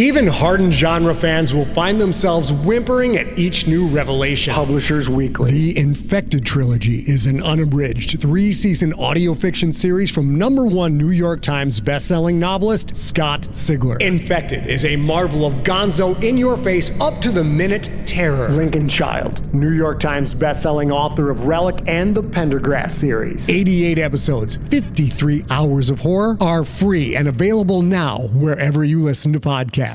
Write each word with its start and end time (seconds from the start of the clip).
Even 0.00 0.26
hardened 0.26 0.72
genre 0.72 1.14
fans 1.14 1.52
will 1.52 1.66
find 1.66 2.00
themselves 2.00 2.54
whimpering 2.54 3.18
at 3.18 3.38
each 3.38 3.66
new 3.66 3.86
revelation. 3.86 4.54
Publishers 4.54 5.10
Weekly. 5.10 5.50
The 5.50 5.76
Infected 5.76 6.46
Trilogy 6.46 7.00
is 7.00 7.26
an 7.26 7.42
unabridged 7.42 8.18
three 8.18 8.50
season 8.50 8.94
audio 8.94 9.34
fiction 9.34 9.74
series 9.74 10.10
from 10.10 10.38
number 10.38 10.64
one 10.64 10.96
New 10.96 11.10
York 11.10 11.42
Times 11.42 11.82
bestselling 11.82 12.36
novelist 12.36 12.96
Scott 12.96 13.42
Sigler. 13.50 14.00
Infected 14.00 14.66
is 14.66 14.86
a 14.86 14.96
marvel 14.96 15.44
of 15.44 15.52
gonzo 15.64 16.18
in 16.22 16.38
your 16.38 16.56
face, 16.56 16.98
up 16.98 17.20
to 17.20 17.30
the 17.30 17.44
minute 17.44 17.90
terror. 18.06 18.48
Lincoln 18.48 18.88
Child, 18.88 19.52
New 19.52 19.72
York 19.72 20.00
Times 20.00 20.32
bestselling 20.32 20.90
author 20.90 21.28
of 21.28 21.44
Relic 21.44 21.86
and 21.86 22.14
the 22.14 22.22
Pendergast 22.22 22.98
series. 22.98 23.46
88 23.50 23.98
episodes, 23.98 24.56
53 24.70 25.44
hours 25.50 25.90
of 25.90 25.98
horror 25.98 26.38
are 26.40 26.64
free 26.64 27.16
and 27.16 27.28
available 27.28 27.82
now 27.82 28.30
wherever 28.32 28.82
you 28.82 29.02
listen 29.02 29.34
to 29.34 29.40
podcasts. 29.40 29.89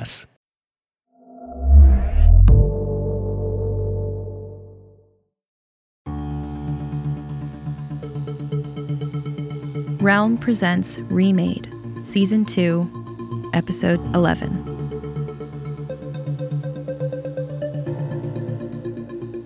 Realm 10.02 10.38
presents 10.38 11.00
Remade, 11.00 11.74
Season 12.04 12.46
2, 12.46 13.52
Episode 13.56 14.00
11. 14.14 14.76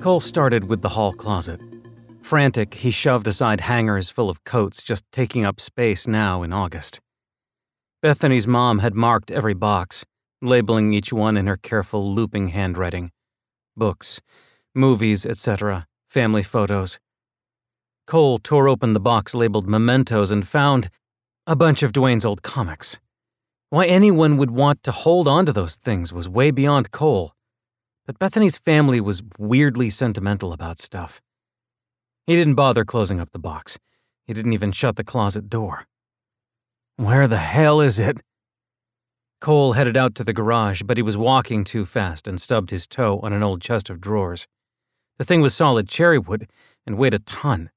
Cole 0.02 0.20
started 0.20 0.66
with 0.66 0.82
the 0.82 0.90
hall 0.90 1.14
closet. 1.14 1.62
Frantic, 2.22 2.74
he 2.74 2.92
shoved 2.92 3.28
aside 3.28 3.62
hangers 3.62 4.10
full 4.10 4.30
of 4.30 4.44
coats 4.44 4.84
just 4.84 5.04
taking 5.12 5.46
up 5.46 5.62
space 5.62 6.08
now 6.08 6.44
in 6.44 6.52
August. 6.52 7.00
Bethany's 8.02 8.48
mom 8.48 8.80
had 8.80 8.96
marked 8.96 9.30
every 9.32 9.54
box, 9.54 10.06
labeling 10.42 10.94
each 10.94 11.12
one 11.12 11.38
in 11.38 11.48
her 11.48 11.58
careful, 11.58 12.14
looping 12.14 12.50
handwriting 12.50 13.12
books, 13.76 14.20
movies, 14.76 15.26
etc., 15.26 15.88
family 16.08 16.44
photos. 16.44 17.00
Cole 18.08 18.40
tore 18.40 18.68
open 18.68 18.94
the 18.94 19.00
box 19.00 19.34
labeled 19.34 19.68
Mementos 19.68 20.32
and 20.32 20.48
found 20.48 20.90
a 21.48 21.56
bunch 21.56 21.82
of 21.82 21.94
Dwayne's 21.94 22.26
old 22.26 22.42
comics. 22.42 23.00
Why 23.70 23.86
anyone 23.86 24.38
would 24.38 24.52
want 24.52 24.84
to 24.84 24.92
hold 24.92 25.28
on 25.28 25.46
to 25.46 25.54
those 25.54 25.76
things 25.76 26.12
was 26.12 26.28
way 26.28 26.52
beyond 26.52 26.92
Cole, 26.92 27.34
but 28.06 28.18
Bethany's 28.18 28.58
family 28.58 29.00
was 29.00 29.22
weirdly 29.38 29.90
sentimental 29.90 30.52
about 30.52 30.80
stuff. 30.80 31.22
He 32.26 32.36
didn't 32.36 32.56
bother 32.56 32.84
closing 32.84 33.20
up 33.20 33.32
the 33.32 33.40
box. 33.40 33.78
He 34.26 34.34
didn't 34.34 34.54
even 34.54 34.72
shut 34.72 34.96
the 34.96 35.04
closet 35.04 35.50
door. 35.50 35.86
Where 36.98 37.28
the 37.28 37.38
hell 37.38 37.80
is 37.80 38.00
it? 38.00 38.22
Cole 39.42 39.74
headed 39.74 39.96
out 39.96 40.16
to 40.16 40.24
the 40.24 40.34
garage, 40.34 40.82
but 40.84 40.98
he 40.98 41.04
was 41.04 41.16
walking 41.16 41.64
too 41.64 41.86
fast 41.86 42.28
and 42.28 42.42
stubbed 42.42 42.72
his 42.72 42.86
toe 42.86 43.20
on 43.24 43.32
an 43.32 43.42
old 43.42 43.62
chest 43.62 43.90
of 43.90 44.02
drawers. 44.02 44.48
The 45.18 45.24
thing 45.24 45.42
was 45.42 45.54
solid 45.54 45.88
cherry 45.88 46.20
wood 46.20 46.50
and 46.86 46.98
weighed 46.98 47.14
a 47.14 47.20
ton. 47.20 47.70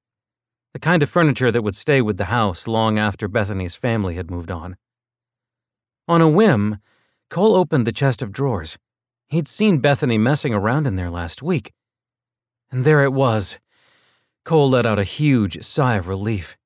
The 0.73 0.81
kind 0.81 1.03
of 1.03 1.11
furniture 1.11 1.53
that 1.53 1.63
would 1.63 1.77
stay 1.77 2.01
with 2.01 2.17
the 2.17 2.27
house 2.27 2.67
long 2.67 2.99
after 2.99 3.29
Bethany's 3.29 3.75
family 3.75 4.17
had 4.17 4.31
moved 4.31 4.51
on. 4.51 4.77
On 6.09 6.21
a 6.21 6.29
whim, 6.29 6.79
Cole 7.31 7.55
opened 7.55 7.87
the 7.87 7.93
chest 7.93 8.23
of 8.23 8.33
drawers. 8.33 8.77
He'd 9.29 9.47
seen 9.47 9.79
Bethany 9.79 10.19
messing 10.19 10.53
around 10.53 10.87
in 10.87 10.97
there 10.97 11.11
last 11.11 11.43
week. 11.43 11.73
And 12.71 12.85
there 12.85 13.05
it 13.05 13.13
was. 13.13 13.59
Cole 14.45 14.69
let 14.69 14.87
out 14.87 14.99
a 14.99 15.05
huge 15.05 15.63
sigh 15.63 15.95
of 15.95 16.09
relief. 16.09 16.57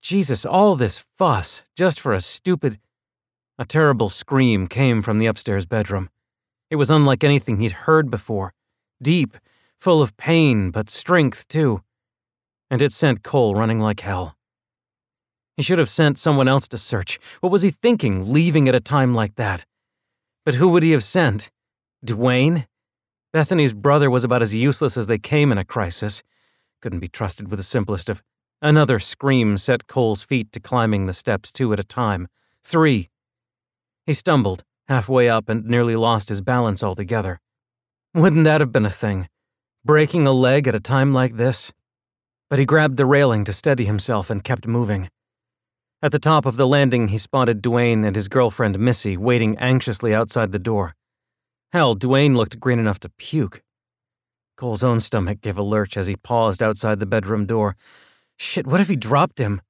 Jesus, 0.00 0.46
all 0.46 0.74
this 0.74 1.04
fuss 1.16 1.62
just 1.76 2.00
for 2.00 2.12
a 2.12 2.20
stupid. 2.20 2.78
A 3.58 3.64
terrible 3.64 4.08
scream 4.08 4.66
came 4.66 5.02
from 5.02 5.18
the 5.18 5.26
upstairs 5.26 5.66
bedroom. 5.66 6.10
It 6.70 6.76
was 6.76 6.90
unlike 6.90 7.22
anything 7.22 7.58
he'd 7.58 7.72
heard 7.72 8.10
before 8.10 8.54
deep, 9.02 9.36
full 9.78 10.00
of 10.00 10.16
pain, 10.16 10.70
but 10.70 10.88
strength, 10.88 11.48
too. 11.48 11.82
And 12.70 12.80
it 12.80 12.92
sent 12.92 13.22
Cole 13.22 13.54
running 13.54 13.80
like 13.80 14.00
hell. 14.00 14.36
He 15.56 15.62
should 15.62 15.78
have 15.78 15.88
sent 15.88 16.18
someone 16.18 16.48
else 16.48 16.66
to 16.68 16.78
search. 16.78 17.18
What 17.40 17.52
was 17.52 17.62
he 17.62 17.70
thinking, 17.70 18.32
leaving 18.32 18.68
at 18.68 18.74
a 18.74 18.80
time 18.80 19.14
like 19.14 19.34
that? 19.34 19.66
But 20.44 20.54
who 20.54 20.68
would 20.68 20.82
he 20.82 20.92
have 20.92 21.04
sent? 21.04 21.50
Dwayne? 22.04 22.66
Bethany's 23.32 23.74
brother 23.74 24.10
was 24.10 24.24
about 24.24 24.42
as 24.42 24.54
useless 24.54 24.96
as 24.96 25.06
they 25.06 25.18
came 25.18 25.52
in 25.52 25.58
a 25.58 25.64
crisis. 25.64 26.22
Couldn't 26.80 27.00
be 27.00 27.08
trusted 27.08 27.50
with 27.50 27.58
the 27.58 27.64
simplest 27.64 28.08
of. 28.08 28.22
Another 28.60 28.98
scream 28.98 29.56
set 29.56 29.86
Cole's 29.86 30.22
feet 30.22 30.52
to 30.52 30.60
climbing 30.60 31.06
the 31.06 31.12
steps 31.12 31.50
two 31.50 31.72
at 31.72 31.80
a 31.80 31.84
time. 31.84 32.28
Three. 32.64 33.10
He 34.04 34.14
stumbled, 34.14 34.64
halfway 34.88 35.28
up, 35.28 35.48
and 35.48 35.64
nearly 35.64 35.96
lost 35.96 36.28
his 36.28 36.40
balance 36.40 36.82
altogether. 36.82 37.40
Wouldn't 38.14 38.44
that 38.44 38.60
have 38.60 38.72
been 38.72 38.84
a 38.84 38.90
thing? 38.90 39.28
Breaking 39.84 40.26
a 40.26 40.32
leg 40.32 40.66
at 40.66 40.74
a 40.74 40.80
time 40.80 41.14
like 41.14 41.36
this? 41.36 41.72
But 42.50 42.58
he 42.58 42.64
grabbed 42.64 42.96
the 42.96 43.06
railing 43.06 43.44
to 43.44 43.52
steady 43.52 43.84
himself 43.84 44.28
and 44.28 44.44
kept 44.44 44.66
moving. 44.66 45.08
At 46.02 46.10
the 46.10 46.18
top 46.18 46.46
of 46.46 46.56
the 46.56 46.66
landing, 46.66 47.08
he 47.08 47.18
spotted 47.18 47.62
Dwayne 47.62 48.04
and 48.04 48.16
his 48.16 48.28
girlfriend 48.28 48.78
Missy 48.78 49.16
waiting 49.16 49.56
anxiously 49.58 50.12
outside 50.12 50.50
the 50.50 50.58
door. 50.58 50.94
Hell, 51.72 51.96
Dwayne 51.96 52.36
looked 52.36 52.60
green 52.60 52.80
enough 52.80 52.98
to 53.00 53.08
puke. 53.08 53.62
Cole's 54.56 54.84
own 54.84 55.00
stomach 55.00 55.40
gave 55.40 55.56
a 55.56 55.62
lurch 55.62 55.96
as 55.96 56.08
he 56.08 56.16
paused 56.16 56.62
outside 56.62 56.98
the 56.98 57.06
bedroom 57.06 57.46
door. 57.46 57.76
Shit, 58.36 58.66
what 58.66 58.80
if 58.80 58.88
he 58.88 58.96
dropped 58.96 59.38
him? 59.38 59.62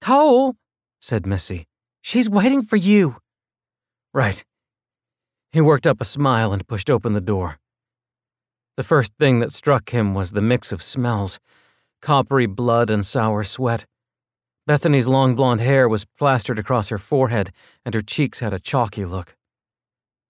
Cole, 0.00 0.56
said 1.00 1.26
Missy. 1.26 1.66
She's 2.02 2.28
waiting 2.28 2.62
for 2.62 2.76
you. 2.76 3.16
Right. 4.16 4.42
He 5.52 5.60
worked 5.60 5.86
up 5.86 6.00
a 6.00 6.04
smile 6.06 6.50
and 6.50 6.66
pushed 6.66 6.88
open 6.88 7.12
the 7.12 7.20
door. 7.20 7.58
The 8.78 8.82
first 8.82 9.12
thing 9.20 9.40
that 9.40 9.52
struck 9.52 9.90
him 9.90 10.14
was 10.14 10.32
the 10.32 10.40
mix 10.40 10.72
of 10.72 10.82
smells 10.82 11.38
coppery 12.00 12.46
blood 12.46 12.88
and 12.88 13.04
sour 13.04 13.44
sweat. 13.44 13.84
Bethany's 14.66 15.06
long 15.06 15.34
blonde 15.34 15.60
hair 15.60 15.86
was 15.86 16.06
plastered 16.06 16.58
across 16.58 16.88
her 16.88 16.96
forehead, 16.96 17.52
and 17.84 17.94
her 17.94 18.00
cheeks 18.00 18.40
had 18.40 18.54
a 18.54 18.58
chalky 18.58 19.04
look. 19.04 19.36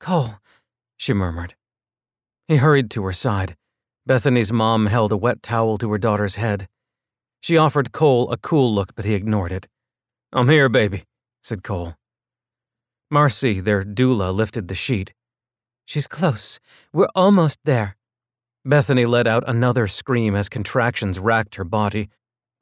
Cole, 0.00 0.40
she 0.96 1.12
murmured. 1.12 1.54
He 2.48 2.56
hurried 2.56 2.90
to 2.90 3.04
her 3.04 3.12
side. 3.12 3.56
Bethany's 4.04 4.52
mom 4.52 4.86
held 4.86 5.12
a 5.12 5.16
wet 5.16 5.44
towel 5.44 5.78
to 5.78 5.92
her 5.92 5.98
daughter's 5.98 6.34
head. 6.34 6.66
She 7.40 7.56
offered 7.56 7.92
Cole 7.92 8.32
a 8.32 8.36
cool 8.36 8.74
look, 8.74 8.96
but 8.96 9.04
he 9.04 9.14
ignored 9.14 9.52
it. 9.52 9.68
I'm 10.32 10.48
here, 10.48 10.68
baby, 10.68 11.04
said 11.44 11.62
Cole. 11.62 11.94
Marcy, 13.10 13.60
their 13.60 13.84
doula, 13.84 14.34
lifted 14.34 14.66
the 14.66 14.74
sheet. 14.74 15.14
She's 15.84 16.08
close. 16.08 16.58
We're 16.92 17.08
almost 17.14 17.60
there. 17.64 17.96
Bethany 18.64 19.06
let 19.06 19.28
out 19.28 19.44
another 19.46 19.86
scream 19.86 20.34
as 20.34 20.48
contractions 20.48 21.20
racked 21.20 21.54
her 21.54 21.64
body. 21.64 22.08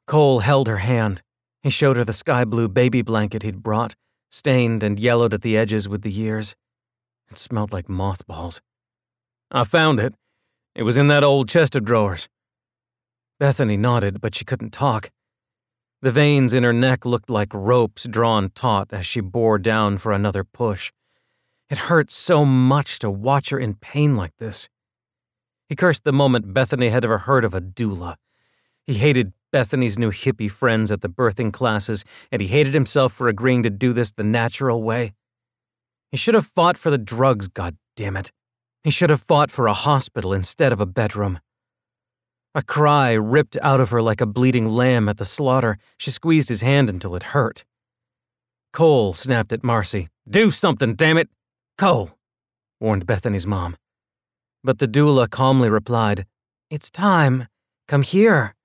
Cole 0.05 0.39
held 0.39 0.67
her 0.67 0.77
hand. 0.77 1.23
He 1.63 1.71
showed 1.71 1.97
her 1.97 2.03
the 2.03 2.13
sky 2.13 2.45
blue 2.45 2.67
baby 2.67 3.01
blanket 3.01 3.41
he'd 3.41 3.63
brought, 3.63 3.95
stained 4.29 4.83
and 4.83 4.99
yellowed 4.99 5.33
at 5.33 5.41
the 5.41 5.57
edges 5.57 5.89
with 5.89 6.03
the 6.03 6.11
years. 6.11 6.55
It 7.31 7.39
smelled 7.39 7.73
like 7.73 7.89
mothballs. 7.89 8.61
I 9.49 9.63
found 9.63 9.99
it. 9.99 10.13
It 10.75 10.83
was 10.83 10.95
in 10.95 11.07
that 11.07 11.23
old 11.23 11.49
chest 11.49 11.75
of 11.75 11.85
drawers. 11.85 12.29
Bethany 13.39 13.77
nodded, 13.77 14.21
but 14.21 14.35
she 14.35 14.45
couldn't 14.45 14.73
talk. 14.73 15.09
The 16.01 16.11
veins 16.11 16.53
in 16.53 16.63
her 16.63 16.73
neck 16.73 17.05
looked 17.05 17.29
like 17.29 17.53
ropes 17.53 18.03
drawn 18.03 18.49
taut 18.49 18.91
as 18.91 19.05
she 19.05 19.21
bore 19.21 19.57
down 19.57 19.97
for 19.97 20.11
another 20.11 20.43
push. 20.43 20.91
It 21.69 21.77
hurt 21.89 22.11
so 22.11 22.45
much 22.45 22.99
to 22.99 23.09
watch 23.09 23.49
her 23.49 23.59
in 23.59 23.75
pain 23.75 24.15
like 24.15 24.37
this. 24.37 24.69
He 25.67 25.75
cursed 25.75 26.03
the 26.03 26.13
moment 26.13 26.53
Bethany 26.53 26.89
had 26.89 27.03
ever 27.05 27.19
heard 27.19 27.43
of 27.43 27.53
a 27.53 27.61
doula. 27.61 28.15
He 28.85 28.95
hated 28.95 29.33
Bethany's 29.51 29.97
new 29.97 30.11
hippie 30.11 30.51
friends 30.51 30.91
at 30.91 31.01
the 31.01 31.09
birthing 31.09 31.51
classes, 31.51 32.05
and 32.31 32.41
he 32.41 32.49
hated 32.49 32.73
himself 32.73 33.13
for 33.13 33.27
agreeing 33.27 33.63
to 33.63 33.69
do 33.69 33.93
this 33.93 34.11
the 34.11 34.23
natural 34.23 34.83
way. 34.83 35.13
He 36.11 36.17
should 36.17 36.35
have 36.35 36.51
fought 36.53 36.77
for 36.77 36.91
the 36.91 36.97
drugs, 36.97 37.47
God 37.47 37.77
damn 37.95 38.15
it. 38.15 38.31
He 38.83 38.91
should 38.91 39.09
have 39.09 39.23
fought 39.23 39.49
for 39.49 39.65
a 39.65 39.73
hospital 39.73 40.33
instead 40.33 40.71
of 40.71 40.79
a 40.79 40.85
bedroom. 40.85 41.39
A 42.57 42.63
cry 42.63 43.11
ripped 43.11 43.57
out 43.61 43.81
of 43.81 43.89
her 43.89 44.01
like 44.01 44.21
a 44.21 44.25
bleeding 44.25 44.69
lamb 44.69 45.09
at 45.09 45.17
the 45.17 45.25
slaughter. 45.25 45.77
She 45.97 46.09
squeezed 46.09 46.47
his 46.47 46.61
hand 46.61 46.89
until 46.89 47.13
it 47.13 47.33
hurt. 47.35 47.65
Cole 48.71 49.11
snapped 49.11 49.51
at 49.51 49.61
Marcy. 49.61 50.07
Do 50.25 50.49
something, 50.49 50.95
damn 50.95 51.17
it! 51.17 51.27
Cole, 51.77 52.11
warned 52.79 53.05
Bethany's 53.05 53.45
mom. 53.45 53.75
But 54.63 54.79
the 54.79 54.87
doula 54.87 55.29
calmly 55.29 55.69
replied, 55.69 56.25
It's 56.69 56.89
time. 56.89 57.49
Come 57.89 58.03
here. 58.03 58.55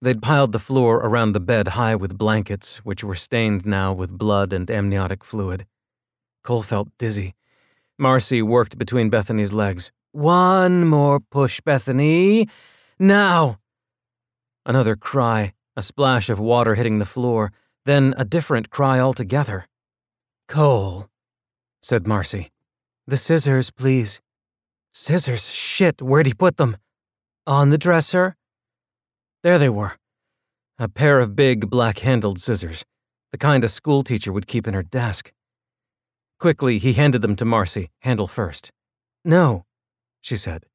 They'd 0.00 0.22
piled 0.22 0.52
the 0.52 0.58
floor 0.58 0.96
around 0.96 1.34
the 1.34 1.40
bed 1.40 1.68
high 1.68 1.94
with 1.94 2.16
blankets, 2.16 2.78
which 2.78 3.04
were 3.04 3.14
stained 3.14 3.66
now 3.66 3.92
with 3.92 4.16
blood 4.16 4.54
and 4.54 4.70
amniotic 4.70 5.22
fluid. 5.22 5.66
Cole 6.42 6.62
felt 6.62 6.88
dizzy. 6.98 7.34
Marcy 7.98 8.40
worked 8.40 8.78
between 8.78 9.10
Bethany's 9.10 9.52
legs. 9.52 9.92
One 10.12 10.86
more 10.86 11.20
push, 11.20 11.60
Bethany. 11.60 12.48
Now! 13.02 13.58
Another 14.64 14.94
cry, 14.94 15.54
a 15.76 15.82
splash 15.82 16.30
of 16.30 16.38
water 16.38 16.76
hitting 16.76 17.00
the 17.00 17.04
floor, 17.04 17.50
then 17.84 18.14
a 18.16 18.24
different 18.24 18.70
cry 18.70 19.00
altogether. 19.00 19.66
Cole, 20.46 21.08
said 21.82 22.06
Marcy. 22.06 22.52
The 23.08 23.16
scissors, 23.16 23.72
please. 23.72 24.20
Scissors? 24.92 25.50
Shit, 25.50 26.00
where'd 26.00 26.26
he 26.26 26.32
put 26.32 26.58
them? 26.58 26.76
On 27.44 27.70
the 27.70 27.76
dresser? 27.76 28.36
There 29.42 29.58
they 29.58 29.68
were. 29.68 29.98
A 30.78 30.86
pair 30.86 31.18
of 31.18 31.34
big, 31.34 31.68
black 31.68 31.98
handled 31.98 32.38
scissors, 32.38 32.84
the 33.32 33.38
kind 33.38 33.64
a 33.64 33.68
schoolteacher 33.68 34.32
would 34.32 34.46
keep 34.46 34.68
in 34.68 34.74
her 34.74 34.84
desk. 34.84 35.32
Quickly, 36.38 36.78
he 36.78 36.92
handed 36.92 37.20
them 37.20 37.34
to 37.34 37.44
Marcy, 37.44 37.90
handle 38.02 38.28
first. 38.28 38.70
No, 39.24 39.64
she 40.20 40.36
said. 40.36 40.66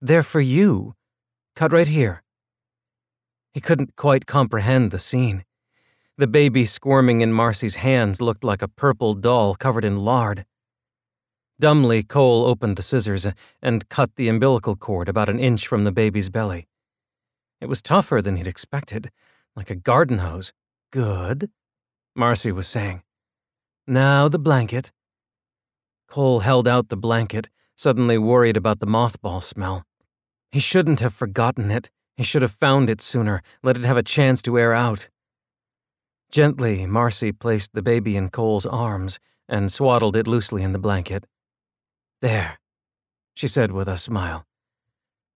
They're 0.00 0.24
for 0.24 0.40
you. 0.40 0.96
Cut 1.54 1.72
right 1.72 1.88
here. 1.88 2.22
He 3.52 3.60
couldn't 3.60 3.96
quite 3.96 4.26
comprehend 4.26 4.90
the 4.90 4.98
scene. 4.98 5.44
The 6.16 6.26
baby 6.26 6.64
squirming 6.64 7.20
in 7.20 7.32
Marcy's 7.32 7.76
hands 7.76 8.20
looked 8.20 8.44
like 8.44 8.62
a 8.62 8.68
purple 8.68 9.14
doll 9.14 9.54
covered 9.54 9.84
in 9.84 9.98
lard. 9.98 10.46
Dumbly, 11.60 12.02
Cole 12.02 12.44
opened 12.46 12.76
the 12.76 12.82
scissors 12.82 13.26
and 13.60 13.88
cut 13.88 14.16
the 14.16 14.28
umbilical 14.28 14.76
cord 14.76 15.08
about 15.08 15.28
an 15.28 15.38
inch 15.38 15.66
from 15.66 15.84
the 15.84 15.92
baby's 15.92 16.30
belly. 16.30 16.66
It 17.60 17.66
was 17.66 17.82
tougher 17.82 18.20
than 18.20 18.36
he'd 18.36 18.48
expected, 18.48 19.10
like 19.54 19.70
a 19.70 19.76
garden 19.76 20.18
hose. 20.18 20.52
Good, 20.90 21.50
Marcy 22.16 22.50
was 22.50 22.66
saying. 22.66 23.02
Now 23.86 24.28
the 24.28 24.38
blanket. 24.38 24.90
Cole 26.08 26.40
held 26.40 26.66
out 26.66 26.88
the 26.88 26.96
blanket, 26.96 27.48
suddenly 27.76 28.18
worried 28.18 28.56
about 28.56 28.80
the 28.80 28.86
mothball 28.86 29.42
smell. 29.42 29.84
He 30.52 30.60
shouldn't 30.60 31.00
have 31.00 31.14
forgotten 31.14 31.70
it. 31.70 31.90
He 32.16 32.22
should 32.22 32.42
have 32.42 32.52
found 32.52 32.90
it 32.90 33.00
sooner, 33.00 33.42
let 33.62 33.76
it 33.76 33.84
have 33.84 33.96
a 33.96 34.02
chance 34.02 34.42
to 34.42 34.58
air 34.58 34.74
out. 34.74 35.08
Gently, 36.30 36.86
Marcy 36.86 37.32
placed 37.32 37.72
the 37.72 37.82
baby 37.82 38.16
in 38.16 38.28
Cole's 38.28 38.66
arms 38.66 39.18
and 39.48 39.72
swaddled 39.72 40.14
it 40.14 40.26
loosely 40.26 40.62
in 40.62 40.72
the 40.72 40.78
blanket. 40.78 41.26
There, 42.20 42.58
she 43.34 43.48
said 43.48 43.72
with 43.72 43.88
a 43.88 43.96
smile. 43.96 44.46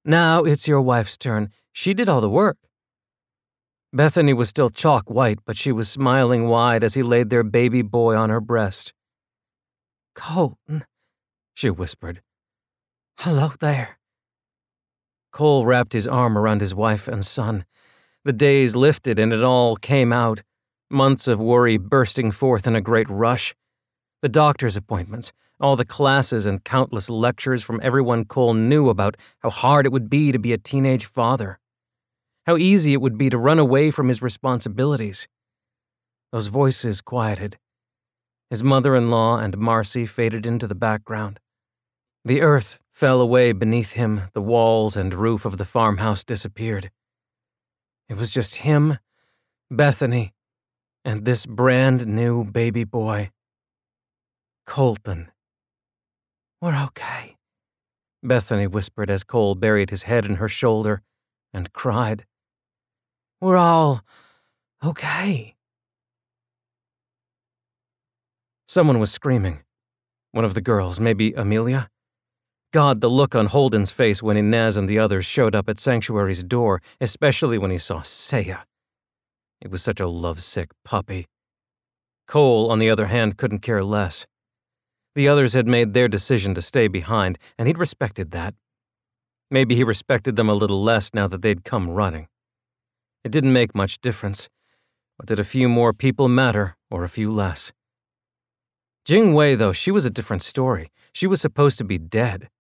Now 0.05 0.45
it's 0.45 0.69
your 0.69 0.83
wife's 0.83 1.17
turn. 1.17 1.51
She 1.73 1.95
did 1.95 2.09
all 2.09 2.21
the 2.21 2.31
work. 2.31 2.59
Bethany 3.93 4.35
was 4.35 4.51
still 4.51 4.69
chalk 4.69 5.11
white, 5.11 5.39
but 5.47 5.57
she 5.57 5.73
was 5.73 5.89
smiling 5.89 6.47
wide 6.47 6.85
as 6.85 6.95
he 6.95 7.03
laid 7.03 7.31
their 7.31 7.43
baby 7.43 7.81
boy 7.81 8.15
on 8.15 8.29
her 8.29 8.41
breast. 8.41 8.93
Colton, 10.15 10.85
she 11.55 11.71
whispered. 11.71 12.23
Hello 13.19 13.53
there. 13.61 13.99
Cole 15.37 15.67
wrapped 15.67 15.93
his 15.93 16.09
arm 16.09 16.39
around 16.39 16.63
his 16.63 16.75
wife 16.75 17.07
and 17.07 17.23
son. 17.23 17.67
The 18.25 18.33
days 18.33 18.75
lifted 18.75 19.19
and 19.19 19.35
it 19.35 19.45
all 19.45 19.77
came 19.77 20.11
out, 20.11 20.43
months 20.89 21.29
of 21.29 21.39
worry 21.39 21.77
bursting 21.77 22.31
forth 22.31 22.67
in 22.67 22.75
a 22.75 22.81
great 22.81 23.07
rush. 23.11 23.55
The 24.23 24.31
doctor's 24.31 24.79
appointments, 24.79 25.35
all 25.61 25.77
the 25.77 25.85
classes 25.85 26.47
and 26.47 26.65
countless 26.65 27.11
lectures 27.11 27.63
from 27.63 27.81
everyone 27.83 28.25
Cole 28.25 28.55
knew 28.55 28.89
about 28.89 29.19
how 29.41 29.51
hard 29.51 29.85
it 29.85 29.93
would 29.93 30.09
be 30.09 30.33
to 30.33 30.39
be 30.39 30.55
a 30.55 30.57
teenage 30.57 31.05
father. 31.05 31.59
How 32.47 32.57
easy 32.57 32.95
it 32.95 33.03
would 33.03 33.19
be 33.19 33.29
to 33.29 33.37
run 33.37 33.59
away 33.59 33.91
from 33.91 34.09
his 34.09 34.23
responsibilities. 34.23 35.29
Those 36.33 36.47
voices 36.47 37.03
quieted. 37.03 37.59
His 38.49 38.65
mother 38.65 38.97
in 38.97 39.11
law 39.11 39.37
and 39.37 39.59
Marcy 39.59 40.07
faded 40.07 40.47
into 40.47 40.67
the 40.67 40.75
background. 40.75 41.41
The 42.25 42.41
earth 42.41 42.79
fell 42.97 43.21
away 43.21 43.53
beneath 43.53 43.93
him, 43.93 44.23
the 44.33 44.41
walls 44.41 44.97
and 44.97 45.13
roof 45.13 45.45
of 45.45 45.59
the 45.59 45.67
farmhouse 45.67 46.25
disappeared. 46.25 46.91
It 48.09 48.17
was 48.17 48.31
just 48.31 48.57
him, 48.57 48.97
Bethany, 49.71 50.33
and 51.05 51.27
this 51.27 51.45
brand 51.45 52.07
new 52.07 52.43
baby 52.43 52.85
boy. 52.85 53.33
Colton. 54.67 55.31
We're 56.63 56.85
okay, 56.85 57.37
Bethany 58.23 58.67
whispered 58.67 59.11
as 59.11 59.25
Cole 59.25 59.55
buried 59.55 59.91
his 59.91 60.05
head 60.05 60.25
in 60.25 60.37
her 60.37 60.49
shoulder 60.49 61.03
and 61.53 61.75
cried. 61.75 62.25
We're 63.43 63.59
all 63.59 64.01
okay. 64.83 65.55
Someone 68.67 68.99
was 68.99 69.13
screaming. 69.13 69.65
One 70.33 70.47
of 70.47 70.55
the 70.55 70.63
girls, 70.63 70.99
maybe 70.99 71.35
Amelia? 71.35 71.91
God, 72.77 73.01
the 73.01 73.09
look 73.09 73.35
on 73.35 73.47
Holden's 73.47 73.91
face 73.91 74.23
when 74.23 74.37
Inez 74.37 74.77
and 74.77 74.87
the 74.87 74.99
others 74.99 75.25
showed 75.25 75.55
up 75.55 75.67
at 75.67 75.79
Sanctuary's 75.79 76.43
door, 76.43 76.83
especially 77.01 77.57
when 77.57 77.71
he 77.71 77.79
saw 77.79 78.03
Saya. 78.03 78.59
It 79.63 79.71
was 79.71 79.83
such 79.83 79.99
a 79.99 80.07
lovesick 80.07 80.69
puppy. 80.85 81.25
Cole, 82.27 82.71
on 82.71 82.79
the 82.79 82.91
other 82.91 83.07
hand, 83.07 83.39
couldn't 83.39 83.61
care 83.61 83.83
less. 83.83 84.27
The 85.15 85.27
others 85.27 85.55
had 85.55 85.67
made 85.67 85.95
their 85.95 86.07
decision 86.07 86.53
to 86.53 86.61
stay 86.61 86.87
behind, 86.87 87.39
and 87.57 87.67
he'd 87.67 87.79
respected 87.79 88.31
that. 88.33 88.55
Maybe 89.51 89.75
he 89.75 89.83
respected 89.83 90.37
them 90.37 90.51
a 90.51 90.61
little 90.63 90.85
less 90.85 91.15
now 91.15 91.27
that 91.29 91.41
they'd 91.41 91.65
come 91.65 91.89
running. 91.89 92.29
It 93.25 93.33
didn't 93.33 93.55
make 93.55 93.75
much 93.75 94.03
difference. 94.03 94.51
But 95.17 95.29
did 95.29 95.39
a 95.39 95.45
few 95.45 95.71
more 95.71 95.95
people 95.95 96.29
matter, 96.29 96.77
or 96.91 97.05
a 97.05 97.09
few 97.09 97.33
less? 97.33 97.73
Jing 99.07 99.33
Wei, 99.33 99.55
though, 99.55 99.73
she 99.73 99.91
was 99.91 100.05
a 100.05 100.11
different 100.11 100.43
story. 100.43 100.91
She 101.15 101.27
was 101.27 101.41
supposed 101.41 101.79
to 101.79 101.85
be 101.85 101.97
dead. 101.97 102.51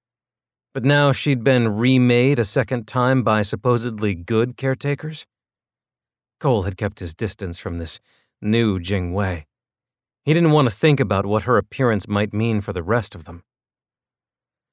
But 0.76 0.84
now 0.84 1.10
she'd 1.10 1.42
been 1.42 1.78
remade 1.78 2.38
a 2.38 2.44
second 2.44 2.86
time 2.86 3.22
by 3.22 3.40
supposedly 3.40 4.14
good 4.14 4.58
caretakers? 4.58 5.24
Cole 6.38 6.64
had 6.64 6.76
kept 6.76 6.98
his 6.98 7.14
distance 7.14 7.58
from 7.58 7.78
this 7.78 7.98
new 8.42 8.78
Jing 8.78 9.14
Wei. 9.14 9.46
He 10.26 10.34
didn't 10.34 10.50
want 10.50 10.68
to 10.68 10.76
think 10.76 11.00
about 11.00 11.24
what 11.24 11.44
her 11.44 11.56
appearance 11.56 12.06
might 12.08 12.34
mean 12.34 12.60
for 12.60 12.74
the 12.74 12.82
rest 12.82 13.14
of 13.14 13.24
them. 13.24 13.42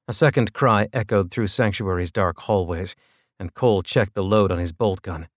A 0.06 0.12
second 0.12 0.52
cry 0.52 0.88
echoed 0.92 1.30
through 1.30 1.46
Sanctuary's 1.46 2.12
dark 2.12 2.38
hallways, 2.40 2.94
and 3.40 3.54
Cole 3.54 3.82
checked 3.82 4.12
the 4.12 4.22
load 4.22 4.52
on 4.52 4.58
his 4.58 4.72
bolt 4.72 5.00
gun. 5.00 5.28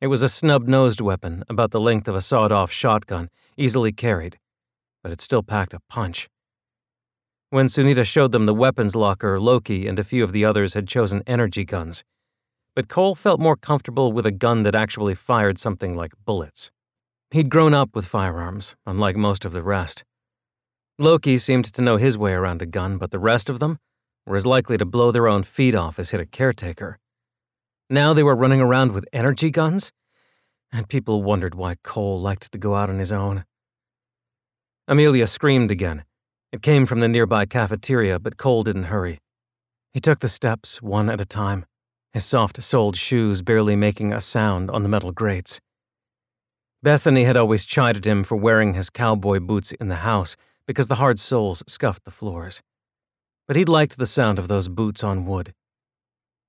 It 0.00 0.08
was 0.08 0.20
a 0.20 0.28
snub 0.28 0.66
nosed 0.66 1.00
weapon, 1.00 1.44
about 1.48 1.70
the 1.70 1.78
length 1.78 2.08
of 2.08 2.16
a 2.16 2.20
sawed 2.20 2.50
off 2.50 2.72
shotgun, 2.72 3.30
easily 3.56 3.92
carried, 3.92 4.40
but 5.04 5.12
it 5.12 5.20
still 5.20 5.44
packed 5.44 5.74
a 5.74 5.80
punch. 5.88 6.28
When 7.56 7.68
Sunita 7.68 8.04
showed 8.04 8.32
them 8.32 8.44
the 8.44 8.52
weapons 8.52 8.94
locker, 8.94 9.40
Loki 9.40 9.86
and 9.86 9.98
a 9.98 10.04
few 10.04 10.22
of 10.22 10.32
the 10.32 10.44
others 10.44 10.74
had 10.74 10.86
chosen 10.86 11.22
energy 11.26 11.64
guns. 11.64 12.04
But 12.74 12.86
Cole 12.86 13.14
felt 13.14 13.40
more 13.40 13.56
comfortable 13.56 14.12
with 14.12 14.26
a 14.26 14.30
gun 14.30 14.62
that 14.64 14.74
actually 14.74 15.14
fired 15.14 15.56
something 15.56 15.96
like 15.96 16.12
bullets. 16.26 16.70
He'd 17.30 17.48
grown 17.48 17.72
up 17.72 17.96
with 17.96 18.04
firearms, 18.04 18.76
unlike 18.84 19.16
most 19.16 19.46
of 19.46 19.52
the 19.52 19.62
rest. 19.62 20.04
Loki 20.98 21.38
seemed 21.38 21.64
to 21.72 21.80
know 21.80 21.96
his 21.96 22.18
way 22.18 22.34
around 22.34 22.60
a 22.60 22.66
gun, 22.66 22.98
but 22.98 23.10
the 23.10 23.18
rest 23.18 23.48
of 23.48 23.58
them 23.58 23.78
were 24.26 24.36
as 24.36 24.44
likely 24.44 24.76
to 24.76 24.84
blow 24.84 25.10
their 25.10 25.26
own 25.26 25.42
feet 25.42 25.74
off 25.74 25.98
as 25.98 26.10
hit 26.10 26.20
a 26.20 26.26
caretaker. 26.26 26.98
Now 27.88 28.12
they 28.12 28.22
were 28.22 28.36
running 28.36 28.60
around 28.60 28.92
with 28.92 29.08
energy 29.14 29.48
guns? 29.48 29.92
And 30.70 30.90
people 30.90 31.22
wondered 31.22 31.54
why 31.54 31.76
Cole 31.82 32.20
liked 32.20 32.52
to 32.52 32.58
go 32.58 32.74
out 32.74 32.90
on 32.90 32.98
his 32.98 33.12
own. 33.12 33.46
Amelia 34.86 35.26
screamed 35.26 35.70
again, 35.70 36.04
it 36.52 36.62
came 36.62 36.86
from 36.86 37.00
the 37.00 37.08
nearby 37.08 37.46
cafeteria, 37.46 38.18
but 38.18 38.36
Cole 38.36 38.62
didn't 38.62 38.84
hurry. 38.84 39.18
He 39.92 40.00
took 40.00 40.20
the 40.20 40.28
steps 40.28 40.80
one 40.80 41.08
at 41.10 41.20
a 41.20 41.24
time, 41.24 41.66
his 42.12 42.24
soft 42.24 42.62
soled 42.62 42.96
shoes 42.96 43.42
barely 43.42 43.76
making 43.76 44.12
a 44.12 44.20
sound 44.20 44.70
on 44.70 44.82
the 44.82 44.88
metal 44.88 45.12
grates. 45.12 45.60
Bethany 46.82 47.24
had 47.24 47.36
always 47.36 47.64
chided 47.64 48.06
him 48.06 48.24
for 48.24 48.36
wearing 48.36 48.74
his 48.74 48.90
cowboy 48.90 49.40
boots 49.40 49.72
in 49.72 49.88
the 49.88 49.96
house 49.96 50.36
because 50.66 50.88
the 50.88 50.96
hard 50.96 51.18
soles 51.18 51.62
scuffed 51.66 52.04
the 52.04 52.10
floors. 52.10 52.62
But 53.46 53.56
he'd 53.56 53.68
liked 53.68 53.98
the 53.98 54.06
sound 54.06 54.38
of 54.38 54.48
those 54.48 54.68
boots 54.68 55.04
on 55.04 55.26
wood. 55.26 55.52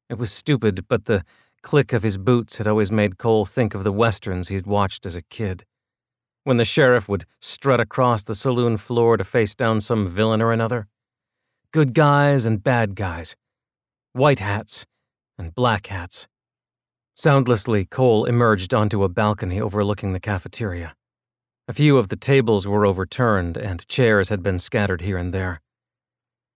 It 0.09 0.17
was 0.17 0.31
stupid, 0.31 0.87
but 0.87 1.05
the 1.05 1.23
click 1.61 1.91
of 1.91 2.03
his 2.03 2.17
boots 2.17 2.57
had 2.57 2.67
always 2.67 2.91
made 2.91 3.17
Cole 3.17 3.45
think 3.45 3.73
of 3.73 3.83
the 3.83 3.91
westerns 3.91 4.47
he'd 4.47 4.67
watched 4.67 5.05
as 5.05 5.15
a 5.15 5.21
kid. 5.21 5.65
When 6.47 6.55
the 6.55 6.63
sheriff 6.63 7.09
would 7.09 7.25
strut 7.41 7.81
across 7.81 8.23
the 8.23 8.33
saloon 8.33 8.77
floor 8.77 9.17
to 9.17 9.25
face 9.25 9.53
down 9.53 9.81
some 9.81 10.07
villain 10.07 10.41
or 10.41 10.53
another. 10.53 10.87
Good 11.73 11.93
guys 11.93 12.45
and 12.45 12.63
bad 12.63 12.95
guys. 12.95 13.35
White 14.13 14.39
hats 14.39 14.85
and 15.37 15.53
black 15.53 15.87
hats. 15.87 16.29
Soundlessly, 17.17 17.83
Cole 17.83 18.23
emerged 18.23 18.73
onto 18.73 19.03
a 19.03 19.09
balcony 19.09 19.59
overlooking 19.59 20.13
the 20.13 20.21
cafeteria. 20.21 20.95
A 21.67 21.73
few 21.73 21.97
of 21.97 22.07
the 22.07 22.15
tables 22.15 22.65
were 22.65 22.85
overturned 22.85 23.57
and 23.57 23.85
chairs 23.89 24.29
had 24.29 24.41
been 24.41 24.57
scattered 24.57 25.01
here 25.01 25.17
and 25.17 25.33
there. 25.33 25.59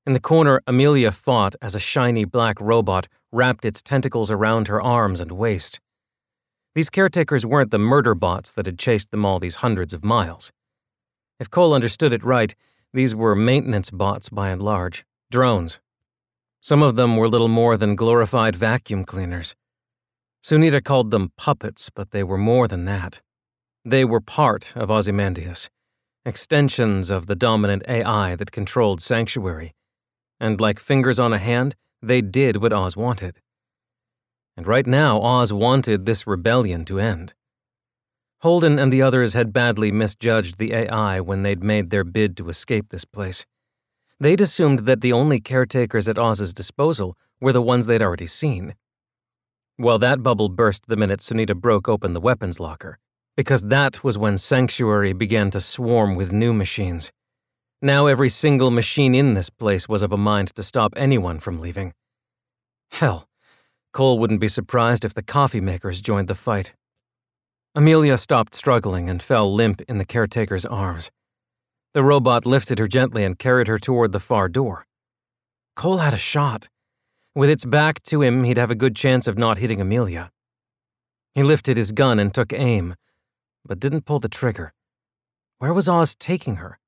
In 0.05 0.13
the 0.13 0.21
corner, 0.21 0.61
Amelia 0.65 1.11
fought 1.11 1.57
as 1.61 1.75
a 1.75 1.79
shiny 1.79 2.23
black 2.23 2.61
robot 2.61 3.09
wrapped 3.29 3.65
its 3.65 3.81
tentacles 3.81 4.31
around 4.31 4.69
her 4.69 4.81
arms 4.81 5.19
and 5.19 5.33
waist. 5.33 5.81
These 6.73 6.89
caretakers 6.89 7.45
weren't 7.45 7.71
the 7.71 7.79
murder 7.79 8.15
bots 8.15 8.51
that 8.53 8.65
had 8.65 8.79
chased 8.79 9.11
them 9.11 9.25
all 9.25 9.39
these 9.39 9.55
hundreds 9.55 9.93
of 9.93 10.05
miles. 10.05 10.51
If 11.39 11.49
Cole 11.49 11.73
understood 11.73 12.13
it 12.13 12.23
right, 12.23 12.55
these 12.93 13.13
were 13.13 13.35
maintenance 13.35 13.89
bots 13.89 14.29
by 14.29 14.49
and 14.49 14.61
large, 14.61 15.05
drones. 15.29 15.79
Some 16.61 16.81
of 16.81 16.95
them 16.95 17.17
were 17.17 17.27
little 17.27 17.47
more 17.47 17.75
than 17.75 17.95
glorified 17.95 18.55
vacuum 18.55 19.03
cleaners. 19.03 19.55
Sunita 20.43 20.83
called 20.83 21.11
them 21.11 21.31
puppets, 21.37 21.89
but 21.89 22.11
they 22.11 22.23
were 22.23 22.37
more 22.37 22.67
than 22.67 22.85
that. 22.85 23.21
They 23.83 24.05
were 24.05 24.21
part 24.21 24.73
of 24.75 24.91
Ozymandias, 24.91 25.69
extensions 26.25 27.09
of 27.09 27.27
the 27.27 27.35
dominant 27.35 27.83
AI 27.87 28.35
that 28.35 28.51
controlled 28.51 29.01
Sanctuary, 29.01 29.73
and 30.39 30.61
like 30.61 30.79
fingers 30.79 31.19
on 31.19 31.33
a 31.33 31.37
hand, 31.37 31.75
they 32.01 32.21
did 32.21 32.57
what 32.57 32.73
Oz 32.73 32.95
wanted. 32.95 33.39
And 34.57 34.67
right 34.67 34.85
now, 34.85 35.21
Oz 35.21 35.53
wanted 35.53 36.05
this 36.05 36.27
rebellion 36.27 36.85
to 36.85 36.99
end. 36.99 37.33
Holden 38.41 38.79
and 38.79 38.91
the 38.91 39.01
others 39.01 39.33
had 39.33 39.53
badly 39.53 39.91
misjudged 39.91 40.57
the 40.57 40.73
AI 40.73 41.19
when 41.19 41.43
they'd 41.43 41.63
made 41.63 41.89
their 41.89 42.03
bid 42.03 42.35
to 42.37 42.49
escape 42.49 42.89
this 42.89 43.05
place. 43.05 43.45
They'd 44.19 44.41
assumed 44.41 44.79
that 44.79 45.01
the 45.01 45.13
only 45.13 45.39
caretakers 45.39 46.09
at 46.09 46.17
Oz's 46.17 46.53
disposal 46.53 47.17
were 47.39 47.53
the 47.53 47.61
ones 47.61 47.85
they'd 47.85 48.01
already 48.01 48.27
seen. 48.27 48.75
Well, 49.77 49.99
that 49.99 50.21
bubble 50.21 50.49
burst 50.49 50.87
the 50.87 50.95
minute 50.95 51.21
Sunita 51.21 51.55
broke 51.55 51.87
open 51.87 52.13
the 52.13 52.19
weapons 52.19 52.59
locker, 52.59 52.99
because 53.35 53.63
that 53.63 54.03
was 54.03 54.17
when 54.17 54.37
Sanctuary 54.37 55.13
began 55.13 55.49
to 55.51 55.59
swarm 55.59 56.15
with 56.15 56.31
new 56.31 56.53
machines. 56.53 57.11
Now 57.81 58.05
every 58.05 58.29
single 58.29 58.69
machine 58.69 59.15
in 59.15 59.33
this 59.33 59.49
place 59.49 59.89
was 59.89 60.03
of 60.03 60.11
a 60.11 60.17
mind 60.17 60.53
to 60.55 60.61
stop 60.61 60.93
anyone 60.95 61.39
from 61.39 61.59
leaving. 61.59 61.93
Hell, 62.91 63.27
Cole 63.93 64.19
wouldn't 64.19 64.39
be 64.39 64.47
surprised 64.47 65.03
if 65.03 65.13
the 65.13 65.21
coffee 65.21 65.61
makers 65.61 66.01
joined 66.01 66.27
the 66.27 66.35
fight. 66.35 66.73
Amelia 67.75 68.17
stopped 68.17 68.55
struggling 68.55 69.09
and 69.09 69.21
fell 69.21 69.53
limp 69.53 69.81
in 69.87 69.97
the 69.97 70.05
caretaker's 70.05 70.65
arms. 70.65 71.11
The 71.93 72.03
robot 72.03 72.45
lifted 72.45 72.79
her 72.79 72.87
gently 72.87 73.23
and 73.23 73.37
carried 73.37 73.67
her 73.67 73.77
toward 73.77 74.13
the 74.13 74.19
far 74.19 74.47
door. 74.47 74.85
Cole 75.75 75.97
had 75.97 76.13
a 76.13 76.17
shot. 76.17 76.69
With 77.35 77.49
its 77.49 77.65
back 77.65 78.01
to 78.03 78.21
him, 78.21 78.43
he'd 78.45 78.57
have 78.57 78.71
a 78.71 78.75
good 78.75 78.95
chance 78.95 79.27
of 79.27 79.37
not 79.37 79.57
hitting 79.57 79.81
Amelia. 79.81 80.31
He 81.33 81.43
lifted 81.43 81.77
his 81.77 81.91
gun 81.91 82.19
and 82.19 82.33
took 82.33 82.51
aim, 82.53 82.95
but 83.65 83.79
didn't 83.79 84.05
pull 84.05 84.19
the 84.19 84.29
trigger. 84.29 84.73
Where 85.59 85.73
was 85.73 85.87
Oz 85.87 86.15
taking 86.15 86.57
her? 86.57 86.79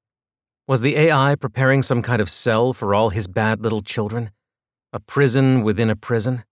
Was 0.67 0.81
the 0.81 0.95
AI 0.95 1.35
preparing 1.35 1.81
some 1.81 2.01
kind 2.01 2.21
of 2.21 2.29
cell 2.29 2.73
for 2.73 2.95
all 2.95 3.09
his 3.09 3.27
bad 3.27 3.61
little 3.61 3.81
children? 3.81 4.31
A 4.91 4.99
prison 4.99 5.63
within 5.63 5.89
a 5.89 5.95
prison? 5.95 6.43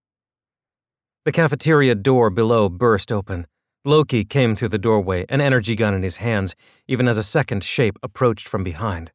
The 1.23 1.31
cafeteria 1.31 1.93
door 1.93 2.31
below 2.31 2.67
burst 2.67 3.11
open. 3.11 3.45
Loki 3.85 4.25
came 4.25 4.55
through 4.55 4.69
the 4.69 4.79
doorway, 4.79 5.23
an 5.29 5.39
energy 5.39 5.75
gun 5.75 5.93
in 5.93 6.01
his 6.01 6.17
hands, 6.17 6.55
even 6.87 7.07
as 7.07 7.15
a 7.15 7.23
second 7.23 7.63
shape 7.63 7.99
approached 8.01 8.47
from 8.47 8.63
behind. 8.63 9.11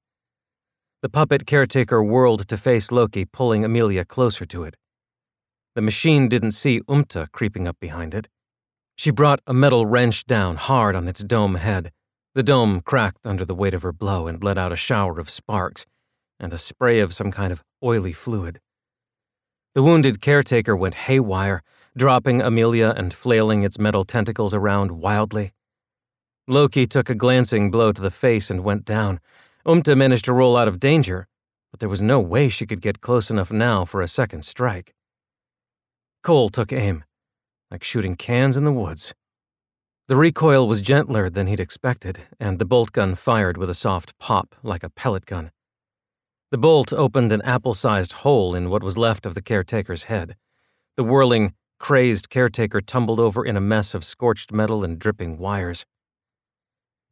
The 1.02 1.08
puppet 1.08 1.48
caretaker 1.48 2.00
whirled 2.04 2.46
to 2.46 2.56
face 2.56 2.92
Loki, 2.92 3.24
pulling 3.24 3.64
Amelia 3.64 4.04
closer 4.04 4.46
to 4.46 4.62
it. 4.62 4.76
The 5.74 5.82
machine 5.82 6.28
didn't 6.28 6.52
see 6.52 6.80
Umta 6.82 7.30
creeping 7.32 7.66
up 7.66 7.76
behind 7.80 8.14
it. 8.14 8.28
She 8.94 9.10
brought 9.10 9.40
a 9.44 9.52
metal 9.52 9.84
wrench 9.84 10.26
down 10.26 10.56
hard 10.56 10.94
on 10.94 11.08
its 11.08 11.24
dome 11.24 11.56
head. 11.56 11.90
The 12.34 12.44
dome 12.44 12.82
cracked 12.82 13.26
under 13.26 13.44
the 13.44 13.54
weight 13.54 13.74
of 13.74 13.82
her 13.82 13.92
blow 13.92 14.28
and 14.28 14.44
let 14.44 14.58
out 14.58 14.72
a 14.72 14.76
shower 14.76 15.18
of 15.18 15.28
sparks 15.28 15.86
and 16.38 16.52
a 16.52 16.58
spray 16.58 17.00
of 17.00 17.12
some 17.12 17.32
kind 17.32 17.52
of 17.52 17.64
oily 17.82 18.12
fluid. 18.12 18.60
The 19.74 19.82
wounded 19.82 20.20
caretaker 20.22 20.74
went 20.74 20.94
haywire, 20.94 21.62
dropping 21.96 22.42
Amelia 22.42 22.92
and 22.96 23.14
flailing 23.14 23.62
its 23.62 23.78
metal 23.78 24.04
tentacles 24.04 24.54
around 24.54 24.92
wildly. 24.92 25.52
Loki 26.46 26.86
took 26.86 27.10
a 27.10 27.14
glancing 27.14 27.70
blow 27.70 27.92
to 27.92 28.02
the 28.02 28.10
face 28.10 28.50
and 28.50 28.62
went 28.62 28.84
down, 28.84 29.20
Umta 29.66 29.96
managed 29.96 30.26
to 30.26 30.32
roll 30.32 30.56
out 30.56 30.68
of 30.68 30.78
danger, 30.78 31.26
but 31.72 31.80
there 31.80 31.88
was 31.88 32.00
no 32.00 32.20
way 32.20 32.48
she 32.48 32.66
could 32.66 32.80
get 32.80 33.00
close 33.00 33.30
enough 33.30 33.50
now 33.50 33.84
for 33.84 34.00
a 34.00 34.06
second 34.06 34.44
strike. 34.44 34.94
Cole 36.22 36.50
took 36.50 36.72
aim, 36.72 37.04
like 37.70 37.82
shooting 37.82 38.14
cans 38.14 38.56
in 38.56 38.64
the 38.64 38.72
woods. 38.72 39.12
The 40.06 40.14
recoil 40.14 40.68
was 40.68 40.82
gentler 40.82 41.28
than 41.28 41.48
he'd 41.48 41.58
expected, 41.58 42.20
and 42.38 42.60
the 42.60 42.64
bolt 42.64 42.92
gun 42.92 43.16
fired 43.16 43.56
with 43.56 43.68
a 43.68 43.74
soft 43.74 44.16
pop 44.18 44.54
like 44.62 44.84
a 44.84 44.90
pellet 44.90 45.26
gun. 45.26 45.50
The 46.52 46.58
bolt 46.58 46.92
opened 46.92 47.32
an 47.32 47.42
apple 47.42 47.74
sized 47.74 48.12
hole 48.22 48.54
in 48.54 48.70
what 48.70 48.84
was 48.84 48.96
left 48.96 49.26
of 49.26 49.34
the 49.34 49.42
caretaker's 49.42 50.04
head. 50.04 50.36
The 50.96 51.02
whirling, 51.02 51.54
crazed 51.78 52.30
caretaker 52.30 52.80
tumbled 52.80 53.20
over 53.20 53.44
in 53.44 53.56
a 53.56 53.60
mess 53.60 53.94
of 53.94 54.04
scorched 54.04 54.52
metal 54.52 54.84
and 54.84 54.98
dripping 54.98 55.38
wires. 55.38 55.84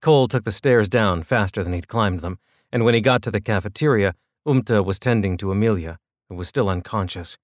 Cole 0.03 0.29
took 0.29 0.45
the 0.45 0.53
stairs 0.53 0.89
down 0.89 1.23
faster 1.23 1.65
than 1.65 1.73
he'd 1.73 1.89
climbed 1.89 2.21
them, 2.21 2.39
and 2.71 2.85
when 2.85 2.95
he 2.95 3.01
got 3.01 3.23
to 3.23 3.31
the 3.31 3.41
cafeteria, 3.41 4.15
Umta 4.47 4.85
was 4.85 4.99
tending 4.99 5.37
to 5.39 5.51
Amelia, 5.51 5.99
who 6.29 6.35
was 6.35 6.49
still 6.49 6.69
unconscious. 6.69 7.39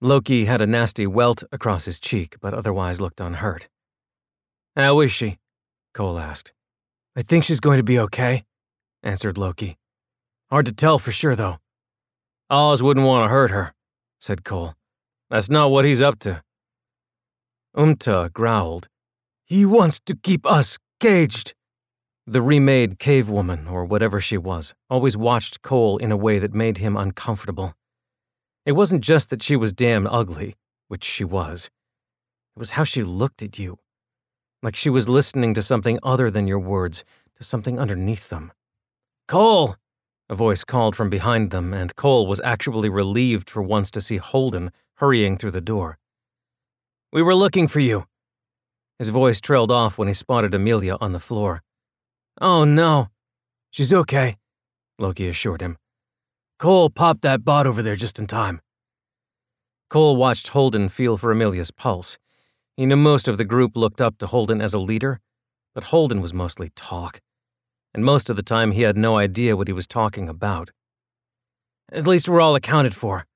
Loki 0.00 0.46
had 0.46 0.60
a 0.60 0.66
nasty 0.66 1.06
welt 1.06 1.44
across 1.52 1.84
his 1.84 2.00
cheek, 2.00 2.36
but 2.40 2.52
otherwise 2.52 3.00
looked 3.00 3.20
unhurt. 3.20 3.68
How 4.74 5.00
is 5.00 5.12
she? 5.12 5.38
Cole 5.94 6.18
asked. 6.18 6.52
I 7.14 7.22
think 7.22 7.44
she's 7.44 7.60
going 7.60 7.76
to 7.76 7.84
be 7.84 7.98
okay, 7.98 8.44
answered 9.02 9.38
Loki. 9.38 9.76
Hard 10.50 10.66
to 10.66 10.72
tell 10.72 10.98
for 10.98 11.12
sure, 11.12 11.36
though. 11.36 11.58
Oz 12.50 12.82
wouldn't 12.82 13.06
want 13.06 13.24
to 13.24 13.28
hurt 13.28 13.50
her, 13.50 13.74
said 14.20 14.44
Cole. 14.44 14.74
That's 15.30 15.48
not 15.48 15.70
what 15.70 15.84
he's 15.84 16.02
up 16.02 16.18
to. 16.20 16.42
Umta 17.76 18.32
growled. 18.32 18.88
He 19.44 19.64
wants 19.64 19.98
to 20.00 20.14
keep 20.14 20.44
us 20.46 20.78
caged. 21.00 21.54
The 22.26 22.42
remade 22.42 22.98
cave 22.98 23.28
woman, 23.28 23.66
or 23.66 23.84
whatever 23.84 24.20
she 24.20 24.36
was, 24.36 24.74
always 24.90 25.16
watched 25.16 25.62
Cole 25.62 25.96
in 25.96 26.12
a 26.12 26.16
way 26.16 26.38
that 26.38 26.54
made 26.54 26.78
him 26.78 26.96
uncomfortable. 26.96 27.74
It 28.64 28.72
wasn't 28.72 29.02
just 29.02 29.30
that 29.30 29.42
she 29.42 29.56
was 29.56 29.72
damn 29.72 30.06
ugly, 30.06 30.54
which 30.88 31.02
she 31.02 31.24
was. 31.24 31.70
It 32.54 32.58
was 32.58 32.72
how 32.72 32.84
she 32.84 33.02
looked 33.02 33.42
at 33.42 33.58
you. 33.58 33.78
Like 34.62 34.76
she 34.76 34.90
was 34.90 35.08
listening 35.08 35.54
to 35.54 35.62
something 35.62 35.98
other 36.02 36.30
than 36.30 36.46
your 36.46 36.60
words, 36.60 37.04
to 37.36 37.42
something 37.42 37.78
underneath 37.78 38.28
them. 38.28 38.52
Cole! 39.26 39.76
A 40.28 40.34
voice 40.34 40.62
called 40.62 40.94
from 40.94 41.10
behind 41.10 41.50
them, 41.50 41.74
and 41.74 41.96
Cole 41.96 42.26
was 42.26 42.40
actually 42.44 42.88
relieved 42.88 43.50
for 43.50 43.62
once 43.62 43.90
to 43.90 44.00
see 44.00 44.18
Holden 44.18 44.70
hurrying 44.96 45.36
through 45.36 45.50
the 45.50 45.60
door. 45.60 45.98
We 47.12 47.22
were 47.22 47.34
looking 47.34 47.68
for 47.68 47.80
you. 47.80 48.06
His 48.98 49.10
voice 49.10 49.38
trailed 49.38 49.70
off 49.70 49.98
when 49.98 50.08
he 50.08 50.14
spotted 50.14 50.54
Amelia 50.54 50.96
on 50.98 51.12
the 51.12 51.18
floor. 51.18 51.62
Oh 52.40 52.64
no. 52.64 53.08
She's 53.70 53.92
okay, 53.92 54.38
Loki 54.98 55.28
assured 55.28 55.60
him. 55.60 55.76
Cole 56.58 56.88
popped 56.88 57.20
that 57.22 57.44
bot 57.44 57.66
over 57.66 57.82
there 57.82 57.96
just 57.96 58.18
in 58.18 58.26
time. 58.26 58.62
Cole 59.90 60.16
watched 60.16 60.48
Holden 60.48 60.88
feel 60.88 61.18
for 61.18 61.30
Amelia's 61.30 61.70
pulse. 61.70 62.16
He 62.78 62.86
knew 62.86 62.96
most 62.96 63.28
of 63.28 63.36
the 63.36 63.44
group 63.44 63.76
looked 63.76 64.00
up 64.00 64.16
to 64.18 64.26
Holden 64.26 64.62
as 64.62 64.72
a 64.72 64.78
leader, 64.78 65.20
but 65.74 65.84
Holden 65.84 66.22
was 66.22 66.32
mostly 66.32 66.70
talk. 66.74 67.20
And 67.92 68.06
most 68.06 68.30
of 68.30 68.36
the 68.36 68.42
time, 68.42 68.72
he 68.72 68.82
had 68.82 68.96
no 68.96 69.18
idea 69.18 69.54
what 69.54 69.68
he 69.68 69.74
was 69.74 69.86
talking 69.86 70.30
about. 70.30 70.70
At 71.92 72.06
least 72.06 72.26
we're 72.26 72.40
all 72.40 72.54
accounted 72.54 72.94
for, 72.94 73.26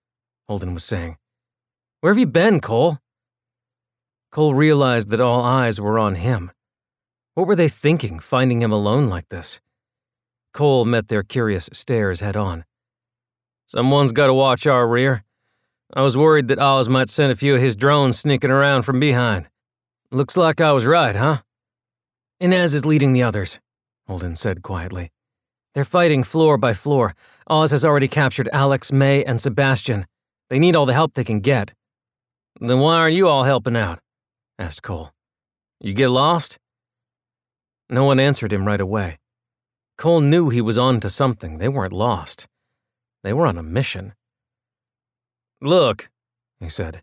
Holden 0.49 0.73
was 0.73 0.85
saying. 0.85 1.19
Where 2.01 2.11
have 2.11 2.19
you 2.19 2.27
been, 2.27 2.61
Cole? 2.61 3.01
Cole 4.37 4.53
realized 4.53 5.09
that 5.09 5.19
all 5.19 5.41
eyes 5.41 5.81
were 5.81 5.99
on 5.99 6.17
him. 6.17 6.51
What 7.33 7.47
were 7.47 7.57
they 7.57 7.71
thinking, 7.71 8.19
finding 8.19 8.61
him 8.61 8.71
alone 8.71 9.09
like 9.09 9.31
this? 9.31 9.63
Cole 10.53 10.85
met 10.85 11.09
their 11.09 11.23
curious 11.23 11.71
stares 11.73 12.21
head 12.21 12.37
on. 12.37 12.67
Someone's 13.67 14.13
got 14.13 14.27
to 14.27 14.35
watch 14.35 14.67
our 14.67 14.87
rear. 14.87 15.25
I 15.95 16.03
was 16.03 16.19
worried 16.19 16.49
that 16.49 16.59
Oz 16.59 16.87
might 16.87 17.09
send 17.09 17.33
a 17.33 17.35
few 17.35 17.55
of 17.55 17.63
his 17.63 17.77
drones 17.77 18.19
sneaking 18.19 18.51
around 18.51 18.83
from 18.83 19.01
behind. 19.01 19.49
Looks 20.11 20.37
like 20.37 20.61
I 20.61 20.73
was 20.73 20.85
right, 20.85 21.17
huh? 21.17 21.39
Inez 22.39 22.75
is 22.75 22.85
leading 22.85 23.15
the 23.15 23.23
others, 23.23 23.59
Holden 24.07 24.37
said 24.37 24.61
quietly. 24.61 25.13
They're 25.73 25.83
fighting 25.83 26.23
floor 26.23 26.59
by 26.59 26.75
floor. 26.75 27.15
Oz 27.47 27.71
has 27.71 27.87
already 27.87 28.07
captured 28.07 28.51
Alex, 28.53 28.93
May, 28.93 29.25
and 29.25 29.41
Sebastian. 29.41 30.07
They 30.51 30.59
need 30.59 30.77
all 30.77 30.85
the 30.85 30.93
help 30.93 31.15
they 31.15 31.25
can 31.25 31.41
get. 31.41 31.73
Then 32.61 32.81
why 32.81 32.97
aren't 32.97 33.17
you 33.17 33.29
all 33.29 33.45
helping 33.45 33.77
out? 33.77 34.01
Asked 34.59 34.83
Cole. 34.83 35.13
You 35.81 35.93
get 35.93 36.09
lost? 36.09 36.59
No 37.89 38.05
one 38.05 38.19
answered 38.19 38.53
him 38.53 38.67
right 38.67 38.81
away. 38.81 39.19
Cole 39.97 40.21
knew 40.21 40.51
he 40.51 40.61
was 40.61 40.79
on 40.79 41.01
to 41.01 41.11
something. 41.11 41.59
They 41.59 41.69
weren't 41.69 41.93
lost. 41.93 42.47
They 43.23 43.33
were 43.33 43.47
on 43.47 43.59
a 43.59 43.63
mission. 43.63 44.15
Look, 45.61 46.11
he 46.61 46.69
said, 46.69 47.03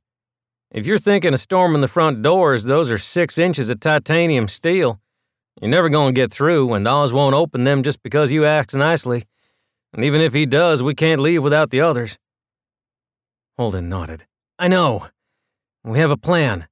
if 0.71 0.87
you're 0.87 0.97
thinking 0.97 1.33
of 1.33 1.39
storming 1.39 1.81
the 1.81 1.87
front 1.87 2.21
doors, 2.21 2.65
those 2.65 2.89
are 2.89 2.97
six 2.97 3.37
inches 3.37 3.69
of 3.69 3.79
titanium 3.79 4.47
steel. 4.47 4.99
You're 5.61 5.69
never 5.69 5.89
going 5.89 6.13
to 6.13 6.19
get 6.19 6.31
through, 6.31 6.73
and 6.73 6.87
Oz 6.87 7.13
won't 7.13 7.35
open 7.35 7.63
them 7.63 7.83
just 7.83 8.01
because 8.01 8.31
you 8.31 8.45
ask 8.45 8.73
nicely. 8.73 9.25
And 9.93 10.03
even 10.03 10.21
if 10.21 10.33
he 10.33 10.47
does, 10.47 10.81
we 10.81 10.95
can't 10.95 11.21
leave 11.21 11.43
without 11.43 11.69
the 11.69 11.81
others. 11.81 12.17
Holden 13.57 13.87
nodded. 13.87 14.25
I 14.57 14.67
know. 14.67 15.07
We 15.83 15.99
have 15.99 16.09
a 16.09 16.17
plan. 16.17 16.67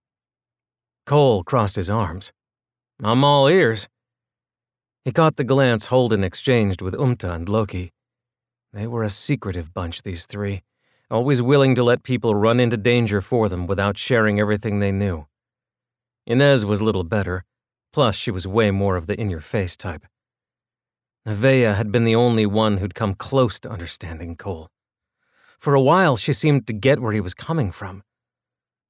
Cole 1.05 1.43
crossed 1.43 1.75
his 1.75 1.89
arms. 1.89 2.31
I'm 3.03 3.23
all 3.23 3.47
ears. 3.47 3.87
He 5.03 5.11
caught 5.11 5.35
the 5.35 5.43
glance 5.43 5.87
Holden 5.87 6.23
exchanged 6.23 6.81
with 6.81 6.93
Umta 6.93 7.33
and 7.33 7.49
Loki. 7.49 7.91
They 8.71 8.87
were 8.87 9.03
a 9.03 9.09
secretive 9.09 9.73
bunch, 9.73 10.03
these 10.03 10.25
three, 10.25 10.61
always 11.09 11.41
willing 11.41 11.75
to 11.75 11.83
let 11.83 12.03
people 12.03 12.35
run 12.35 12.59
into 12.59 12.77
danger 12.77 13.19
for 13.19 13.49
them 13.49 13.67
without 13.67 13.97
sharing 13.97 14.39
everything 14.39 14.79
they 14.79 14.91
knew. 14.91 15.25
Inez 16.27 16.65
was 16.65 16.81
little 16.81 17.03
better, 17.03 17.43
plus 17.91 18.15
she 18.15 18.31
was 18.31 18.47
way 18.47 18.71
more 18.71 18.95
of 18.95 19.07
the 19.07 19.19
in-your-face 19.19 19.75
type. 19.75 20.05
Nevaeh 21.27 21.75
had 21.75 21.91
been 21.91 22.03
the 22.03 22.15
only 22.15 22.45
one 22.45 22.77
who'd 22.77 22.95
come 22.95 23.15
close 23.15 23.59
to 23.59 23.69
understanding 23.69 24.35
Cole. 24.35 24.69
For 25.59 25.73
a 25.73 25.81
while, 25.81 26.15
she 26.15 26.33
seemed 26.33 26.65
to 26.67 26.73
get 26.73 26.99
where 26.99 27.13
he 27.13 27.21
was 27.21 27.33
coming 27.33 27.71
from. 27.71 28.03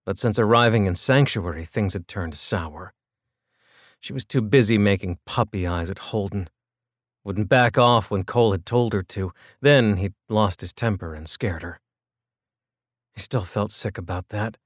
But 0.05 0.17
since 0.17 0.39
arriving 0.39 0.85
in 0.85 0.95
Sanctuary, 0.95 1.65
things 1.65 1.93
had 1.93 2.07
turned 2.07 2.35
sour. 2.35 2.93
She 3.99 4.13
was 4.13 4.25
too 4.25 4.41
busy 4.41 4.77
making 4.77 5.19
puppy 5.25 5.67
eyes 5.67 5.89
at 5.91 5.99
Holden. 5.99 6.49
Wouldn't 7.23 7.49
back 7.49 7.77
off 7.77 8.09
when 8.09 8.23
Cole 8.23 8.51
had 8.51 8.65
told 8.65 8.93
her 8.93 9.03
to. 9.03 9.31
Then 9.61 9.97
he'd 9.97 10.13
lost 10.27 10.61
his 10.61 10.73
temper 10.73 11.13
and 11.13 11.29
scared 11.29 11.61
her. 11.61 11.79
He 13.13 13.21
still 13.21 13.43
felt 13.43 13.71
sick 13.71 13.97
about 13.99 14.29
that. 14.29 14.57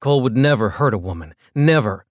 Cole 0.00 0.20
would 0.20 0.36
never 0.36 0.70
hurt 0.70 0.94
a 0.94 0.98
woman. 0.98 1.34
Never. 1.54 2.06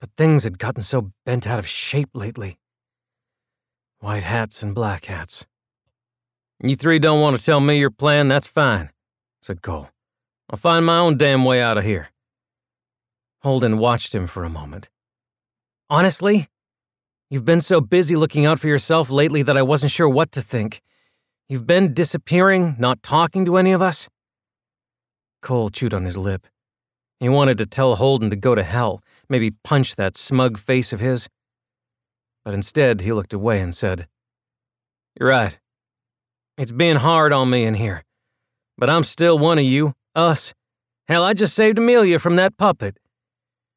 But 0.00 0.10
things 0.16 0.42
had 0.42 0.58
gotten 0.58 0.82
so 0.82 1.12
bent 1.24 1.46
out 1.46 1.60
of 1.60 1.68
shape 1.68 2.10
lately. 2.12 2.58
White 4.00 4.24
hats 4.24 4.64
and 4.64 4.74
black 4.74 5.04
hats. 5.04 5.46
You 6.60 6.74
three 6.74 6.98
don't 6.98 7.20
want 7.20 7.38
to 7.38 7.44
tell 7.44 7.60
me 7.60 7.78
your 7.78 7.90
plan, 7.90 8.26
that's 8.26 8.48
fine, 8.48 8.90
said 9.40 9.62
Cole. 9.62 9.90
I'll 10.52 10.58
find 10.58 10.84
my 10.84 10.98
own 10.98 11.16
damn 11.16 11.46
way 11.46 11.62
out 11.62 11.78
of 11.78 11.84
here. 11.84 12.10
Holden 13.40 13.78
watched 13.78 14.14
him 14.14 14.26
for 14.26 14.44
a 14.44 14.50
moment. 14.50 14.90
Honestly, 15.88 16.48
you've 17.30 17.46
been 17.46 17.62
so 17.62 17.80
busy 17.80 18.16
looking 18.16 18.44
out 18.44 18.58
for 18.58 18.68
yourself 18.68 19.08
lately 19.08 19.42
that 19.42 19.56
I 19.56 19.62
wasn't 19.62 19.92
sure 19.92 20.08
what 20.08 20.30
to 20.32 20.42
think. 20.42 20.82
You've 21.48 21.66
been 21.66 21.94
disappearing, 21.94 22.76
not 22.78 23.02
talking 23.02 23.46
to 23.46 23.56
any 23.56 23.72
of 23.72 23.80
us? 23.80 24.10
Cole 25.40 25.70
chewed 25.70 25.94
on 25.94 26.04
his 26.04 26.18
lip. 26.18 26.46
He 27.18 27.30
wanted 27.30 27.56
to 27.58 27.66
tell 27.66 27.96
Holden 27.96 28.28
to 28.28 28.36
go 28.36 28.54
to 28.54 28.62
hell, 28.62 29.02
maybe 29.30 29.52
punch 29.64 29.96
that 29.96 30.18
smug 30.18 30.58
face 30.58 30.92
of 30.92 31.00
his. 31.00 31.28
But 32.44 32.52
instead, 32.52 33.00
he 33.00 33.12
looked 33.12 33.32
away 33.32 33.60
and 33.60 33.74
said, 33.74 34.06
You're 35.18 35.30
right. 35.30 35.58
It's 36.58 36.72
being 36.72 36.96
hard 36.96 37.32
on 37.32 37.48
me 37.48 37.64
in 37.64 37.74
here. 37.74 38.04
But 38.76 38.90
I'm 38.90 39.04
still 39.04 39.38
one 39.38 39.58
of 39.58 39.64
you, 39.64 39.94
us. 40.14 40.54
Hell, 41.08 41.24
I 41.24 41.34
just 41.34 41.54
saved 41.54 41.78
Amelia 41.78 42.18
from 42.18 42.36
that 42.36 42.56
puppet. 42.56 42.98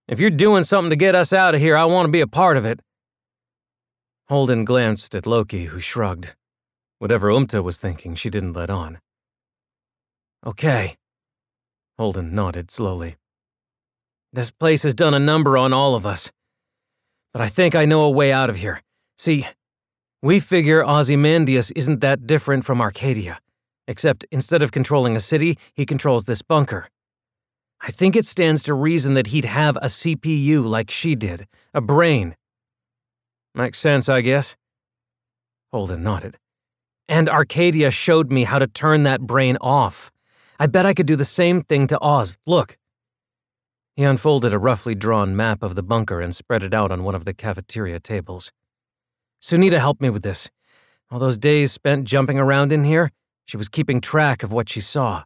If 0.07 0.19
you're 0.19 0.29
doing 0.29 0.63
something 0.63 0.91
to 0.91 0.95
get 0.95 1.15
us 1.15 1.33
out 1.33 1.55
of 1.55 1.61
here, 1.61 1.75
I 1.75 1.85
want 1.85 2.05
to 2.05 2.11
be 2.11 2.21
a 2.21 2.27
part 2.27 2.57
of 2.57 2.65
it. 2.65 2.79
Holden 4.27 4.65
glanced 4.65 5.15
at 5.15 5.25
Loki, 5.25 5.65
who 5.65 5.79
shrugged. 5.79 6.35
Whatever 6.99 7.29
Umta 7.29 7.63
was 7.63 7.77
thinking, 7.77 8.15
she 8.15 8.29
didn't 8.29 8.53
let 8.53 8.69
on. 8.69 8.99
Okay. 10.45 10.95
Holden 11.97 12.35
nodded 12.35 12.71
slowly. 12.71 13.15
This 14.31 14.51
place 14.51 14.83
has 14.83 14.93
done 14.93 15.13
a 15.13 15.19
number 15.19 15.57
on 15.57 15.73
all 15.73 15.95
of 15.95 16.05
us. 16.05 16.31
But 17.33 17.41
I 17.41 17.47
think 17.47 17.75
I 17.75 17.85
know 17.85 18.03
a 18.03 18.09
way 18.09 18.31
out 18.31 18.49
of 18.49 18.57
here. 18.57 18.81
See, 19.17 19.47
we 20.21 20.39
figure 20.39 20.83
Ozymandias 20.85 21.71
isn't 21.71 22.01
that 22.01 22.25
different 22.27 22.65
from 22.65 22.81
Arcadia, 22.81 23.39
except 23.87 24.25
instead 24.31 24.63
of 24.63 24.71
controlling 24.71 25.15
a 25.15 25.19
city, 25.19 25.57
he 25.73 25.85
controls 25.85 26.25
this 26.25 26.41
bunker. 26.41 26.89
I 27.81 27.91
think 27.91 28.15
it 28.15 28.25
stands 28.25 28.63
to 28.63 28.73
reason 28.73 29.13
that 29.13 29.27
he'd 29.27 29.45
have 29.45 29.77
a 29.77 29.87
CPU 29.87 30.65
like 30.65 30.89
she 30.89 31.15
did, 31.15 31.47
a 31.73 31.81
brain. 31.81 32.35
Makes 33.53 33.79
sense, 33.79 34.09
I 34.09 34.21
guess. 34.21 34.55
Holden 35.71 36.03
nodded. 36.03 36.37
And 37.07 37.29
Arcadia 37.29 37.91
showed 37.91 38.31
me 38.31 38.45
how 38.45 38.59
to 38.59 38.67
turn 38.67 39.03
that 39.03 39.21
brain 39.21 39.57
off. 39.61 40.11
I 40.59 40.67
bet 40.67 40.85
I 40.85 40.93
could 40.93 41.05
do 41.05 41.15
the 41.15 41.25
same 41.25 41.61
thing 41.61 41.85
to 41.87 41.99
Oz. 42.01 42.37
Look. 42.45 42.77
He 43.95 44.03
unfolded 44.03 44.53
a 44.53 44.59
roughly 44.59 44.95
drawn 44.95 45.35
map 45.35 45.61
of 45.61 45.75
the 45.75 45.83
bunker 45.83 46.19
and 46.19 46.35
spread 46.35 46.63
it 46.63 46.73
out 46.73 46.91
on 46.91 47.03
one 47.03 47.15
of 47.15 47.25
the 47.25 47.33
cafeteria 47.33 47.99
tables. 47.99 48.51
Sunita 49.41 49.79
helped 49.79 50.01
me 50.01 50.09
with 50.09 50.23
this. 50.23 50.49
All 51.11 51.19
those 51.19 51.37
days 51.37 51.71
spent 51.71 52.05
jumping 52.05 52.39
around 52.39 52.71
in 52.71 52.83
here, 52.83 53.11
she 53.45 53.57
was 53.57 53.69
keeping 53.69 54.01
track 54.01 54.43
of 54.43 54.51
what 54.51 54.69
she 54.69 54.81
saw. 54.81 55.23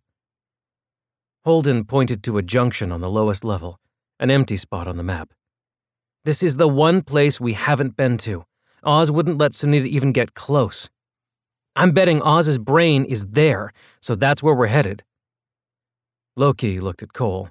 Holden 1.45 1.85
pointed 1.85 2.21
to 2.23 2.37
a 2.37 2.43
junction 2.43 2.91
on 2.91 3.01
the 3.01 3.09
lowest 3.09 3.43
level, 3.43 3.79
an 4.19 4.29
empty 4.29 4.57
spot 4.57 4.87
on 4.87 4.97
the 4.97 5.03
map. 5.03 5.33
This 6.25 6.43
is 6.43 6.57
the 6.57 6.67
one 6.67 7.01
place 7.01 7.39
we 7.39 7.53
haven't 7.53 7.95
been 7.95 8.17
to. 8.19 8.45
Oz 8.83 9.09
wouldn't 9.09 9.37
let 9.37 9.53
Sunita 9.53 9.85
even 9.85 10.11
get 10.11 10.33
close. 10.33 10.89
I'm 11.75 11.91
betting 11.91 12.21
Oz's 12.21 12.57
brain 12.57 13.05
is 13.05 13.25
there, 13.25 13.71
so 14.01 14.15
that's 14.15 14.43
where 14.43 14.53
we're 14.53 14.67
headed. 14.67 15.03
Loki 16.35 16.79
looked 16.79 17.01
at 17.01 17.13
Cole. 17.13 17.49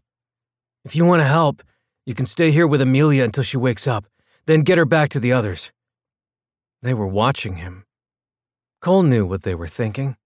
If 0.85 0.95
you 0.95 1.05
want 1.05 1.21
to 1.21 1.27
help, 1.27 1.63
you 2.05 2.15
can 2.15 2.27
stay 2.27 2.51
here 2.51 2.67
with 2.67 2.81
Amelia 2.81 3.25
until 3.25 3.45
she 3.45 3.57
wakes 3.57 3.87
up, 3.87 4.07
then 4.47 4.63
get 4.63 4.79
her 4.79 4.85
back 4.85 5.11
to 5.11 5.21
the 5.21 5.33
others. 5.33 5.73
They 6.83 6.95
were 6.95 7.07
watching 7.07 7.57
him. 7.57 7.85
Cole 8.81 9.03
knew 9.03 9.27
what 9.27 9.43
they 9.43 9.55
were 9.55 9.67
thinking, 9.67 10.17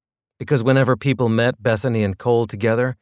because 0.42 0.64
whenever 0.64 0.96
people 0.96 1.28
met 1.28 1.62
Bethany 1.62 2.02
and 2.02 2.18
Cole 2.18 2.48
together, 2.48 2.96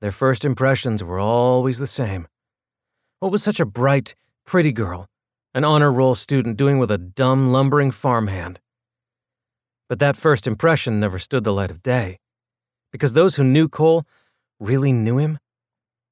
their 0.00 0.12
first 0.12 0.44
impressions 0.44 1.02
were 1.02 1.18
always 1.18 1.78
the 1.78 1.88
same. 1.88 2.28
What 3.18 3.32
was 3.32 3.42
such 3.42 3.58
a 3.58 3.66
bright, 3.66 4.14
pretty 4.46 4.70
girl, 4.70 5.08
an 5.54 5.64
honor 5.64 5.90
roll 5.90 6.14
student 6.14 6.56
doing 6.56 6.78
with 6.78 6.92
a 6.92 6.96
dumb, 6.96 7.50
lumbering 7.50 7.90
farmhand? 7.90 8.60
But 9.88 9.98
that 9.98 10.14
first 10.14 10.46
impression 10.46 11.00
never 11.00 11.18
stood 11.18 11.42
the 11.42 11.52
light 11.52 11.72
of 11.72 11.82
day, 11.82 12.20
because 12.92 13.14
those 13.14 13.34
who 13.34 13.42
knew 13.42 13.68
Cole 13.68 14.06
really 14.60 14.92
knew 14.92 15.18
him, 15.18 15.40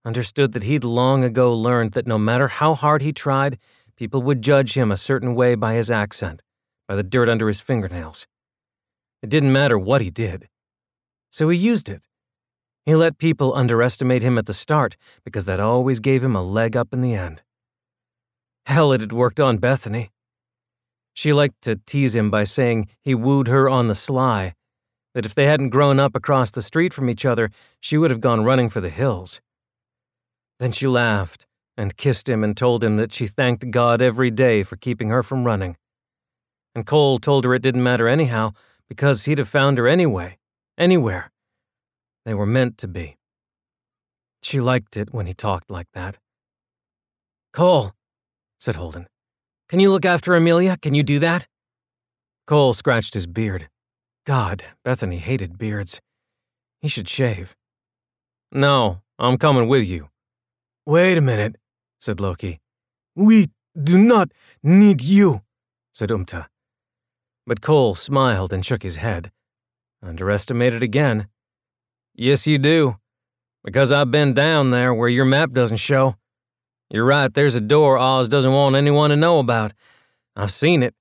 understood 0.04 0.50
that 0.50 0.64
he'd 0.64 0.82
long 0.82 1.22
ago 1.22 1.54
learned 1.54 1.92
that 1.92 2.08
no 2.08 2.18
matter 2.18 2.48
how 2.48 2.74
hard 2.74 3.02
he 3.02 3.12
tried, 3.12 3.56
people 3.94 4.20
would 4.22 4.42
judge 4.42 4.76
him 4.76 4.90
a 4.90 4.96
certain 4.96 5.36
way 5.36 5.54
by 5.54 5.74
his 5.74 5.92
accent, 5.92 6.42
by 6.88 6.96
the 6.96 7.04
dirt 7.04 7.28
under 7.28 7.46
his 7.46 7.60
fingernails. 7.60 8.26
It 9.22 9.30
didn't 9.30 9.52
matter 9.52 9.78
what 9.78 10.00
he 10.00 10.10
did. 10.10 10.48
So 11.32 11.48
he 11.48 11.58
used 11.58 11.88
it 11.88 12.06
he 12.84 12.96
let 12.96 13.18
people 13.18 13.54
underestimate 13.54 14.22
him 14.22 14.38
at 14.38 14.46
the 14.46 14.52
start 14.52 14.96
because 15.24 15.44
that 15.44 15.60
always 15.60 16.00
gave 16.00 16.24
him 16.24 16.34
a 16.34 16.42
leg 16.42 16.76
up 16.76 16.92
in 16.92 17.00
the 17.00 17.14
end. 17.14 17.42
Hell, 18.66 18.92
it 18.92 19.00
had 19.00 19.12
worked 19.12 19.40
on 19.40 19.58
Bethany. 19.58 20.10
She 21.14 21.32
liked 21.32 21.62
to 21.62 21.76
tease 21.76 22.16
him 22.16 22.30
by 22.30 22.44
saying 22.44 22.88
he 23.00 23.14
wooed 23.14 23.48
her 23.48 23.68
on 23.68 23.88
the 23.88 23.94
sly, 23.94 24.54
that 25.14 25.26
if 25.26 25.34
they 25.34 25.46
hadn't 25.46 25.70
grown 25.70 26.00
up 26.00 26.16
across 26.16 26.50
the 26.50 26.62
street 26.62 26.94
from 26.94 27.10
each 27.10 27.24
other, 27.24 27.50
she 27.80 27.98
would 27.98 28.10
have 28.10 28.20
gone 28.20 28.44
running 28.44 28.68
for 28.68 28.80
the 28.80 28.88
hills. 28.88 29.40
Then 30.58 30.72
she 30.72 30.86
laughed 30.86 31.46
and 31.76 31.96
kissed 31.96 32.28
him 32.28 32.42
and 32.42 32.56
told 32.56 32.82
him 32.82 32.96
that 32.96 33.12
she 33.12 33.26
thanked 33.26 33.70
God 33.70 34.00
every 34.00 34.30
day 34.30 34.62
for 34.62 34.76
keeping 34.76 35.08
her 35.08 35.22
from 35.22 35.44
running. 35.44 35.76
And 36.74 36.86
Cole 36.86 37.18
told 37.18 37.44
her 37.44 37.54
it 37.54 37.62
didn't 37.62 37.82
matter 37.82 38.08
anyhow 38.08 38.52
because 38.88 39.24
he'd 39.24 39.38
have 39.38 39.48
found 39.48 39.78
her 39.78 39.86
anyway, 39.86 40.38
anywhere. 40.78 41.30
They 42.24 42.34
were 42.34 42.46
meant 42.46 42.78
to 42.78 42.88
be. 42.88 43.16
She 44.42 44.60
liked 44.60 44.96
it 44.96 45.12
when 45.12 45.26
he 45.26 45.34
talked 45.34 45.70
like 45.70 45.88
that. 45.94 46.18
Cole, 47.52 47.92
said 48.58 48.76
Holden. 48.76 49.06
Can 49.68 49.80
you 49.80 49.90
look 49.90 50.04
after 50.04 50.34
Amelia? 50.34 50.76
Can 50.76 50.94
you 50.94 51.02
do 51.02 51.18
that? 51.18 51.46
Cole 52.46 52.72
scratched 52.72 53.14
his 53.14 53.26
beard. 53.26 53.68
God, 54.26 54.64
Bethany 54.84 55.18
hated 55.18 55.58
beards. 55.58 56.00
He 56.80 56.88
should 56.88 57.08
shave. 57.08 57.56
No, 58.50 59.02
I'm 59.18 59.38
coming 59.38 59.68
with 59.68 59.88
you. 59.88 60.08
Wait 60.84 61.16
a 61.16 61.20
minute, 61.20 61.56
said 62.00 62.20
Loki. 62.20 62.60
We 63.14 63.48
do 63.80 63.96
not 63.96 64.32
need 64.62 65.00
you, 65.00 65.42
said 65.92 66.10
Umta. 66.10 66.46
But 67.46 67.60
Cole 67.60 67.94
smiled 67.94 68.52
and 68.52 68.64
shook 68.64 68.82
his 68.82 68.96
head. 68.96 69.30
Underestimated 70.02 70.82
again. 70.82 71.28
Yes, 72.14 72.46
you 72.46 72.58
do. 72.58 72.96
Because 73.64 73.92
I've 73.92 74.10
been 74.10 74.34
down 74.34 74.70
there 74.70 74.92
where 74.92 75.08
your 75.08 75.24
map 75.24 75.52
doesn't 75.52 75.76
show. 75.76 76.16
You're 76.90 77.04
right, 77.04 77.32
there's 77.32 77.54
a 77.54 77.60
door 77.60 77.96
Oz 77.96 78.28
doesn't 78.28 78.52
want 78.52 78.76
anyone 78.76 79.10
to 79.10 79.16
know 79.16 79.38
about. 79.38 79.72
I've 80.36 80.52
seen 80.52 80.82
it. 80.82 80.94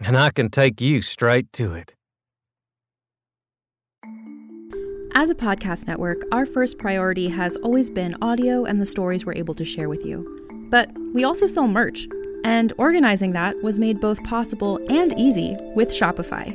And 0.00 0.16
I 0.16 0.30
can 0.30 0.48
take 0.48 0.80
you 0.80 1.02
straight 1.02 1.52
to 1.54 1.74
it. 1.74 1.94
As 5.14 5.30
a 5.30 5.34
podcast 5.34 5.86
network, 5.86 6.22
our 6.30 6.46
first 6.46 6.78
priority 6.78 7.28
has 7.28 7.56
always 7.56 7.90
been 7.90 8.16
audio 8.22 8.64
and 8.64 8.80
the 8.80 8.86
stories 8.86 9.26
we're 9.26 9.34
able 9.34 9.54
to 9.54 9.64
share 9.64 9.88
with 9.88 10.04
you. 10.04 10.24
But 10.70 10.92
we 11.12 11.24
also 11.24 11.46
sell 11.46 11.66
merch, 11.66 12.06
and 12.44 12.72
organizing 12.78 13.32
that 13.32 13.60
was 13.62 13.78
made 13.78 14.00
both 14.00 14.22
possible 14.22 14.78
and 14.88 15.18
easy 15.18 15.56
with 15.74 15.90
Shopify. 15.90 16.54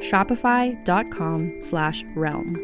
Shopify.com 0.00 1.58
slash 1.60 2.04
realm. 2.14 2.56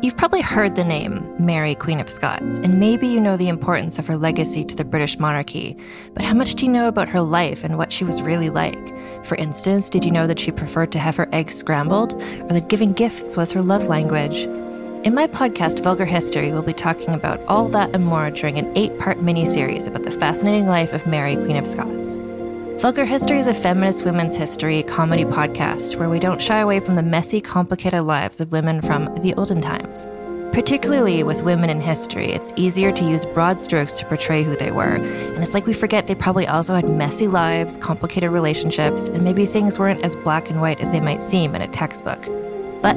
You've 0.00 0.16
probably 0.16 0.40
heard 0.40 0.74
the 0.74 0.84
name 0.84 1.34
Mary, 1.38 1.74
Queen 1.74 2.00
of 2.00 2.08
Scots, 2.08 2.58
and 2.58 2.78
maybe 2.78 3.06
you 3.06 3.20
know 3.20 3.36
the 3.36 3.48
importance 3.48 3.98
of 3.98 4.06
her 4.06 4.16
legacy 4.16 4.64
to 4.64 4.76
the 4.76 4.84
British 4.84 5.18
monarchy. 5.18 5.76
But 6.14 6.22
how 6.24 6.34
much 6.34 6.54
do 6.54 6.64
you 6.64 6.72
know 6.72 6.88
about 6.88 7.08
her 7.08 7.20
life 7.20 7.64
and 7.64 7.76
what 7.76 7.92
she 7.92 8.04
was 8.04 8.22
really 8.22 8.48
like? 8.48 8.94
For 9.26 9.34
instance, 9.34 9.90
did 9.90 10.04
you 10.04 10.10
know 10.10 10.26
that 10.26 10.38
she 10.38 10.52
preferred 10.52 10.92
to 10.92 10.98
have 10.98 11.16
her 11.16 11.28
eggs 11.32 11.56
scrambled, 11.56 12.14
or 12.14 12.48
that 12.48 12.68
giving 12.68 12.92
gifts 12.92 13.36
was 13.36 13.50
her 13.52 13.60
love 13.60 13.88
language? 13.88 14.46
In 15.04 15.14
my 15.14 15.28
podcast, 15.28 15.80
Vulgar 15.84 16.04
History, 16.04 16.50
we'll 16.50 16.62
be 16.62 16.72
talking 16.72 17.10
about 17.10 17.40
all 17.46 17.68
that 17.68 17.94
and 17.94 18.04
more 18.04 18.32
during 18.32 18.58
an 18.58 18.76
eight 18.76 18.98
part 18.98 19.22
mini-series 19.22 19.86
about 19.86 20.02
the 20.02 20.10
fascinating 20.10 20.66
life 20.66 20.92
of 20.92 21.06
Mary, 21.06 21.36
Queen 21.36 21.54
of 21.54 21.68
Scots. 21.68 22.16
Vulgar 22.82 23.04
History 23.04 23.38
is 23.38 23.46
a 23.46 23.54
feminist 23.54 24.04
women's 24.04 24.36
history 24.36 24.82
comedy 24.82 25.24
podcast 25.24 25.94
where 25.94 26.10
we 26.10 26.18
don't 26.18 26.42
shy 26.42 26.58
away 26.58 26.80
from 26.80 26.96
the 26.96 27.02
messy, 27.02 27.40
complicated 27.40 28.02
lives 28.02 28.40
of 28.40 28.50
women 28.50 28.80
from 28.82 29.14
the 29.22 29.34
olden 29.34 29.60
times. 29.60 30.04
Particularly 30.52 31.22
with 31.22 31.42
women 31.42 31.70
in 31.70 31.80
history, 31.80 32.32
it's 32.32 32.52
easier 32.56 32.90
to 32.90 33.04
use 33.04 33.24
broad 33.24 33.62
strokes 33.62 33.92
to 33.94 34.04
portray 34.06 34.42
who 34.42 34.56
they 34.56 34.72
were, 34.72 34.96
and 34.96 35.44
it's 35.44 35.54
like 35.54 35.66
we 35.66 35.74
forget 35.74 36.08
they 36.08 36.16
probably 36.16 36.48
also 36.48 36.74
had 36.74 36.88
messy 36.88 37.28
lives, 37.28 37.76
complicated 37.76 38.32
relationships, 38.32 39.06
and 39.06 39.22
maybe 39.22 39.46
things 39.46 39.78
weren't 39.78 40.04
as 40.04 40.16
black 40.16 40.50
and 40.50 40.60
white 40.60 40.80
as 40.80 40.90
they 40.90 41.00
might 41.00 41.22
seem 41.22 41.54
in 41.54 41.62
a 41.62 41.68
textbook. 41.68 42.26
But 42.82 42.96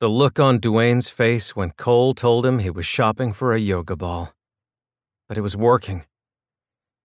the 0.00 0.08
look 0.08 0.40
on 0.40 0.58
Dwayne's 0.58 1.10
face 1.10 1.54
when 1.54 1.72
Cole 1.72 2.14
told 2.14 2.46
him 2.46 2.60
he 2.60 2.70
was 2.70 2.86
shopping 2.86 3.34
for 3.34 3.52
a 3.52 3.60
yoga 3.60 3.94
ball. 3.96 4.32
But 5.28 5.36
it 5.36 5.42
was 5.42 5.58
working. 5.58 6.04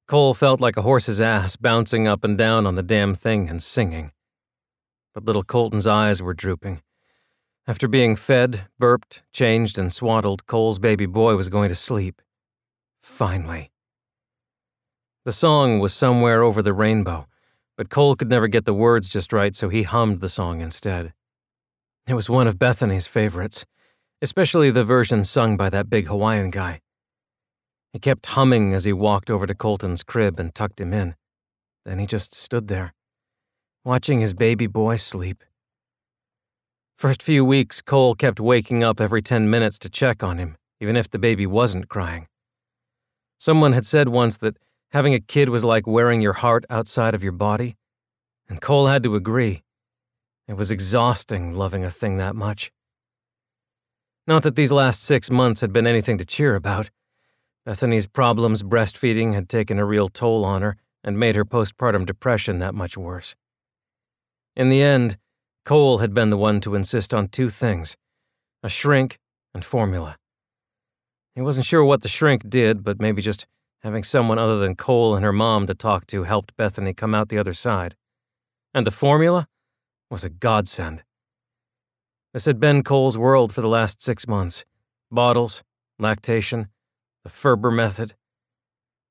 Cole 0.07 0.33
felt 0.33 0.61
like 0.61 0.77
a 0.77 0.81
horse's 0.81 1.19
ass 1.19 1.57
bouncing 1.57 2.07
up 2.07 2.23
and 2.23 2.37
down 2.37 2.65
on 2.65 2.75
the 2.75 2.83
damn 2.83 3.13
thing 3.13 3.49
and 3.49 3.61
singing. 3.61 4.11
But 5.13 5.25
little 5.25 5.43
Colton's 5.43 5.85
eyes 5.85 6.21
were 6.21 6.33
drooping. 6.33 6.81
After 7.67 7.89
being 7.89 8.15
fed, 8.15 8.67
burped, 8.79 9.23
changed, 9.33 9.77
and 9.77 9.91
swaddled, 9.91 10.45
Cole's 10.45 10.79
baby 10.79 11.05
boy 11.05 11.35
was 11.35 11.49
going 11.49 11.67
to 11.67 11.75
sleep. 11.75 12.21
Finally. 12.97 13.71
The 15.25 15.33
song 15.33 15.79
was 15.79 15.93
somewhere 15.93 16.43
over 16.43 16.61
the 16.61 16.71
rainbow, 16.71 17.27
but 17.75 17.89
Cole 17.89 18.15
could 18.15 18.29
never 18.29 18.47
get 18.47 18.63
the 18.63 18.73
words 18.73 19.09
just 19.09 19.33
right, 19.33 19.53
so 19.53 19.67
he 19.67 19.83
hummed 19.83 20.21
the 20.21 20.29
song 20.29 20.61
instead. 20.61 21.14
It 22.07 22.13
was 22.13 22.29
one 22.29 22.47
of 22.47 22.59
Bethany's 22.59 23.07
favorites, 23.07 23.65
especially 24.21 24.69
the 24.69 24.83
version 24.83 25.23
sung 25.23 25.57
by 25.57 25.69
that 25.69 25.89
big 25.89 26.05
Hawaiian 26.07 26.51
guy. 26.51 26.81
He 27.93 27.99
kept 27.99 28.27
humming 28.27 28.73
as 28.75 28.85
he 28.85 28.93
walked 28.93 29.31
over 29.31 29.47
to 29.47 29.55
Colton's 29.55 30.03
crib 30.03 30.39
and 30.39 30.53
tucked 30.53 30.79
him 30.79 30.93
in. 30.93 31.15
Then 31.83 31.97
he 31.97 32.05
just 32.05 32.35
stood 32.35 32.67
there, 32.67 32.93
watching 33.83 34.19
his 34.19 34.33
baby 34.35 34.67
boy 34.67 34.97
sleep. 34.97 35.43
First 36.95 37.23
few 37.23 37.43
weeks, 37.43 37.81
Cole 37.81 38.13
kept 38.13 38.39
waking 38.39 38.83
up 38.83 39.01
every 39.01 39.23
10 39.23 39.49
minutes 39.49 39.79
to 39.79 39.89
check 39.89 40.23
on 40.23 40.37
him, 40.37 40.57
even 40.79 40.95
if 40.95 41.09
the 41.09 41.19
baby 41.19 41.47
wasn't 41.47 41.89
crying. 41.89 42.27
Someone 43.39 43.73
had 43.73 43.85
said 43.85 44.09
once 44.09 44.37
that 44.37 44.57
having 44.91 45.13
a 45.13 45.19
kid 45.19 45.49
was 45.49 45.65
like 45.65 45.87
wearing 45.87 46.21
your 46.21 46.33
heart 46.33 46.65
outside 46.69 47.15
of 47.15 47.23
your 47.23 47.33
body, 47.33 47.75
and 48.47 48.61
Cole 48.61 48.87
had 48.87 49.03
to 49.03 49.15
agree. 49.15 49.64
It 50.47 50.57
was 50.57 50.71
exhausting 50.71 51.53
loving 51.53 51.83
a 51.83 51.91
thing 51.91 52.17
that 52.17 52.35
much. 52.35 52.71
Not 54.27 54.43
that 54.43 54.55
these 54.55 54.71
last 54.71 55.03
six 55.03 55.29
months 55.29 55.61
had 55.61 55.73
been 55.73 55.87
anything 55.87 56.17
to 56.17 56.25
cheer 56.25 56.55
about. 56.55 56.89
Bethany's 57.65 58.07
problems 58.07 58.63
breastfeeding 58.63 59.33
had 59.33 59.49
taken 59.49 59.79
a 59.79 59.85
real 59.85 60.09
toll 60.09 60.45
on 60.45 60.61
her 60.61 60.77
and 61.03 61.19
made 61.19 61.35
her 61.35 61.45
postpartum 61.45 62.05
depression 62.05 62.59
that 62.59 62.75
much 62.75 62.97
worse. 62.97 63.35
In 64.55 64.69
the 64.69 64.81
end, 64.81 65.17
Cole 65.65 65.97
had 65.97 66.13
been 66.13 66.29
the 66.29 66.37
one 66.37 66.61
to 66.61 66.75
insist 66.75 67.13
on 67.13 67.27
two 67.27 67.49
things 67.49 67.97
a 68.63 68.69
shrink 68.69 69.19
and 69.53 69.63
formula. 69.63 70.17
He 71.35 71.41
wasn't 71.41 71.65
sure 71.65 71.83
what 71.83 72.01
the 72.01 72.07
shrink 72.07 72.49
did, 72.49 72.83
but 72.83 72.99
maybe 72.99 73.21
just 73.21 73.45
having 73.81 74.03
someone 74.03 74.39
other 74.39 74.57
than 74.57 74.75
Cole 74.75 75.15
and 75.15 75.23
her 75.23 75.33
mom 75.33 75.67
to 75.67 75.75
talk 75.75 76.07
to 76.07 76.23
helped 76.23 76.55
Bethany 76.55 76.93
come 76.93 77.13
out 77.13 77.29
the 77.29 77.37
other 77.37 77.53
side. 77.53 77.95
And 78.73 78.87
the 78.87 78.91
formula 78.91 79.47
was 80.09 80.23
a 80.23 80.29
godsend. 80.29 81.03
This 82.33 82.45
had 82.45 82.59
been 82.59 82.83
Cole's 82.83 83.17
world 83.17 83.53
for 83.53 83.61
the 83.61 83.67
last 83.67 84.01
six 84.01 84.27
months 84.27 84.65
bottles, 85.11 85.63
lactation, 85.99 86.67
the 87.23 87.29
Ferber 87.29 87.71
method. 87.71 88.15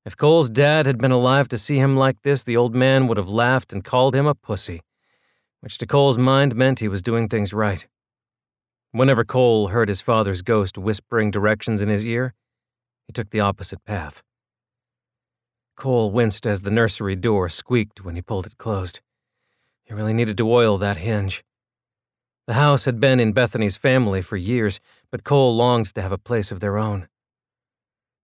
If 0.04 0.16
Cole's 0.16 0.50
dad 0.50 0.85
had 0.85 0.98
been 0.98 1.11
alive 1.11 1.48
to 1.48 1.59
see 1.59 1.78
him 1.78 1.96
like 1.96 2.20
this, 2.22 2.44
the 2.44 2.57
old 2.57 2.74
man 2.74 3.07
would 3.09 3.16
have 3.16 3.28
laughed 3.28 3.72
and 3.72 3.83
called 3.83 4.14
him 4.14 4.26
a 4.26 4.35
pussy, 4.35 4.83
which 5.61 5.78
to 5.78 5.87
Cole's 5.87 6.18
mind 6.18 6.54
meant 6.54 6.80
he 6.80 6.88
was 6.88 7.00
doing 7.00 7.28
things 7.28 7.54
right. 7.54 7.87
Whenever 8.92 9.24
Cole 9.24 9.68
heard 9.68 9.88
his 9.88 10.02
father's 10.02 10.42
ghost 10.42 10.76
whispering 10.76 11.30
directions 11.30 11.80
in 11.80 11.88
his 11.88 12.07
ear, 12.07 12.35
he 13.07 13.12
took 13.12 13.30
the 13.30 13.40
opposite 13.40 13.83
path. 13.85 14.22
Cole 15.76 16.11
winced 16.11 16.46
as 16.46 16.61
the 16.61 16.70
nursery 16.70 17.16
door 17.16 17.48
squeaked 17.48 18.04
when 18.04 18.14
he 18.14 18.22
pulled 18.22 18.46
it 18.46 18.59
closed. 18.59 19.00
He 19.85 19.94
really 19.94 20.14
needed 20.14 20.37
to 20.38 20.51
oil 20.51 20.79
that 20.79 20.97
hinge. 20.97 21.44
The 22.47 22.55
house 22.55 22.85
had 22.85 23.01
been 23.01 23.20
in 23.20 23.33
Bethany's 23.33 23.77
family 23.77 24.20
for 24.20 24.37
years, 24.37 24.81
but 25.11 25.25
Cole 25.25 25.57
longed 25.57 25.94
to 25.94 26.03
have 26.03 26.12
a 26.12 26.18
place 26.18 26.53
of 26.53 26.61
their 26.61 26.77
own. 26.77 27.09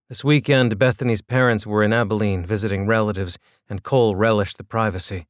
This 0.09 0.25
weekend, 0.25 0.77
Bethany's 0.79 1.23
parents 1.23 1.66
were 1.66 1.83
in 1.83 1.92
Abilene 1.92 2.44
visiting 2.44 2.87
relatives, 2.87 3.38
and 3.68 3.83
Cole 3.83 4.16
relished 4.16 4.59
the 4.59 4.64
privacy. 4.64 5.27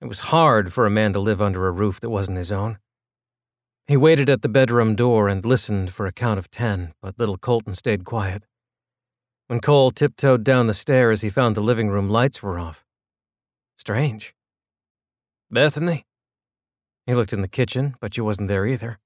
It 0.00 0.06
was 0.06 0.20
hard 0.20 0.72
for 0.72 0.84
a 0.84 0.90
man 0.90 1.12
to 1.12 1.20
live 1.20 1.40
under 1.40 1.66
a 1.66 1.72
roof 1.72 2.00
that 2.00 2.10
wasn't 2.10 2.38
his 2.38 2.52
own. 2.52 2.78
He 3.86 3.96
waited 3.96 4.28
at 4.28 4.42
the 4.42 4.48
bedroom 4.48 4.96
door 4.96 5.28
and 5.28 5.44
listened 5.44 5.92
for 5.92 6.06
a 6.06 6.12
count 6.12 6.38
of 6.38 6.50
ten, 6.50 6.92
but 7.00 7.18
little 7.18 7.38
Colton 7.38 7.74
stayed 7.74 8.04
quiet. 8.04 8.44
When 9.46 9.60
Cole 9.60 9.90
tiptoed 9.90 10.42
down 10.42 10.66
the 10.66 10.74
stairs, 10.74 11.20
he 11.20 11.30
found 11.30 11.54
the 11.54 11.60
living 11.60 11.88
room 11.88 12.10
lights 12.10 12.42
were 12.42 12.58
off. 12.58 12.84
Strange. 13.76 14.33
Bethany? 15.50 16.06
He 17.06 17.14
looked 17.14 17.32
in 17.32 17.42
the 17.42 17.48
kitchen, 17.48 17.94
but 18.00 18.14
she 18.14 18.20
wasn't 18.20 18.48
there 18.48 18.66
either. 18.66 18.98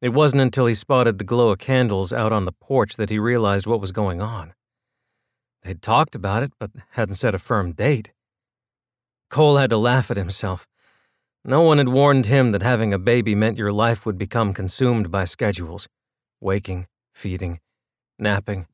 It 0.00 0.10
wasn't 0.10 0.42
until 0.42 0.66
he 0.66 0.74
spotted 0.74 1.18
the 1.18 1.24
glow 1.24 1.50
of 1.50 1.58
candles 1.58 2.12
out 2.12 2.32
on 2.32 2.46
the 2.46 2.52
porch 2.52 2.96
that 2.96 3.10
he 3.10 3.18
realized 3.18 3.66
what 3.66 3.80
was 3.80 3.92
going 3.92 4.20
on. 4.20 4.54
They'd 5.62 5.82
talked 5.82 6.14
about 6.14 6.42
it, 6.42 6.52
but 6.58 6.70
hadn't 6.92 7.14
set 7.14 7.34
a 7.34 7.38
firm 7.38 7.72
date. 7.72 8.12
Cole 9.28 9.58
had 9.58 9.70
to 9.70 9.76
laugh 9.76 10.10
at 10.10 10.16
himself. 10.16 10.66
No 11.44 11.60
one 11.60 11.78
had 11.78 11.88
warned 11.88 12.26
him 12.26 12.52
that 12.52 12.62
having 12.62 12.92
a 12.92 12.98
baby 12.98 13.34
meant 13.34 13.58
your 13.58 13.72
life 13.72 14.04
would 14.04 14.18
become 14.18 14.52
consumed 14.52 15.10
by 15.10 15.24
schedules 15.24 15.86
waking, 16.42 16.86
feeding, 17.14 17.60
napping. 18.18 18.66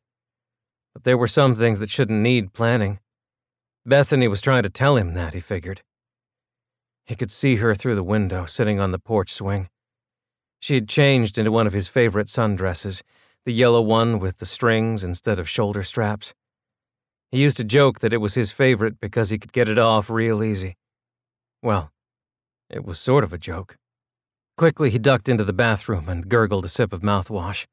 But 0.94 1.02
there 1.02 1.18
were 1.18 1.26
some 1.26 1.56
things 1.56 1.80
that 1.80 1.90
shouldn't 1.90 2.22
need 2.22 2.52
planning. 2.52 3.00
Bethany 3.84 4.28
was 4.28 4.40
trying 4.40 4.62
to 4.62 4.70
tell 4.70 4.96
him 4.96 5.14
that, 5.14 5.34
he 5.34 5.40
figured. 5.40 5.82
He 7.06 7.14
could 7.14 7.30
see 7.30 7.56
her 7.56 7.74
through 7.74 7.94
the 7.94 8.02
window, 8.02 8.46
sitting 8.46 8.80
on 8.80 8.90
the 8.90 8.98
porch 8.98 9.32
swing. 9.32 9.68
She 10.60 10.74
had 10.74 10.88
changed 10.88 11.38
into 11.38 11.52
one 11.52 11.66
of 11.66 11.72
his 11.72 11.88
favorite 11.88 12.26
sundresses, 12.26 13.02
the 13.44 13.52
yellow 13.52 13.80
one 13.80 14.18
with 14.18 14.38
the 14.38 14.46
strings 14.46 15.04
instead 15.04 15.38
of 15.38 15.48
shoulder 15.48 15.84
straps. 15.84 16.34
He 17.30 17.38
used 17.38 17.56
to 17.58 17.64
joke 17.64 18.00
that 18.00 18.12
it 18.12 18.18
was 18.18 18.34
his 18.34 18.50
favorite 18.50 18.98
because 19.00 19.30
he 19.30 19.38
could 19.38 19.52
get 19.52 19.68
it 19.68 19.78
off 19.78 20.10
real 20.10 20.42
easy. 20.42 20.76
Well, 21.62 21.92
it 22.68 22.84
was 22.84 22.98
sort 22.98 23.24
of 23.24 23.32
a 23.32 23.38
joke. 23.38 23.76
Quickly, 24.56 24.90
he 24.90 24.98
ducked 24.98 25.28
into 25.28 25.44
the 25.44 25.52
bathroom 25.52 26.08
and 26.08 26.28
gurgled 26.28 26.64
a 26.64 26.68
sip 26.68 26.92
of 26.92 27.02
mouthwash. 27.02 27.66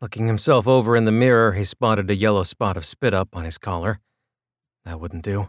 Looking 0.00 0.26
himself 0.26 0.66
over 0.66 0.96
in 0.96 1.04
the 1.04 1.12
mirror, 1.12 1.52
he 1.52 1.64
spotted 1.64 2.10
a 2.10 2.16
yellow 2.16 2.42
spot 2.42 2.76
of 2.76 2.84
spit 2.84 3.14
up 3.14 3.36
on 3.36 3.44
his 3.44 3.56
collar. 3.56 4.00
That 4.84 5.00
wouldn't 5.00 5.22
do. 5.22 5.48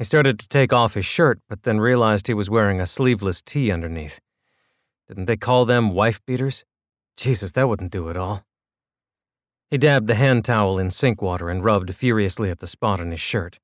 He 0.00 0.04
started 0.04 0.38
to 0.38 0.48
take 0.48 0.72
off 0.72 0.94
his 0.94 1.04
shirt, 1.04 1.40
but 1.46 1.64
then 1.64 1.78
realized 1.78 2.26
he 2.26 2.32
was 2.32 2.48
wearing 2.48 2.80
a 2.80 2.86
sleeveless 2.86 3.42
tee 3.42 3.70
underneath. 3.70 4.18
Didn't 5.06 5.26
they 5.26 5.36
call 5.36 5.66
them 5.66 5.92
wife 5.92 6.24
beaters? 6.24 6.64
Jesus, 7.18 7.52
that 7.52 7.68
wouldn't 7.68 7.92
do 7.92 8.08
at 8.08 8.16
all. 8.16 8.46
He 9.70 9.76
dabbed 9.76 10.06
the 10.06 10.14
hand 10.14 10.46
towel 10.46 10.78
in 10.78 10.90
sink 10.90 11.20
water 11.20 11.50
and 11.50 11.62
rubbed 11.62 11.94
furiously 11.94 12.48
at 12.48 12.60
the 12.60 12.66
spot 12.66 12.98
on 12.98 13.10
his 13.10 13.20
shirt. 13.20 13.58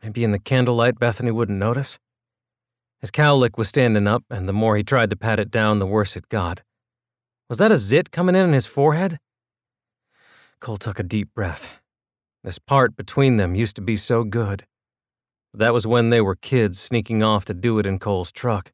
Maybe 0.00 0.22
in 0.22 0.30
the 0.30 0.38
candlelight 0.38 1.00
Bethany 1.00 1.32
wouldn't 1.32 1.58
notice? 1.58 1.98
His 3.00 3.10
cowlick 3.10 3.58
was 3.58 3.66
standing 3.66 4.06
up, 4.06 4.22
and 4.30 4.48
the 4.48 4.52
more 4.52 4.76
he 4.76 4.84
tried 4.84 5.10
to 5.10 5.16
pat 5.16 5.40
it 5.40 5.50
down, 5.50 5.80
the 5.80 5.86
worse 5.86 6.16
it 6.16 6.28
got. 6.28 6.62
Was 7.48 7.58
that 7.58 7.72
a 7.72 7.76
zit 7.76 8.12
coming 8.12 8.36
in 8.36 8.42
on 8.42 8.52
his 8.52 8.66
forehead? 8.66 9.18
Cole 10.60 10.76
took 10.76 11.00
a 11.00 11.02
deep 11.02 11.34
breath. 11.34 11.68
This 12.44 12.60
part 12.60 12.94
between 12.94 13.38
them 13.38 13.56
used 13.56 13.74
to 13.74 13.82
be 13.82 13.96
so 13.96 14.22
good. 14.22 14.66
That 15.54 15.74
was 15.74 15.86
when 15.86 16.10
they 16.10 16.20
were 16.20 16.34
kids 16.34 16.80
sneaking 16.80 17.22
off 17.22 17.44
to 17.46 17.54
do 17.54 17.78
it 17.78 17.86
in 17.86 17.98
Cole's 17.98 18.32
truck. 18.32 18.72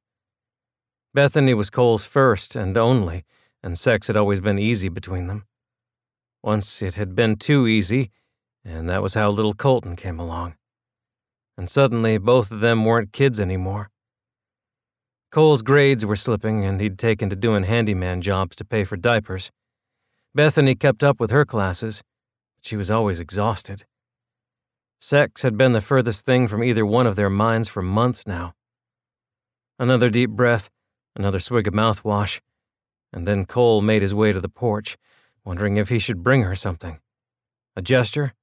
Bethany 1.13 1.55
was 1.55 1.71
Cole's 1.71 2.05
first 2.05 2.55
and 2.55 2.77
only, 2.77 3.25
and 3.63 3.77
sex 3.77 4.07
had 4.07 4.17
always 4.17 4.41
been 4.41 4.59
easy 4.59 4.89
between 4.89 5.27
them. 5.27 5.45
Once 6.43 6.81
it 6.81 6.95
had 6.95 7.17
been 7.17 7.35
too 7.35 7.67
easy, 7.67 8.11
and 8.65 8.89
that 8.89 9.03
was 9.03 9.15
how 9.15 9.31
little 9.31 9.55
Colton 9.55 9.97
came 9.97 10.21
along. 10.21 10.55
And 11.57 11.69
suddenly, 11.69 12.19
both 12.19 12.53
of 12.53 12.61
them 12.61 12.85
weren't 12.85 13.13
kids 13.13 13.41
anymore. 13.41 13.91
Cole's 15.33 15.63
grades 15.63 16.07
were 16.07 16.15
slipping, 16.15 16.65
and 16.65 16.81
he'd 16.81 16.99
taken 16.99 17.29
to 17.31 17.37
doing 17.37 17.65
handyman 17.65 18.23
jobs 18.23 18.55
to 18.57 18.65
pay 18.65 18.85
for 18.85 18.97
diapers. 18.97 19.51
Bethany 20.35 20.77
kept 20.77 21.03
up 21.03 21.19
with 21.19 21.33
her 21.33 21.45
classes, 21.45 22.03
but 22.57 22.65
she 22.65 22.77
was 22.77 22.91
always 22.91 23.19
exhausted. 23.19 23.85
Sex 25.01 25.43
had 25.43 25.57
been 25.57 25.73
the 25.73 25.81
furthest 25.81 26.25
thing 26.25 26.49
from 26.49 26.65
either 26.65 26.85
one 26.85 27.07
of 27.07 27.15
their 27.15 27.31
minds 27.31 27.69
for 27.69 27.83
months 27.83 28.27
now. 28.27 28.55
Another 29.79 30.11
deep 30.11 30.31
breath, 30.31 30.71
another 31.15 31.39
swig 31.39 31.69
of 31.69 31.75
mouthwash, 31.75 32.41
and 33.13 33.27
then 33.27 33.47
Cole 33.47 33.81
made 33.81 34.03
his 34.03 34.15
way 34.15 34.33
to 34.33 34.41
the 34.41 34.49
porch, 34.49 34.97
wondering 35.45 35.77
if 35.77 35.89
he 35.89 36.01
should 36.01 36.25
bring 36.25 36.43
her 36.43 36.57
something. 36.57 36.99
A 37.77 37.83
gesture? 37.83 38.35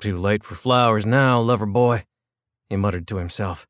Too 0.00 0.18
late 0.18 0.44
for 0.44 0.54
flowers 0.54 1.06
now, 1.06 1.40
lover 1.40 1.66
boy, 1.66 2.04
he 2.68 2.76
muttered 2.76 3.08
to 3.08 3.16
himself. 3.16 3.66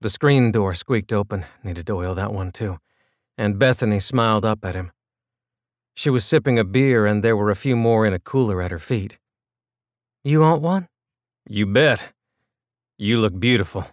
The 0.00 0.10
screen 0.10 0.50
door 0.50 0.74
squeaked 0.74 1.12
open, 1.12 1.46
needed 1.62 1.86
to 1.86 1.94
oil 1.94 2.16
that 2.16 2.32
one 2.32 2.50
too, 2.50 2.78
and 3.38 3.60
Bethany 3.60 4.00
smiled 4.00 4.44
up 4.44 4.64
at 4.64 4.74
him. 4.74 4.90
She 5.94 6.10
was 6.10 6.24
sipping 6.24 6.58
a 6.58 6.64
beer, 6.64 7.06
and 7.06 7.22
there 7.22 7.36
were 7.36 7.50
a 7.50 7.56
few 7.56 7.76
more 7.76 8.06
in 8.06 8.12
a 8.12 8.18
cooler 8.18 8.60
at 8.60 8.70
her 8.70 8.78
feet. 8.78 9.18
You 10.22 10.40
want 10.40 10.60
one? 10.60 10.86
You 11.48 11.64
bet. 11.64 12.12
You 12.98 13.16
look 13.16 13.40
beautiful. 13.40 13.86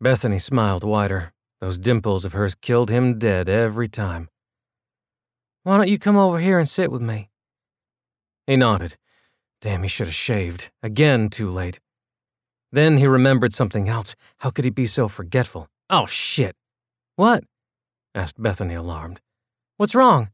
Bethany 0.00 0.40
smiled 0.40 0.82
wider. 0.82 1.32
Those 1.60 1.78
dimples 1.78 2.24
of 2.24 2.32
hers 2.32 2.56
killed 2.56 2.90
him 2.90 3.16
dead 3.18 3.48
every 3.48 3.88
time. 3.88 4.28
Why 5.62 5.76
don't 5.76 5.88
you 5.88 6.00
come 6.00 6.16
over 6.16 6.40
here 6.40 6.58
and 6.58 6.68
sit 6.68 6.90
with 6.90 7.00
me? 7.00 7.30
He 8.48 8.56
nodded. 8.56 8.96
Damn, 9.60 9.82
he 9.82 9.88
should 9.88 10.08
have 10.08 10.16
shaved. 10.16 10.70
Again, 10.82 11.30
too 11.30 11.48
late. 11.48 11.78
Then 12.72 12.96
he 12.96 13.06
remembered 13.06 13.54
something 13.54 13.88
else. 13.88 14.16
How 14.38 14.50
could 14.50 14.64
he 14.64 14.70
be 14.70 14.86
so 14.86 15.06
forgetful? 15.06 15.68
Oh, 15.88 16.06
shit. 16.06 16.56
What? 17.14 17.44
asked 18.16 18.42
Bethany, 18.42 18.74
alarmed. 18.74 19.20
What's 19.76 19.94
wrong? 19.94 20.30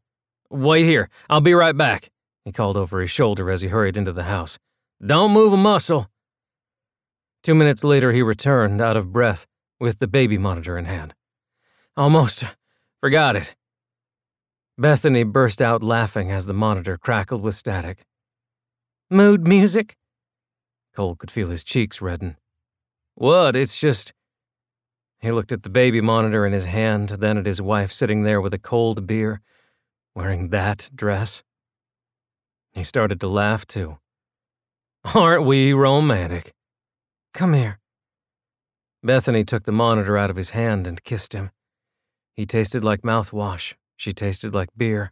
Wait 0.50 0.84
here. 0.84 1.10
I'll 1.28 1.42
be 1.42 1.52
right 1.52 1.76
back, 1.76 2.08
he 2.46 2.50
called 2.50 2.78
over 2.78 3.02
his 3.02 3.10
shoulder 3.10 3.50
as 3.50 3.60
he 3.60 3.68
hurried 3.68 3.98
into 3.98 4.12
the 4.12 4.24
house. 4.24 4.58
Don't 5.04 5.32
move 5.32 5.54
a 5.54 5.56
muscle. 5.56 6.10
Two 7.42 7.54
minutes 7.54 7.82
later, 7.82 8.12
he 8.12 8.20
returned, 8.20 8.82
out 8.82 8.98
of 8.98 9.12
breath, 9.12 9.46
with 9.78 9.98
the 9.98 10.06
baby 10.06 10.36
monitor 10.36 10.76
in 10.76 10.84
hand. 10.84 11.14
Almost 11.96 12.44
forgot 13.00 13.34
it. 13.34 13.54
Bethany 14.76 15.22
burst 15.22 15.62
out 15.62 15.82
laughing 15.82 16.30
as 16.30 16.44
the 16.44 16.52
monitor 16.52 16.98
crackled 16.98 17.40
with 17.42 17.54
static. 17.54 18.04
Mood 19.08 19.46
music? 19.46 19.96
Cole 20.94 21.16
could 21.16 21.30
feel 21.30 21.48
his 21.48 21.64
cheeks 21.64 22.02
redden. 22.02 22.36
What? 23.14 23.56
It's 23.56 23.78
just. 23.78 24.12
He 25.18 25.32
looked 25.32 25.52
at 25.52 25.62
the 25.62 25.70
baby 25.70 26.00
monitor 26.00 26.44
in 26.44 26.52
his 26.52 26.66
hand, 26.66 27.08
then 27.08 27.38
at 27.38 27.46
his 27.46 27.62
wife 27.62 27.90
sitting 27.90 28.22
there 28.22 28.40
with 28.40 28.52
a 28.52 28.58
cold 28.58 29.06
beer, 29.06 29.40
wearing 30.14 30.48
that 30.48 30.90
dress. 30.94 31.42
He 32.72 32.82
started 32.82 33.20
to 33.20 33.28
laugh, 33.28 33.66
too. 33.66 33.99
Aren't 35.14 35.46
we 35.46 35.72
romantic? 35.72 36.52
Come 37.32 37.54
here. 37.54 37.78
Bethany 39.02 39.44
took 39.44 39.64
the 39.64 39.72
monitor 39.72 40.18
out 40.18 40.28
of 40.28 40.36
his 40.36 40.50
hand 40.50 40.86
and 40.86 41.02
kissed 41.02 41.32
him. 41.32 41.50
He 42.36 42.44
tasted 42.44 42.84
like 42.84 43.00
mouthwash. 43.00 43.74
She 43.96 44.12
tasted 44.12 44.54
like 44.54 44.68
beer. 44.76 45.10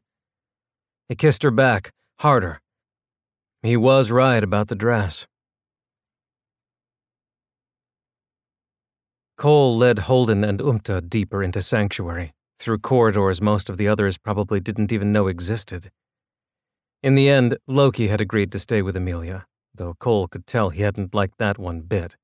He 1.08 1.14
kissed 1.14 1.42
her 1.42 1.50
back, 1.50 1.92
harder. 2.20 2.60
He 3.62 3.76
was 3.76 4.10
right 4.10 4.44
about 4.44 4.68
the 4.68 4.74
dress. 4.74 5.26
Cole 9.38 9.76
led 9.76 10.00
Holden 10.00 10.44
and 10.44 10.58
Umta 10.58 11.08
deeper 11.08 11.42
into 11.42 11.62
sanctuary, 11.62 12.34
through 12.58 12.80
corridors 12.80 13.40
most 13.40 13.70
of 13.70 13.78
the 13.78 13.88
others 13.88 14.18
probably 14.18 14.60
didn't 14.60 14.92
even 14.92 15.12
know 15.12 15.28
existed. 15.28 15.90
In 17.02 17.14
the 17.14 17.30
end, 17.30 17.56
Loki 17.66 18.08
had 18.08 18.20
agreed 18.20 18.52
to 18.52 18.58
stay 18.58 18.82
with 18.82 18.96
Amelia, 18.96 19.46
though 19.78 19.94
Cole 19.94 20.28
could 20.28 20.46
tell 20.46 20.70
he 20.70 20.82
hadn't 20.82 21.14
liked 21.14 21.38
that 21.38 21.58
one 21.58 21.80
bit. 21.80 22.16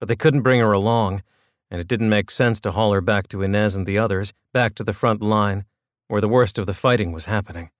But 0.00 0.08
they 0.08 0.16
couldn't 0.16 0.42
bring 0.42 0.60
her 0.60 0.72
along, 0.72 1.22
and 1.70 1.80
it 1.80 1.88
didn't 1.88 2.08
make 2.08 2.30
sense 2.30 2.60
to 2.60 2.72
haul 2.72 2.92
her 2.92 3.00
back 3.00 3.28
to 3.28 3.42
Inez 3.42 3.76
and 3.76 3.86
the 3.86 3.98
others, 3.98 4.32
back 4.52 4.74
to 4.76 4.84
the 4.84 4.92
front 4.92 5.20
line, 5.20 5.64
where 6.06 6.20
the 6.20 6.28
worst 6.28 6.58
of 6.58 6.66
the 6.66 6.72
fighting 6.72 7.12
was 7.12 7.26
happening. 7.26 7.70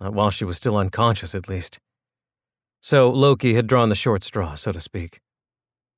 Not 0.00 0.12
while 0.12 0.30
she 0.30 0.44
was 0.44 0.56
still 0.56 0.76
unconscious, 0.76 1.34
at 1.34 1.48
least. 1.48 1.78
So 2.80 3.10
Loki 3.10 3.54
had 3.54 3.66
drawn 3.66 3.88
the 3.88 3.94
short 3.94 4.22
straw, 4.22 4.54
so 4.54 4.72
to 4.72 4.80
speak. 4.80 5.20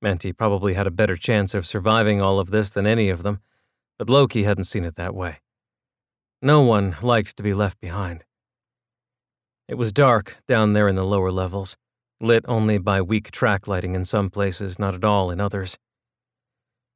Meant 0.01 0.23
he 0.23 0.33
probably 0.33 0.75
had 0.75 0.87
a 0.87 0.91
better 0.91 1.17
chance 1.17 1.53
of 1.53 1.67
surviving 1.67 2.21
all 2.21 2.39
of 2.39 2.51
this 2.51 2.71
than 2.71 2.87
any 2.87 3.11
of 3.11 3.23
them, 3.23 3.41
but 3.99 4.09
Loki 4.09 4.45
hadn't 4.45 4.65
seen 4.65 4.85
it 4.85 4.97
that 4.97 5.15
way. 5.15 5.41
No 6.41 6.63
one 6.63 6.97
liked 7.03 7.37
to 7.37 7.43
be 7.43 7.53
left 7.53 7.81
behind. 7.81 8.25
It 9.69 9.75
was 9.75 9.93
dark 9.93 10.39
down 10.49 10.73
there 10.73 10.89
in 10.89 10.97
the 10.97 11.05
lower 11.05 11.31
levels, 11.31 11.77
lit 12.21 12.45
only 12.47 12.79
by 12.79 13.01
weak 13.01 13.31
track 13.31 13.67
lighting 13.67 13.95
in 13.95 14.05
some 14.05 14.31
places, 14.31 14.79
not 14.79 14.95
at 14.95 15.05
all 15.05 15.31
in 15.31 15.41
others. 15.41 15.79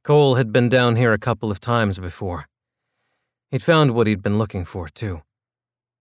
Cole 0.05 0.35
had 0.35 0.53
been 0.53 0.69
down 0.69 0.97
here 0.97 1.13
a 1.13 1.19
couple 1.19 1.51
of 1.51 1.61
times 1.61 1.99
before. 1.99 2.47
He'd 3.51 3.63
found 3.63 3.95
what 3.95 4.07
he'd 4.07 4.23
been 4.23 4.39
looking 4.39 4.65
for, 4.65 4.89
too 4.89 5.23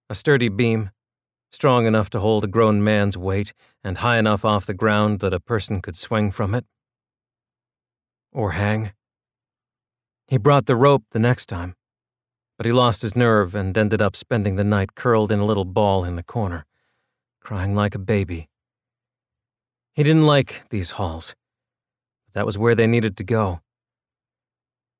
a 0.09 0.15
sturdy 0.15 0.49
beam, 0.49 0.91
strong 1.51 1.87
enough 1.87 2.09
to 2.09 2.19
hold 2.19 2.43
a 2.43 2.47
grown 2.47 2.83
man's 2.83 3.17
weight 3.17 3.53
and 3.83 3.97
high 3.97 4.17
enough 4.17 4.45
off 4.45 4.65
the 4.65 4.73
ground 4.73 5.21
that 5.21 5.33
a 5.33 5.39
person 5.39 5.81
could 5.81 5.95
swing 5.95 6.29
from 6.29 6.53
it. 6.53 6.65
Or 8.31 8.51
hang. 8.51 8.91
He 10.27 10.37
brought 10.37 10.65
the 10.65 10.75
rope 10.75 11.03
the 11.11 11.19
next 11.19 11.47
time, 11.47 11.75
but 12.57 12.65
he 12.65 12.71
lost 12.71 13.01
his 13.01 13.15
nerve 13.15 13.55
and 13.55 13.77
ended 13.77 14.01
up 14.01 14.15
spending 14.15 14.55
the 14.55 14.63
night 14.63 14.95
curled 14.95 15.31
in 15.31 15.39
a 15.39 15.45
little 15.45 15.65
ball 15.65 16.03
in 16.03 16.15
the 16.15 16.23
corner, 16.23 16.65
crying 17.39 17.75
like 17.75 17.95
a 17.95 17.99
baby. 17.99 18.49
He 19.93 20.01
didn't 20.01 20.25
like 20.25 20.63
these 20.69 20.91
halls, 20.91 21.35
but 22.25 22.33
that 22.33 22.45
was 22.45 22.57
where 22.57 22.73
they 22.73 22.87
needed 22.87 23.15
to 23.17 23.23
go. 23.23 23.61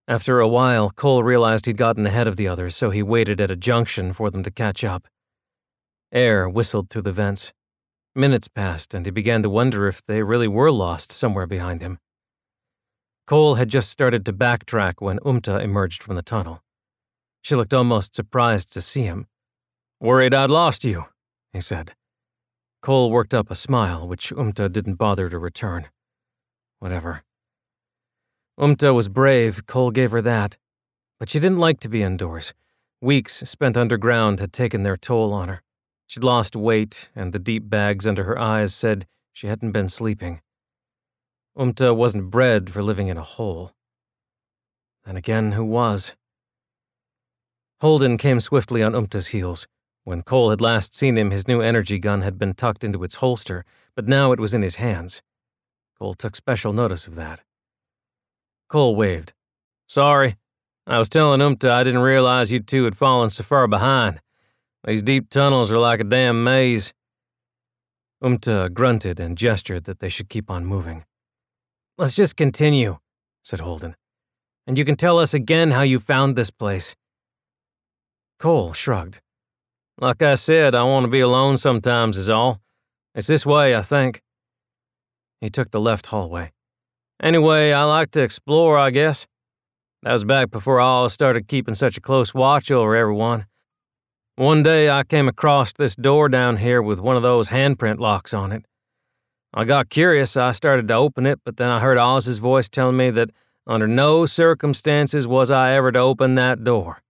After 0.07 0.39
a 0.39 0.47
while, 0.47 0.91
Cole 0.91 1.23
realized 1.23 1.65
he'd 1.65 1.77
gotten 1.77 2.05
ahead 2.05 2.27
of 2.27 2.35
the 2.35 2.47
others, 2.47 2.75
so 2.75 2.91
he 2.91 3.01
waited 3.01 3.41
at 3.41 3.49
a 3.49 3.55
junction 3.55 4.13
for 4.13 4.29
them 4.29 4.43
to 4.43 4.51
catch 4.51 4.83
up. 4.83 5.07
Air 6.11 6.47
whistled 6.47 6.89
through 6.89 7.03
the 7.03 7.11
vents. 7.11 7.53
Minutes 8.13 8.47
passed, 8.47 8.93
and 8.93 9.05
he 9.05 9.11
began 9.11 9.41
to 9.41 9.49
wonder 9.49 9.87
if 9.87 10.05
they 10.05 10.21
really 10.21 10.47
were 10.47 10.71
lost 10.71 11.11
somewhere 11.11 11.47
behind 11.47 11.81
him. 11.81 11.97
Cole 13.25 13.55
had 13.55 13.69
just 13.69 13.89
started 13.89 14.25
to 14.25 14.33
backtrack 14.33 14.95
when 14.99 15.17
Umta 15.19 15.63
emerged 15.63 16.03
from 16.03 16.15
the 16.15 16.21
tunnel. 16.21 16.61
She 17.41 17.55
looked 17.55 17.73
almost 17.73 18.13
surprised 18.13 18.71
to 18.73 18.81
see 18.81 19.03
him. 19.03 19.25
Worried 19.99 20.35
I'd 20.35 20.51
lost 20.51 20.83
you, 20.83 21.05
he 21.51 21.61
said. 21.61 21.93
Cole 22.83 23.11
worked 23.11 23.33
up 23.33 23.49
a 23.49 23.55
smile, 23.55 24.05
which 24.05 24.33
Umta 24.35 24.69
didn't 24.69 24.95
bother 24.95 25.29
to 25.29 25.39
return. 25.39 25.87
Whatever. 26.79 27.23
Umta 28.59 28.93
was 28.93 29.07
brave, 29.07 29.65
Cole 29.65 29.89
gave 29.89 30.11
her 30.11 30.21
that. 30.21 30.57
But 31.17 31.29
she 31.29 31.39
didn't 31.39 31.59
like 31.59 31.79
to 31.79 31.87
be 31.87 32.03
indoors. 32.03 32.53
Weeks 32.99 33.41
spent 33.49 33.77
underground 33.77 34.41
had 34.41 34.51
taken 34.51 34.83
their 34.83 34.97
toll 34.97 35.31
on 35.31 35.47
her. 35.47 35.61
She'd 36.07 36.25
lost 36.25 36.57
weight, 36.57 37.09
and 37.15 37.31
the 37.31 37.39
deep 37.39 37.69
bags 37.69 38.05
under 38.05 38.25
her 38.25 38.37
eyes 38.37 38.75
said 38.75 39.07
she 39.31 39.47
hadn't 39.47 39.71
been 39.71 39.87
sleeping. 39.87 40.41
Umta 41.57 41.95
wasn't 41.95 42.31
bred 42.31 42.69
for 42.69 42.83
living 42.83 43.07
in 43.07 43.15
a 43.15 43.23
hole. 43.23 43.71
Then 45.05 45.15
again, 45.15 45.53
who 45.53 45.63
was? 45.63 46.15
Holden 47.79 48.17
came 48.17 48.41
swiftly 48.41 48.83
on 48.83 48.91
Umta's 48.91 49.27
heels. 49.27 49.67
When 50.03 50.21
Cole 50.21 50.49
had 50.49 50.59
last 50.59 50.93
seen 50.93 51.17
him, 51.17 51.31
his 51.31 51.47
new 51.47 51.61
energy 51.61 51.97
gun 51.97 52.21
had 52.21 52.37
been 52.37 52.53
tucked 52.53 52.83
into 52.83 53.03
its 53.03 53.15
holster, 53.15 53.63
but 53.95 54.07
now 54.07 54.31
it 54.31 54.39
was 54.39 54.53
in 54.53 54.61
his 54.61 54.75
hands. 54.75 55.21
Cole 55.97 56.13
took 56.13 56.35
special 56.35 56.73
notice 56.73 57.07
of 57.07 57.15
that. 57.15 57.43
Cole 58.67 58.95
waved. 58.95 59.33
Sorry. 59.87 60.37
I 60.85 60.97
was 60.97 61.07
telling 61.07 61.39
Umta 61.39 61.69
I 61.69 61.83
didn't 61.83 62.01
realize 62.01 62.51
you 62.51 62.59
two 62.59 62.83
had 62.83 62.97
fallen 62.97 63.29
so 63.29 63.43
far 63.43 63.67
behind. 63.67 64.19
These 64.85 65.03
deep 65.03 65.29
tunnels 65.29 65.71
are 65.71 65.79
like 65.79 66.01
a 66.01 66.03
damn 66.03 66.43
maze. 66.43 66.93
Umta 68.21 68.73
grunted 68.73 69.19
and 69.19 69.37
gestured 69.37 69.85
that 69.85 69.99
they 69.99 70.09
should 70.09 70.27
keep 70.27 70.49
on 70.49 70.65
moving. 70.65 71.05
Let's 71.97 72.15
just 72.15 72.35
continue, 72.35 72.97
said 73.41 73.61
Holden. 73.61 73.95
And 74.67 74.77
you 74.77 74.83
can 74.83 74.95
tell 74.95 75.19
us 75.19 75.33
again 75.33 75.71
how 75.71 75.81
you 75.83 75.99
found 75.99 76.35
this 76.35 76.49
place. 76.49 76.95
Cole 78.39 78.73
shrugged. 78.73 79.21
Like 79.99 80.21
I 80.21 80.35
said, 80.35 80.73
I 80.75 80.83
want 80.83 81.05
to 81.05 81.09
be 81.09 81.19
alone 81.19 81.57
sometimes, 81.57 82.17
is 82.17 82.29
all. 82.29 82.59
It's 83.13 83.27
this 83.27 83.45
way, 83.45 83.75
I 83.75 83.81
think. 83.81 84.21
He 85.39 85.49
took 85.49 85.71
the 85.71 85.79
left 85.79 86.07
hallway. 86.07 86.51
Anyway, 87.21 87.71
I 87.71 87.83
like 87.83 88.11
to 88.11 88.21
explore, 88.21 88.77
I 88.77 88.89
guess. 88.89 89.27
That 90.01 90.11
was 90.11 90.25
back 90.25 90.51
before 90.51 90.81
I 90.81 90.85
all 90.85 91.09
started 91.09 91.47
keeping 91.47 91.75
such 91.75 91.95
a 91.95 92.01
close 92.01 92.33
watch 92.33 92.71
over 92.71 92.95
everyone. 92.95 93.45
One 94.35 94.63
day 94.63 94.89
I 94.89 95.03
came 95.03 95.27
across 95.27 95.71
this 95.73 95.95
door 95.95 96.27
down 96.27 96.57
here 96.57 96.81
with 96.81 96.99
one 96.99 97.15
of 97.15 97.21
those 97.21 97.49
handprint 97.49 97.99
locks 97.99 98.33
on 98.33 98.51
it. 98.51 98.65
I 99.53 99.63
got 99.63 99.89
curious, 99.89 100.35
I 100.35 100.51
started 100.51 100.87
to 100.87 100.95
open 100.95 101.27
it, 101.27 101.39
but 101.45 101.57
then 101.57 101.69
I 101.69 101.79
heard 101.79 101.99
Oz's 101.99 102.39
voice 102.39 102.67
telling 102.67 102.97
me 102.97 103.11
that 103.11 103.29
under 103.67 103.87
no 103.87 104.25
circumstances 104.25 105.27
was 105.27 105.51
I 105.51 105.73
ever 105.73 105.91
to 105.91 105.99
open 105.99 106.33
that 106.35 106.63
door. 106.63 107.03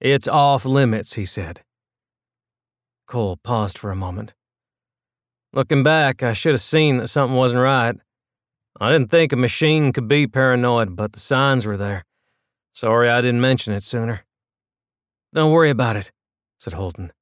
It's 0.00 0.28
off 0.28 0.66
limits, 0.66 1.14
he 1.14 1.24
said. 1.24 1.62
Cole 3.06 3.36
paused 3.36 3.78
for 3.78 3.90
a 3.90 3.96
moment. 3.96 4.34
Looking 5.52 5.82
back, 5.82 6.22
I 6.22 6.32
should 6.32 6.52
have 6.52 6.60
seen 6.60 6.98
that 6.98 7.08
something 7.08 7.36
wasn't 7.36 7.60
right. 7.60 7.96
I 8.80 8.90
didn't 8.90 9.10
think 9.10 9.32
a 9.32 9.36
machine 9.36 9.92
could 9.92 10.08
be 10.08 10.26
paranoid, 10.26 10.96
but 10.96 11.12
the 11.12 11.20
signs 11.20 11.64
were 11.64 11.76
there. 11.76 12.04
Sorry 12.72 13.08
I 13.08 13.20
didn't 13.20 13.40
mention 13.40 13.72
it 13.72 13.84
sooner. 13.84 14.24
Don't 15.32 15.52
worry 15.52 15.70
about 15.70 15.96
it, 15.96 16.10
said 16.58 16.72
Holden. 16.72 17.12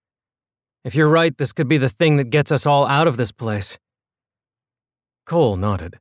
If 0.85 0.95
you're 0.95 1.09
right, 1.09 1.37
this 1.37 1.53
could 1.53 1.69
be 1.69 1.79
the 1.79 1.89
thing 1.89 2.17
that 2.17 2.31
gets 2.31 2.51
us 2.51 2.67
all 2.67 2.87
out 2.87 3.07
of 3.07 3.17
this 3.17 3.33
place. 3.33 3.79
Cole 5.27 5.57
nodded. 5.57 5.99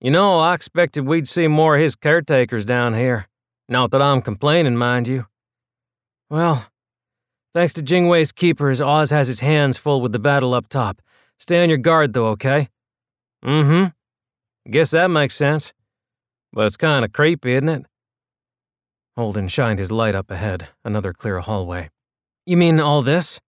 You 0.00 0.10
know, 0.10 0.38
I 0.38 0.54
expected 0.54 1.06
we'd 1.06 1.28
see 1.28 1.48
more 1.48 1.76
of 1.76 1.82
his 1.82 1.94
caretakers 1.94 2.64
down 2.64 2.94
here. 2.94 3.28
Not 3.68 3.90
that 3.90 4.02
I'm 4.02 4.22
complaining, 4.22 4.76
mind 4.76 5.06
you. 5.06 5.26
Well, 6.30 6.66
thanks 7.54 7.72
to 7.74 7.82
Jingwei's 7.82 8.32
keepers, 8.32 8.80
Oz 8.80 9.10
has 9.10 9.26
his 9.26 9.40
hands 9.40 9.76
full 9.76 10.00
with 10.00 10.12
the 10.12 10.18
battle 10.18 10.54
up 10.54 10.68
top. 10.68 11.02
Stay 11.38 11.62
on 11.62 11.68
your 11.68 11.78
guard, 11.78 12.12
though, 12.12 12.28
okay? 12.28 12.68
Mm 13.44 13.66
hmm. 14.64 14.70
Guess 14.70 14.90
that 14.92 15.08
makes 15.08 15.34
sense. 15.34 15.72
But 16.52 16.66
it's 16.66 16.76
kind 16.76 17.04
of 17.04 17.12
creepy, 17.12 17.54
isn't 17.54 17.68
it? 17.68 17.86
Holden 19.16 19.48
shined 19.48 19.78
his 19.78 19.90
light 19.90 20.14
up 20.14 20.30
ahead, 20.30 20.68
another 20.84 21.12
clear 21.12 21.40
hallway. 21.40 21.90
You 22.46 22.56
mean 22.56 22.80
all 22.80 23.02
this? 23.02 23.40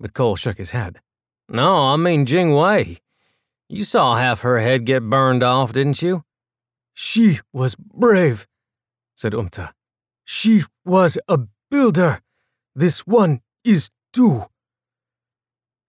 But 0.00 0.14
Cole 0.14 0.36
shook 0.36 0.58
his 0.58 0.70
head. 0.70 1.00
No, 1.48 1.88
I 1.88 1.96
mean 1.96 2.24
Jingwei. 2.24 2.98
You 3.68 3.84
saw 3.84 4.16
half 4.16 4.40
her 4.40 4.60
head 4.60 4.86
get 4.86 5.08
burned 5.08 5.42
off, 5.42 5.72
didn't 5.72 6.00
you? 6.02 6.24
She 6.94 7.40
was 7.52 7.74
brave, 7.74 8.46
said 9.16 9.32
Umta. 9.32 9.70
She 10.24 10.64
was 10.84 11.18
a 11.28 11.40
builder. 11.70 12.20
This 12.76 13.06
one 13.06 13.40
is 13.62 13.90
too. 14.12 14.46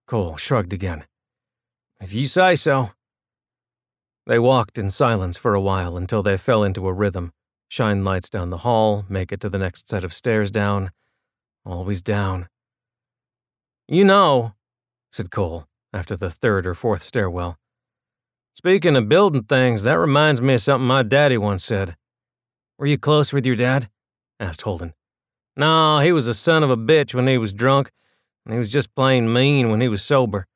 Cole 0.06 0.36
shrugged 0.36 0.72
again. 0.72 1.04
If 2.00 2.12
you 2.12 2.26
say 2.28 2.54
so. 2.54 2.90
They 4.26 4.38
walked 4.38 4.78
in 4.78 4.90
silence 4.90 5.36
for 5.36 5.54
a 5.54 5.60
while 5.60 5.96
until 5.96 6.22
they 6.22 6.36
fell 6.36 6.62
into 6.62 6.86
a 6.86 6.92
rhythm, 6.92 7.32
shine 7.68 8.04
lights 8.04 8.28
down 8.28 8.50
the 8.50 8.58
hall, 8.58 9.04
make 9.08 9.32
it 9.32 9.40
to 9.40 9.48
the 9.48 9.58
next 9.58 9.88
set 9.88 10.04
of 10.04 10.12
stairs 10.12 10.50
down, 10.50 10.90
always 11.64 12.02
down. 12.02 12.48
You 13.88 14.04
know, 14.04 14.54
said 15.10 15.30
Cole, 15.30 15.66
after 15.92 16.16
the 16.16 16.30
third 16.30 16.66
or 16.66 16.74
fourth 16.74 17.02
stairwell. 17.02 17.56
Speaking 18.54 18.96
of 18.96 19.08
building 19.08 19.44
things, 19.44 19.82
that 19.82 19.98
reminds 19.98 20.40
me 20.40 20.54
of 20.54 20.62
something 20.62 20.86
my 20.86 21.02
daddy 21.02 21.38
once 21.38 21.64
said. 21.64 21.96
Were 22.78 22.86
you 22.86 22.98
close 22.98 23.32
with 23.32 23.46
your 23.46 23.56
dad? 23.56 23.90
asked 24.40 24.62
Holden. 24.62 24.94
No, 25.56 26.00
he 26.00 26.12
was 26.12 26.26
a 26.26 26.34
son 26.34 26.62
of 26.62 26.70
a 26.70 26.76
bitch 26.76 27.14
when 27.14 27.26
he 27.26 27.38
was 27.38 27.52
drunk, 27.52 27.90
and 28.44 28.52
he 28.52 28.58
was 28.58 28.70
just 28.70 28.94
plain 28.94 29.32
mean 29.32 29.70
when 29.70 29.80
he 29.80 29.88
was 29.88 30.02
sober. 30.02 30.46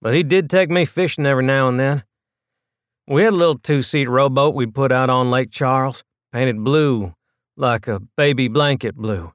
But 0.00 0.14
he 0.14 0.22
did 0.22 0.48
take 0.48 0.70
me 0.70 0.84
fishing 0.84 1.26
every 1.26 1.44
now 1.44 1.68
and 1.68 1.78
then. 1.78 2.04
We 3.08 3.22
had 3.22 3.32
a 3.32 3.36
little 3.36 3.58
two 3.58 3.82
seat 3.82 4.08
rowboat 4.08 4.54
we'd 4.54 4.74
put 4.74 4.92
out 4.92 5.10
on 5.10 5.30
Lake 5.30 5.50
Charles, 5.50 6.04
painted 6.32 6.62
blue, 6.62 7.14
like 7.56 7.88
a 7.88 8.00
baby 8.16 8.48
blanket 8.48 8.94
blue. 8.94 9.32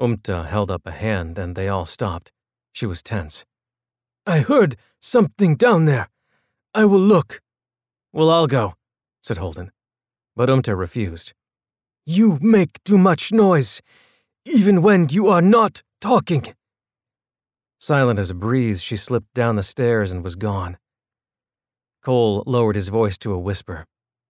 Umta 0.00 0.46
held 0.46 0.70
up 0.70 0.86
a 0.86 0.92
hand 0.92 1.36
and 1.38 1.56
they 1.56 1.68
all 1.68 1.84
stopped. 1.84 2.30
She 2.72 2.86
was 2.86 3.02
tense. 3.02 3.44
I 4.24 4.40
heard 4.40 4.76
something 5.00 5.56
down 5.56 5.84
there. 5.84 6.08
I 6.74 6.84
will 6.84 7.00
look. 7.00 7.40
We'll 8.12 8.30
all 8.30 8.46
go, 8.46 8.74
said 9.22 9.38
Holden. 9.38 9.72
But 10.36 10.48
Umta 10.48 10.78
refused. 10.78 11.32
You 12.10 12.38
make 12.40 12.82
too 12.84 12.96
much 12.96 13.32
noise, 13.32 13.82
even 14.46 14.80
when 14.80 15.08
you 15.10 15.28
are 15.28 15.42
not 15.42 15.82
talking. 16.00 16.54
Silent 17.78 18.18
as 18.18 18.30
a 18.30 18.34
breeze, 18.34 18.80
she 18.80 18.96
slipped 18.96 19.34
down 19.34 19.56
the 19.56 19.62
stairs 19.62 20.10
and 20.10 20.24
was 20.24 20.34
gone. 20.34 20.78
Cole 22.02 22.42
lowered 22.46 22.76
his 22.76 22.88
voice 22.88 23.18
to 23.18 23.34
a 23.34 23.38
whisper. 23.38 23.84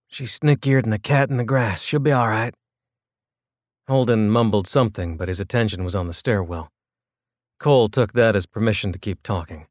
She's 0.09 0.37
sneakier 0.37 0.83
than 0.83 0.91
the 0.91 0.99
cat 0.99 1.31
in 1.31 1.37
the 1.37 1.45
grass. 1.45 1.83
She'll 1.83 2.01
be 2.01 2.11
all 2.11 2.27
right. 2.27 2.53
Holden 3.87 4.29
mumbled 4.29 4.67
something, 4.67 5.17
but 5.17 5.29
his 5.29 5.39
attention 5.39 5.85
was 5.85 5.95
on 5.95 6.09
the 6.09 6.13
stairwell. 6.13 6.73
Cole 7.61 7.89
took 7.89 8.13
that 8.13 8.35
as 8.35 8.45
permission 8.45 8.93
to 8.93 8.99
keep 8.99 9.23
talking. 9.23 9.69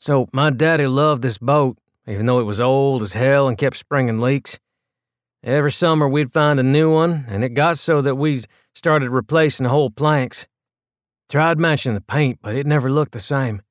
So, 0.00 0.26
my 0.32 0.48
daddy 0.48 0.86
loved 0.86 1.20
this 1.20 1.36
boat, 1.36 1.76
even 2.08 2.24
though 2.24 2.40
it 2.40 2.44
was 2.44 2.62
old 2.62 3.02
as 3.02 3.12
hell 3.12 3.46
and 3.46 3.58
kept 3.58 3.76
springing 3.76 4.20
leaks. 4.20 4.58
Every 5.44 5.72
summer 5.72 6.08
we'd 6.08 6.32
find 6.32 6.60
a 6.60 6.62
new 6.62 6.92
one, 6.92 7.24
and 7.28 7.42
it 7.42 7.50
got 7.50 7.76
so 7.76 8.00
that 8.00 8.14
we 8.14 8.42
started 8.74 9.10
replacing 9.10 9.66
whole 9.66 9.90
planks. 9.90 10.46
Tried 11.28 11.58
matching 11.58 11.94
the 11.94 12.00
paint, 12.00 12.38
but 12.40 12.54
it 12.54 12.64
never 12.66 12.88
looked 12.88 13.12
the 13.12 13.18
same. 13.18 13.62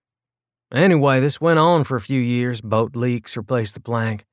Anyway, 0.73 1.21
this 1.21 1.39
went 1.39 1.59
on 1.59 1.85
for 1.85 1.95
a 1.95 2.01
few 2.01 2.19
years. 2.19 2.59
Boat 2.59 2.95
leaks 2.95 3.37
replaced 3.37 3.73
the 3.73 3.79
plank. 3.79 4.25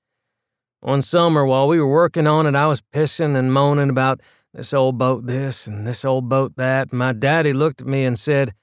One 0.80 1.02
summer, 1.02 1.44
while 1.44 1.68
we 1.68 1.80
were 1.80 1.88
working 1.88 2.26
on 2.26 2.46
it, 2.46 2.56
I 2.56 2.66
was 2.66 2.82
pissing 2.92 3.36
and 3.36 3.52
moaning 3.52 3.90
about 3.90 4.20
this 4.52 4.72
old 4.72 4.98
boat 4.98 5.26
this 5.26 5.66
and 5.66 5.86
this 5.86 6.04
old 6.04 6.28
boat 6.28 6.54
that. 6.56 6.92
My 6.92 7.12
daddy 7.12 7.52
looked 7.52 7.82
at 7.82 7.86
me 7.86 8.04
and 8.04 8.18
said, 8.18 8.54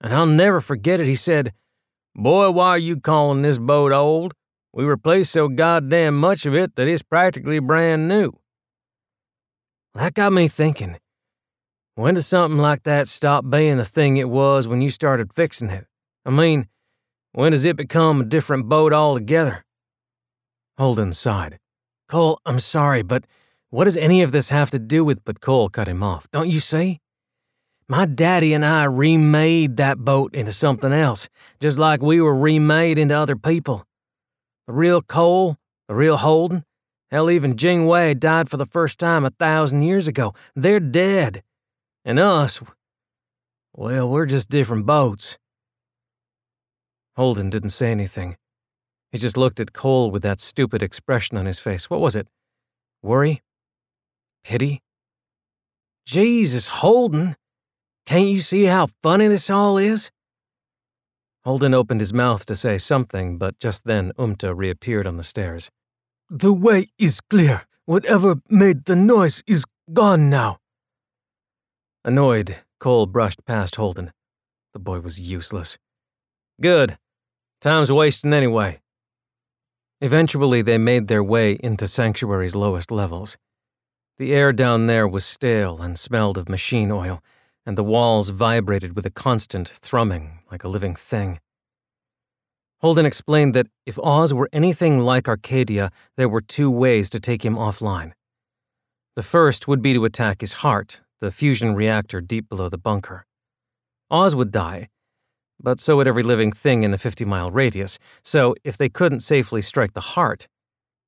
and 0.00 0.12
I'll 0.12 0.26
never 0.26 0.60
forget 0.60 1.00
it, 1.00 1.06
he 1.06 1.16
said, 1.16 1.52
Boy, 2.14 2.50
why 2.50 2.68
are 2.70 2.78
you 2.78 3.00
calling 3.00 3.42
this 3.42 3.58
boat 3.58 3.90
old? 3.90 4.34
We 4.74 4.82
replaced 4.84 5.30
so 5.30 5.46
goddamn 5.46 6.16
much 6.16 6.46
of 6.46 6.54
it 6.56 6.74
that 6.74 6.88
it's 6.88 7.00
practically 7.00 7.60
brand 7.60 8.08
new. 8.08 8.32
That 9.94 10.14
got 10.14 10.32
me 10.32 10.48
thinking. 10.48 10.96
When 11.94 12.14
does 12.14 12.26
something 12.26 12.58
like 12.58 12.82
that 12.82 13.06
stop 13.06 13.48
being 13.48 13.76
the 13.76 13.84
thing 13.84 14.16
it 14.16 14.28
was 14.28 14.66
when 14.66 14.80
you 14.80 14.90
started 14.90 15.32
fixing 15.32 15.70
it? 15.70 15.86
I 16.26 16.30
mean, 16.30 16.66
when 17.30 17.52
does 17.52 17.64
it 17.64 17.76
become 17.76 18.22
a 18.22 18.24
different 18.24 18.68
boat 18.68 18.92
altogether? 18.92 19.64
Holden 20.76 21.12
sighed. 21.12 21.60
Cole, 22.08 22.40
I'm 22.44 22.58
sorry, 22.58 23.02
but 23.02 23.26
what 23.70 23.84
does 23.84 23.96
any 23.96 24.22
of 24.22 24.32
this 24.32 24.48
have 24.48 24.70
to 24.70 24.80
do 24.80 25.04
with? 25.04 25.24
But 25.24 25.40
Cole 25.40 25.68
cut 25.68 25.86
him 25.86 26.02
off. 26.02 26.26
Don't 26.32 26.48
you 26.48 26.58
see? 26.58 26.98
My 27.88 28.06
daddy 28.06 28.52
and 28.52 28.64
I 28.64 28.84
remade 28.84 29.76
that 29.76 29.98
boat 29.98 30.34
into 30.34 30.50
something 30.50 30.92
else, 30.92 31.28
just 31.60 31.78
like 31.78 32.02
we 32.02 32.20
were 32.20 32.34
remade 32.34 32.98
into 32.98 33.16
other 33.16 33.36
people. 33.36 33.86
The 34.66 34.72
real 34.72 35.02
Cole, 35.02 35.56
the 35.88 35.94
real 35.94 36.16
Holden, 36.16 36.64
hell, 37.10 37.30
even 37.30 37.56
Jing 37.56 37.86
Wei 37.86 38.14
died 38.14 38.48
for 38.48 38.56
the 38.56 38.66
first 38.66 38.98
time 38.98 39.24
a 39.24 39.30
thousand 39.30 39.82
years 39.82 40.08
ago. 40.08 40.34
They're 40.56 40.80
dead. 40.80 41.42
And 42.04 42.18
us, 42.18 42.60
well, 43.74 44.08
we're 44.08 44.26
just 44.26 44.48
different 44.48 44.86
boats. 44.86 45.38
Holden 47.16 47.50
didn't 47.50 47.70
say 47.70 47.90
anything. 47.90 48.36
He 49.12 49.18
just 49.18 49.36
looked 49.36 49.60
at 49.60 49.72
Cole 49.72 50.10
with 50.10 50.22
that 50.22 50.40
stupid 50.40 50.82
expression 50.82 51.36
on 51.36 51.46
his 51.46 51.58
face. 51.58 51.88
What 51.88 52.00
was 52.00 52.16
it? 52.16 52.26
Worry? 53.02 53.42
Pity? 54.42 54.82
Jesus, 56.06 56.68
Holden! 56.68 57.36
Can't 58.06 58.28
you 58.28 58.40
see 58.40 58.64
how 58.64 58.88
funny 59.02 59.28
this 59.28 59.48
all 59.48 59.78
is? 59.78 60.10
Holden 61.44 61.74
opened 61.74 62.00
his 62.00 62.14
mouth 62.14 62.46
to 62.46 62.54
say 62.54 62.78
something, 62.78 63.36
but 63.36 63.58
just 63.58 63.84
then 63.84 64.12
Umta 64.18 64.56
reappeared 64.56 65.06
on 65.06 65.18
the 65.18 65.22
stairs. 65.22 65.70
The 66.30 66.52
way 66.52 66.88
is 66.98 67.20
clear. 67.20 67.62
Whatever 67.84 68.36
made 68.48 68.86
the 68.86 68.96
noise 68.96 69.42
is 69.46 69.66
gone 69.92 70.30
now. 70.30 70.58
Annoyed, 72.02 72.56
Cole 72.80 73.06
brushed 73.06 73.44
past 73.44 73.76
Holden. 73.76 74.12
The 74.72 74.78
boy 74.78 75.00
was 75.00 75.20
useless. 75.20 75.76
Good. 76.60 76.96
Time's 77.60 77.92
wasting 77.92 78.32
anyway. 78.32 78.80
Eventually, 80.00 80.62
they 80.62 80.78
made 80.78 81.08
their 81.08 81.22
way 81.22 81.58
into 81.60 81.86
Sanctuary's 81.86 82.54
lowest 82.54 82.90
levels. 82.90 83.36
The 84.18 84.32
air 84.32 84.52
down 84.52 84.86
there 84.86 85.08
was 85.08 85.24
stale 85.24 85.82
and 85.82 85.98
smelled 85.98 86.38
of 86.38 86.48
machine 86.48 86.90
oil, 86.90 87.22
and 87.66 87.78
the 87.78 87.84
walls 87.84 88.28
vibrated 88.28 88.94
with 88.94 89.06
a 89.06 89.10
constant 89.10 89.68
thrumming 89.68 90.40
like 90.50 90.64
a 90.64 90.68
living 90.68 90.94
thing. 90.94 91.40
Holden 92.80 93.06
explained 93.06 93.54
that 93.54 93.68
if 93.86 93.98
Oz 93.98 94.34
were 94.34 94.50
anything 94.52 95.00
like 95.00 95.28
Arcadia, 95.28 95.90
there 96.16 96.28
were 96.28 96.42
two 96.42 96.70
ways 96.70 97.08
to 97.10 97.20
take 97.20 97.44
him 97.44 97.56
offline. 97.56 98.12
The 99.16 99.22
first 99.22 99.66
would 99.66 99.80
be 99.80 99.94
to 99.94 100.04
attack 100.04 100.40
his 100.40 100.54
heart, 100.54 101.00
the 101.20 101.30
fusion 101.30 101.74
reactor 101.74 102.20
deep 102.20 102.48
below 102.48 102.68
the 102.68 102.76
bunker. 102.76 103.24
Oz 104.10 104.34
would 104.34 104.50
die, 104.50 104.88
but 105.58 105.80
so 105.80 105.96
would 105.96 106.06
every 106.06 106.22
living 106.22 106.52
thing 106.52 106.82
in 106.82 106.92
a 106.92 106.98
50 106.98 107.24
mile 107.24 107.50
radius, 107.50 107.98
so 108.22 108.54
if 108.64 108.76
they 108.76 108.88
couldn't 108.88 109.20
safely 109.20 109.62
strike 109.62 109.94
the 109.94 110.00
heart, 110.00 110.46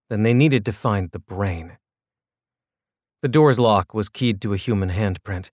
then 0.09 0.23
they 0.23 0.33
needed 0.33 0.65
to 0.65 0.73
find 0.73 1.11
the 1.11 1.19
brain. 1.19 1.77
The 3.23 3.29
door's 3.29 3.59
lock 3.59 3.93
was 3.93 4.09
keyed 4.09 4.41
to 4.43 4.55
a 4.55 4.57
human 4.57 4.91
handprint, 4.91 5.51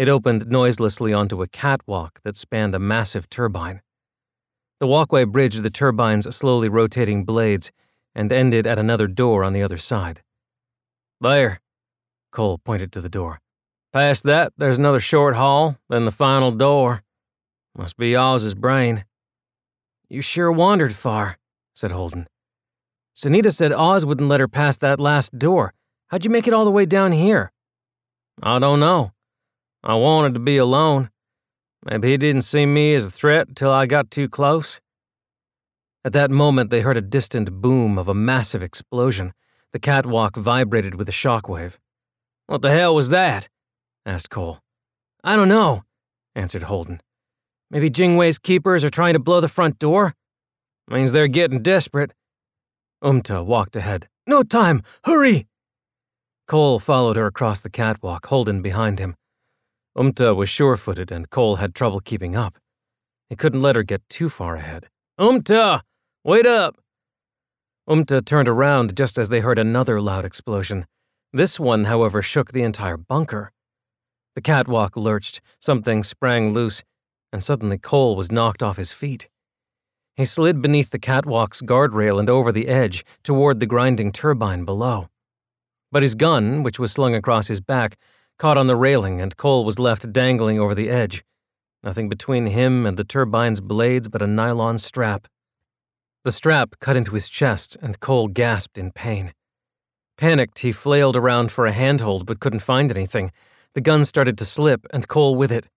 it 0.00 0.08
opened 0.08 0.46
noiselessly 0.46 1.12
onto 1.12 1.42
a 1.42 1.46
catwalk 1.46 2.22
that 2.24 2.34
spanned 2.34 2.74
a 2.74 2.78
massive 2.78 3.28
turbine. 3.28 3.82
The 4.78 4.86
walkway 4.86 5.24
bridged 5.24 5.62
the 5.62 5.68
turbine's 5.68 6.34
slowly 6.34 6.70
rotating 6.70 7.26
blades 7.26 7.70
and 8.14 8.32
ended 8.32 8.66
at 8.66 8.78
another 8.78 9.06
door 9.06 9.44
on 9.44 9.52
the 9.52 9.62
other 9.62 9.76
side. 9.76 10.22
There, 11.20 11.60
Cole 12.32 12.56
pointed 12.56 12.92
to 12.92 13.02
the 13.02 13.10
door. 13.10 13.40
Past 13.92 14.24
that, 14.24 14.54
there's 14.56 14.78
another 14.78 15.00
short 15.00 15.36
hall, 15.36 15.76
then 15.90 16.06
the 16.06 16.10
final 16.10 16.50
door. 16.50 17.02
Must 17.76 17.98
be 17.98 18.16
Oz's 18.16 18.54
brain. 18.54 19.04
You 20.08 20.22
sure 20.22 20.50
wandered 20.50 20.94
far, 20.94 21.36
said 21.74 21.92
Holden. 21.92 22.26
Sunita 23.14 23.54
said 23.54 23.70
Oz 23.70 24.06
wouldn't 24.06 24.30
let 24.30 24.40
her 24.40 24.48
pass 24.48 24.78
that 24.78 24.98
last 24.98 25.38
door. 25.38 25.74
How'd 26.08 26.24
you 26.24 26.30
make 26.30 26.48
it 26.48 26.54
all 26.54 26.64
the 26.64 26.70
way 26.70 26.86
down 26.86 27.12
here? 27.12 27.52
I 28.42 28.58
don't 28.58 28.80
know. 28.80 29.12
I 29.82 29.94
wanted 29.94 30.34
to 30.34 30.40
be 30.40 30.56
alone. 30.56 31.10
Maybe 31.84 32.10
he 32.10 32.16
didn't 32.16 32.42
see 32.42 32.66
me 32.66 32.94
as 32.94 33.06
a 33.06 33.10
threat 33.10 33.48
until 33.48 33.70
I 33.70 33.86
got 33.86 34.10
too 34.10 34.28
close. 34.28 34.80
At 36.04 36.12
that 36.12 36.30
moment, 36.30 36.70
they 36.70 36.80
heard 36.80 36.96
a 36.96 37.02
distant 37.02 37.50
boom 37.60 37.98
of 37.98 38.08
a 38.08 38.14
massive 38.14 38.62
explosion. 38.62 39.32
The 39.72 39.78
catwalk 39.78 40.36
vibrated 40.36 40.94
with 40.96 41.08
a 41.08 41.12
shockwave. 41.12 41.76
What 42.46 42.62
the 42.62 42.70
hell 42.70 42.94
was 42.94 43.10
that? 43.10 43.48
asked 44.04 44.30
Cole. 44.30 44.60
I 45.22 45.36
don't 45.36 45.48
know, 45.48 45.84
answered 46.34 46.64
Holden. 46.64 47.00
Maybe 47.70 47.90
Jingwei's 47.90 48.38
keepers 48.38 48.84
are 48.84 48.90
trying 48.90 49.12
to 49.12 49.18
blow 49.18 49.40
the 49.40 49.48
front 49.48 49.78
door? 49.78 50.14
Means 50.88 51.12
they're 51.12 51.28
getting 51.28 51.62
desperate. 51.62 52.12
Umta 53.02 53.44
walked 53.44 53.76
ahead. 53.76 54.08
No 54.26 54.42
time! 54.42 54.82
Hurry! 55.04 55.46
Cole 56.48 56.80
followed 56.80 57.16
her 57.16 57.26
across 57.26 57.60
the 57.60 57.70
catwalk, 57.70 58.26
Holden 58.26 58.60
behind 58.60 58.98
him. 58.98 59.14
Umta 59.96 60.34
was 60.34 60.48
sure 60.48 60.76
footed, 60.76 61.10
and 61.10 61.30
Cole 61.30 61.56
had 61.56 61.74
trouble 61.74 62.00
keeping 62.00 62.36
up. 62.36 62.58
He 63.28 63.36
couldn't 63.36 63.62
let 63.62 63.76
her 63.76 63.82
get 63.82 64.08
too 64.08 64.28
far 64.28 64.56
ahead. 64.56 64.88
Umta! 65.18 65.82
Wait 66.24 66.46
up! 66.46 66.76
Umta 67.88 68.24
turned 68.24 68.48
around 68.48 68.96
just 68.96 69.18
as 69.18 69.28
they 69.28 69.40
heard 69.40 69.58
another 69.58 70.00
loud 70.00 70.24
explosion. 70.24 70.86
This 71.32 71.58
one, 71.58 71.84
however, 71.84 72.22
shook 72.22 72.52
the 72.52 72.62
entire 72.62 72.96
bunker. 72.96 73.52
The 74.34 74.40
catwalk 74.40 74.96
lurched, 74.96 75.40
something 75.60 76.02
sprang 76.02 76.52
loose, 76.52 76.82
and 77.32 77.42
suddenly 77.42 77.78
Cole 77.78 78.16
was 78.16 78.30
knocked 78.30 78.62
off 78.62 78.76
his 78.76 78.92
feet. 78.92 79.28
He 80.16 80.24
slid 80.24 80.60
beneath 80.60 80.90
the 80.90 80.98
catwalk's 80.98 81.62
guardrail 81.62 82.18
and 82.18 82.28
over 82.28 82.52
the 82.52 82.68
edge 82.68 83.04
toward 83.22 83.58
the 83.58 83.66
grinding 83.66 84.12
turbine 84.12 84.64
below. 84.64 85.08
But 85.90 86.02
his 86.02 86.14
gun, 86.14 86.62
which 86.62 86.78
was 86.78 86.92
slung 86.92 87.14
across 87.14 87.48
his 87.48 87.60
back, 87.60 87.96
caught 88.40 88.56
on 88.56 88.68
the 88.68 88.74
railing, 88.74 89.20
and 89.20 89.36
Cole 89.36 89.66
was 89.66 89.78
left 89.78 90.14
dangling 90.14 90.58
over 90.58 90.74
the 90.74 90.88
edge. 90.88 91.22
Nothing 91.82 92.08
between 92.08 92.46
him 92.46 92.86
and 92.86 92.96
the 92.96 93.04
turbine's 93.04 93.60
blades 93.60 94.08
but 94.08 94.22
a 94.22 94.26
nylon 94.26 94.78
strap. 94.78 95.28
The 96.24 96.32
strap 96.32 96.76
cut 96.80 96.96
into 96.96 97.12
his 97.12 97.28
chest, 97.28 97.76
and 97.82 98.00
Cole 98.00 98.28
gasped 98.28 98.78
in 98.78 98.92
pain. 98.92 99.34
Panicked, 100.16 100.60
he 100.60 100.72
flailed 100.72 101.16
around 101.16 101.52
for 101.52 101.66
a 101.66 101.72
handhold 101.72 102.24
but 102.24 102.40
couldn't 102.40 102.60
find 102.60 102.90
anything. 102.90 103.30
The 103.74 103.82
gun 103.82 104.06
started 104.06 104.38
to 104.38 104.46
slip, 104.46 104.86
and 104.90 105.06
Cole 105.06 105.36
with 105.36 105.52
it. 105.52 105.68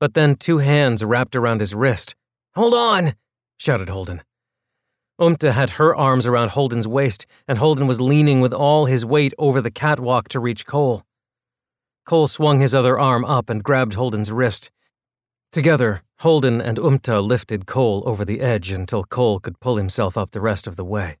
But 0.00 0.14
then 0.14 0.36
two 0.36 0.58
hands 0.58 1.04
wrapped 1.04 1.36
around 1.36 1.60
his 1.60 1.74
wrist. 1.74 2.16
Hold 2.54 2.72
on! 2.72 3.14
shouted 3.58 3.90
Holden. 3.90 4.22
Umta 5.20 5.52
had 5.52 5.70
her 5.70 5.94
arms 5.94 6.26
around 6.26 6.52
Holden's 6.52 6.88
waist, 6.88 7.26
and 7.46 7.58
Holden 7.58 7.86
was 7.86 8.00
leaning 8.00 8.40
with 8.40 8.54
all 8.54 8.86
his 8.86 9.04
weight 9.04 9.34
over 9.36 9.60
the 9.60 9.70
catwalk 9.70 10.28
to 10.28 10.40
reach 10.40 10.64
Cole. 10.64 11.04
Cole 12.08 12.26
swung 12.26 12.60
his 12.60 12.74
other 12.74 12.98
arm 12.98 13.22
up 13.26 13.50
and 13.50 13.62
grabbed 13.62 13.92
Holden's 13.92 14.32
wrist. 14.32 14.70
Together, 15.52 16.02
Holden 16.20 16.58
and 16.58 16.78
Umta 16.78 17.20
lifted 17.20 17.66
Cole 17.66 18.02
over 18.06 18.24
the 18.24 18.40
edge 18.40 18.70
until 18.70 19.04
Cole 19.04 19.38
could 19.40 19.60
pull 19.60 19.76
himself 19.76 20.16
up 20.16 20.30
the 20.30 20.40
rest 20.40 20.66
of 20.66 20.76
the 20.76 20.86
way. 20.86 21.18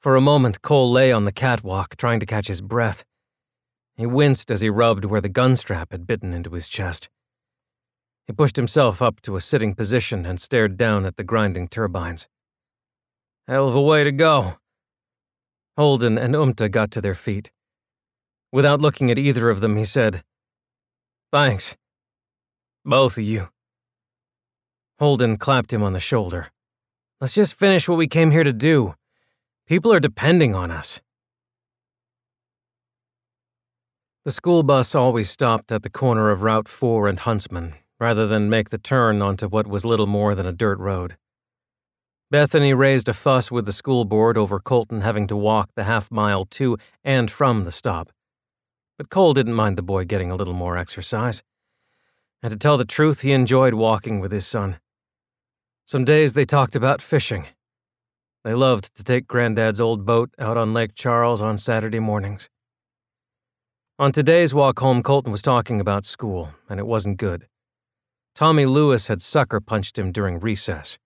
For 0.00 0.16
a 0.16 0.20
moment, 0.20 0.60
Cole 0.60 0.90
lay 0.90 1.12
on 1.12 1.24
the 1.24 1.30
catwalk, 1.30 1.96
trying 1.96 2.18
to 2.18 2.26
catch 2.26 2.48
his 2.48 2.60
breath. 2.60 3.04
He 3.96 4.06
winced 4.06 4.50
as 4.50 4.60
he 4.60 4.68
rubbed 4.68 5.04
where 5.04 5.20
the 5.20 5.28
gun 5.28 5.54
strap 5.54 5.92
had 5.92 6.04
bitten 6.04 6.34
into 6.34 6.50
his 6.50 6.68
chest. 6.68 7.08
He 8.26 8.32
pushed 8.32 8.56
himself 8.56 9.00
up 9.00 9.20
to 9.20 9.36
a 9.36 9.40
sitting 9.40 9.76
position 9.76 10.26
and 10.26 10.40
stared 10.40 10.78
down 10.78 11.06
at 11.06 11.16
the 11.16 11.22
grinding 11.22 11.68
turbines. 11.68 12.26
Hell 13.46 13.68
of 13.68 13.76
a 13.76 13.80
way 13.80 14.02
to 14.02 14.10
go. 14.10 14.56
Holden 15.76 16.18
and 16.18 16.34
Umta 16.34 16.68
got 16.68 16.90
to 16.90 17.00
their 17.00 17.14
feet. 17.14 17.52
Without 18.52 18.80
looking 18.80 19.10
at 19.10 19.18
either 19.18 19.48
of 19.48 19.60
them, 19.60 19.76
he 19.76 19.84
said, 19.84 20.24
Thanks. 21.32 21.76
Both 22.84 23.18
of 23.18 23.24
you. 23.24 23.48
Holden 24.98 25.36
clapped 25.36 25.72
him 25.72 25.82
on 25.82 25.92
the 25.92 26.00
shoulder. 26.00 26.50
Let's 27.20 27.34
just 27.34 27.54
finish 27.54 27.88
what 27.88 27.98
we 27.98 28.08
came 28.08 28.30
here 28.32 28.44
to 28.44 28.52
do. 28.52 28.94
People 29.66 29.92
are 29.92 30.00
depending 30.00 30.54
on 30.54 30.70
us. 30.70 31.00
The 34.24 34.32
school 34.32 34.62
bus 34.62 34.94
always 34.94 35.30
stopped 35.30 35.70
at 35.70 35.82
the 35.82 35.90
corner 35.90 36.30
of 36.30 36.42
Route 36.42 36.68
4 36.68 37.08
and 37.08 37.20
Huntsman, 37.20 37.74
rather 37.98 38.26
than 38.26 38.50
make 38.50 38.70
the 38.70 38.78
turn 38.78 39.22
onto 39.22 39.48
what 39.48 39.66
was 39.66 39.84
little 39.84 40.06
more 40.06 40.34
than 40.34 40.46
a 40.46 40.52
dirt 40.52 40.78
road. 40.78 41.16
Bethany 42.30 42.74
raised 42.74 43.08
a 43.08 43.14
fuss 43.14 43.50
with 43.50 43.66
the 43.66 43.72
school 43.72 44.04
board 44.04 44.36
over 44.36 44.60
Colton 44.60 45.00
having 45.00 45.26
to 45.28 45.36
walk 45.36 45.70
the 45.74 45.84
half 45.84 46.10
mile 46.10 46.44
to 46.46 46.76
and 47.02 47.30
from 47.30 47.64
the 47.64 47.72
stop. 47.72 48.12
But 49.00 49.08
Cole 49.08 49.32
didn't 49.32 49.54
mind 49.54 49.78
the 49.78 49.82
boy 49.82 50.04
getting 50.04 50.30
a 50.30 50.36
little 50.36 50.52
more 50.52 50.76
exercise. 50.76 51.42
And 52.42 52.50
to 52.50 52.56
tell 52.58 52.76
the 52.76 52.84
truth, 52.84 53.22
he 53.22 53.32
enjoyed 53.32 53.72
walking 53.72 54.20
with 54.20 54.30
his 54.30 54.46
son. 54.46 54.78
Some 55.86 56.04
days 56.04 56.34
they 56.34 56.44
talked 56.44 56.76
about 56.76 57.00
fishing. 57.00 57.46
They 58.44 58.52
loved 58.52 58.94
to 58.96 59.02
take 59.02 59.26
Granddad's 59.26 59.80
old 59.80 60.04
boat 60.04 60.28
out 60.38 60.58
on 60.58 60.74
Lake 60.74 60.94
Charles 60.94 61.40
on 61.40 61.56
Saturday 61.56 61.98
mornings. 61.98 62.50
On 63.98 64.12
today's 64.12 64.52
walk 64.52 64.80
home, 64.80 65.02
Colton 65.02 65.32
was 65.32 65.40
talking 65.40 65.80
about 65.80 66.04
school, 66.04 66.50
and 66.68 66.78
it 66.78 66.86
wasn't 66.86 67.16
good. 67.16 67.48
Tommy 68.34 68.66
Lewis 68.66 69.08
had 69.08 69.22
sucker 69.22 69.60
punched 69.60 69.98
him 69.98 70.12
during 70.12 70.38
recess. 70.38 70.98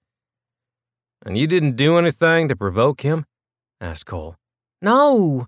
And 1.25 1.39
you 1.39 1.47
didn't 1.47 1.77
do 1.77 1.97
anything 1.97 2.49
to 2.49 2.57
provoke 2.57 3.03
him? 3.03 3.25
asked 3.81 4.07
Cole. 4.07 4.35
No. 4.83 5.47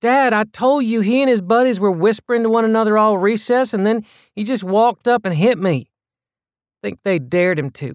Dad, 0.00 0.32
I 0.32 0.44
told 0.44 0.84
you 0.84 1.02
he 1.02 1.20
and 1.20 1.28
his 1.28 1.42
buddies 1.42 1.78
were 1.78 1.90
whispering 1.90 2.42
to 2.44 2.48
one 2.48 2.64
another 2.64 2.96
all 2.96 3.18
recess, 3.18 3.74
and 3.74 3.86
then 3.86 4.04
he 4.34 4.44
just 4.44 4.64
walked 4.64 5.06
up 5.06 5.26
and 5.26 5.34
hit 5.34 5.58
me. 5.58 5.90
Think 6.82 7.00
they 7.04 7.18
dared 7.18 7.58
him 7.58 7.70
to. 7.72 7.94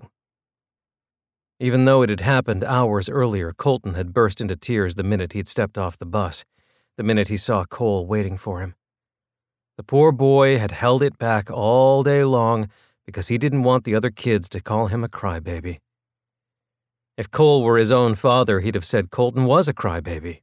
Even 1.59 1.85
though 1.85 2.03
it 2.03 2.09
had 2.09 2.21
happened 2.21 2.63
hours 2.63 3.09
earlier, 3.09 3.53
Colton 3.53 3.95
had 3.95 4.13
burst 4.13 4.39
into 4.39 4.55
tears 4.55 4.95
the 4.95 5.03
minute 5.03 5.33
he'd 5.33 5.47
stepped 5.47 5.77
off 5.77 5.97
the 5.97 6.05
bus, 6.05 6.45
the 6.97 7.03
minute 7.03 7.29
he 7.29 7.37
saw 7.37 7.63
Cole 7.63 8.05
waiting 8.05 8.37
for 8.37 8.59
him. 8.59 8.75
The 9.77 9.83
poor 9.83 10.11
boy 10.11 10.59
had 10.59 10.71
held 10.71 11.01
it 11.01 11.17
back 11.17 11.49
all 11.49 12.03
day 12.03 12.23
long 12.23 12.69
because 13.05 13.29
he 13.29 13.37
didn't 13.37 13.63
want 13.63 13.83
the 13.83 13.95
other 13.95 14.11
kids 14.11 14.47
to 14.49 14.61
call 14.61 14.87
him 14.87 15.03
a 15.03 15.09
crybaby. 15.09 15.79
If 17.17 17.31
Cole 17.31 17.63
were 17.63 17.77
his 17.77 17.91
own 17.91 18.15
father, 18.15 18.59
he'd 18.59 18.75
have 18.75 18.85
said 18.85 19.09
Colton 19.09 19.45
was 19.45 19.67
a 19.67 19.73
crybaby. 19.73 20.41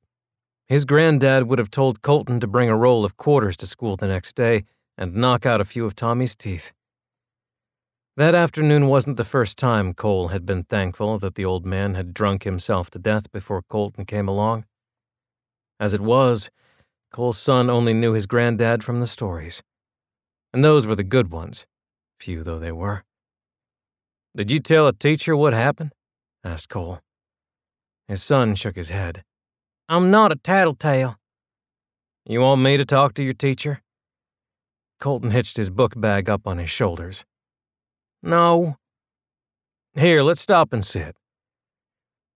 His 0.69 0.85
granddad 0.85 1.49
would 1.49 1.59
have 1.59 1.71
told 1.71 2.03
Colton 2.03 2.41
to 2.41 2.47
bring 2.47 2.69
a 2.69 2.77
roll 2.77 3.05
of 3.05 3.17
quarters 3.17 3.57
to 3.59 3.67
school 3.67 3.97
the 3.97 4.09
next 4.09 4.35
day 4.35 4.65
and 4.97 5.15
knock 5.15 5.45
out 5.45 5.61
a 5.61 5.65
few 5.65 5.85
of 5.85 5.95
Tommy's 5.95 6.35
teeth. 6.35 6.73
That 8.17 8.35
afternoon 8.35 8.89
wasn't 8.89 9.17
the 9.17 9.25
first 9.25 9.57
time 9.57 9.95
Cole 9.95 10.29
had 10.29 10.45
been 10.45 10.65
thankful 10.65 11.19
that 11.19 11.35
the 11.35 11.45
old 11.45 11.65
man 11.65 11.95
had 11.95 12.13
drunk 12.13 12.45
himself 12.45 12.91
to 12.91 12.99
death 12.99 13.33
before 13.33 13.63
Colton 13.63 14.05
came 14.05 14.29
along. 14.29 14.67
As 15.81 15.95
it 15.95 16.01
was, 16.01 16.51
Cole's 17.11 17.39
son 17.39 17.71
only 17.71 17.95
knew 17.95 18.13
his 18.13 18.27
granddad 18.27 18.85
from 18.85 19.01
the 19.01 19.07
stories. 19.07 19.63
And 20.53 20.63
those 20.63 20.87
were 20.87 20.95
the 20.95 21.03
good 21.03 21.31
ones, 21.33 21.67
few 22.21 22.43
though 22.43 22.59
they 22.59 22.73
were. 22.73 23.05
Did 24.37 24.51
you 24.51 24.61
tell 24.61 24.87
a 24.87 24.93
teacher 24.93 25.37
what 25.37 25.53
happened? 25.55 25.93
asked 26.45 26.69
Cole. 26.69 27.01
His 28.09 28.23
son 28.23 28.55
shook 28.55 28.77
his 28.77 28.91
head. 28.91 29.25
I'm 29.93 30.11
not 30.11 30.33
a 30.33 30.37
tattletale. 30.37 31.19
You 32.25 32.41
want 32.41 32.63
me 32.63 32.79
to 32.79 32.85
talk 32.87 33.13
to 33.13 33.23
your 33.23 33.35
teacher? 33.35 33.83
Colton 34.99 35.33
hitched 35.33 35.59
his 35.59 35.69
book 35.69 35.93
bag 35.95 36.31
up 36.31 36.47
on 36.47 36.57
his 36.57 36.71
shoulders. 36.71 37.27
No. 38.23 38.79
Here, 39.95 40.23
let's 40.23 40.41
stop 40.41 40.73
and 40.73 40.83
sit. 40.83 41.15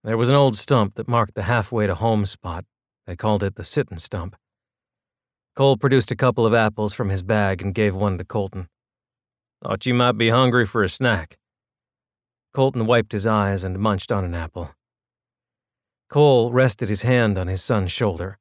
There 0.05 0.19
was 0.19 0.29
an 0.29 0.35
old 0.35 0.55
stump 0.55 0.97
that 0.97 1.09
marked 1.09 1.35
the 1.35 1.45
halfway 1.45 1.87
to 1.87 1.95
home 1.95 2.27
spot. 2.27 2.67
They 3.07 3.17
called 3.17 3.43
it 3.43 3.55
the 3.55 3.65
sittin' 3.65 3.97
stump. 3.97 4.37
Cole 5.55 5.79
produced 5.79 6.11
a 6.11 6.17
couple 6.17 6.45
of 6.45 6.53
apples 6.53 6.93
from 6.93 7.09
his 7.09 7.23
bag 7.23 7.63
and 7.63 7.75
gave 7.75 7.95
one 7.95 8.19
to 8.19 8.25
Colton. 8.27 8.69
Thought 9.65 9.87
you 9.87 9.95
might 9.95 10.19
be 10.19 10.29
hungry 10.29 10.67
for 10.67 10.83
a 10.83 10.91
snack. 10.91 11.39
Colton 12.53 12.85
wiped 12.85 13.13
his 13.13 13.27
eyes 13.27 13.65
and 13.65 13.79
munched 13.79 14.13
on 14.13 14.27
an 14.27 14.35
apple. 14.35 14.73
Cole 16.09 16.53
rested 16.53 16.89
his 16.89 17.03
hand 17.03 17.37
on 17.37 17.49
his 17.49 17.63
son's 17.63 17.93
shoulder. 17.93 18.39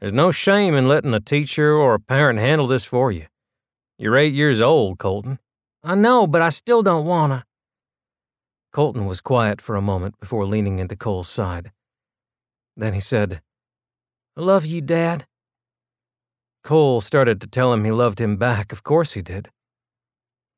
There's 0.00 0.12
no 0.12 0.30
shame 0.30 0.74
in 0.74 0.88
letting 0.88 1.14
a 1.14 1.20
teacher 1.20 1.72
or 1.72 1.94
a 1.94 2.00
parent 2.00 2.38
handle 2.38 2.66
this 2.66 2.84
for 2.84 3.10
you. 3.10 3.26
You're 3.98 4.16
eight 4.16 4.34
years 4.34 4.60
old, 4.60 4.98
Colton. 4.98 5.38
I 5.82 5.94
know, 5.94 6.26
but 6.26 6.42
I 6.42 6.50
still 6.50 6.82
don't 6.82 7.06
wanna. 7.06 7.44
Colton 8.72 9.06
was 9.06 9.22
quiet 9.22 9.62
for 9.62 9.74
a 9.74 9.80
moment 9.80 10.20
before 10.20 10.44
leaning 10.44 10.78
into 10.78 10.96
Cole's 10.96 11.28
side. 11.28 11.72
Then 12.76 12.92
he 12.92 13.00
said, 13.00 13.40
I 14.36 14.42
love 14.42 14.66
you, 14.66 14.82
Dad. 14.82 15.26
Cole 16.62 17.00
started 17.00 17.40
to 17.40 17.46
tell 17.46 17.72
him 17.72 17.84
he 17.84 17.90
loved 17.90 18.20
him 18.20 18.36
back, 18.36 18.70
of 18.72 18.82
course 18.82 19.14
he 19.14 19.22
did. 19.22 19.48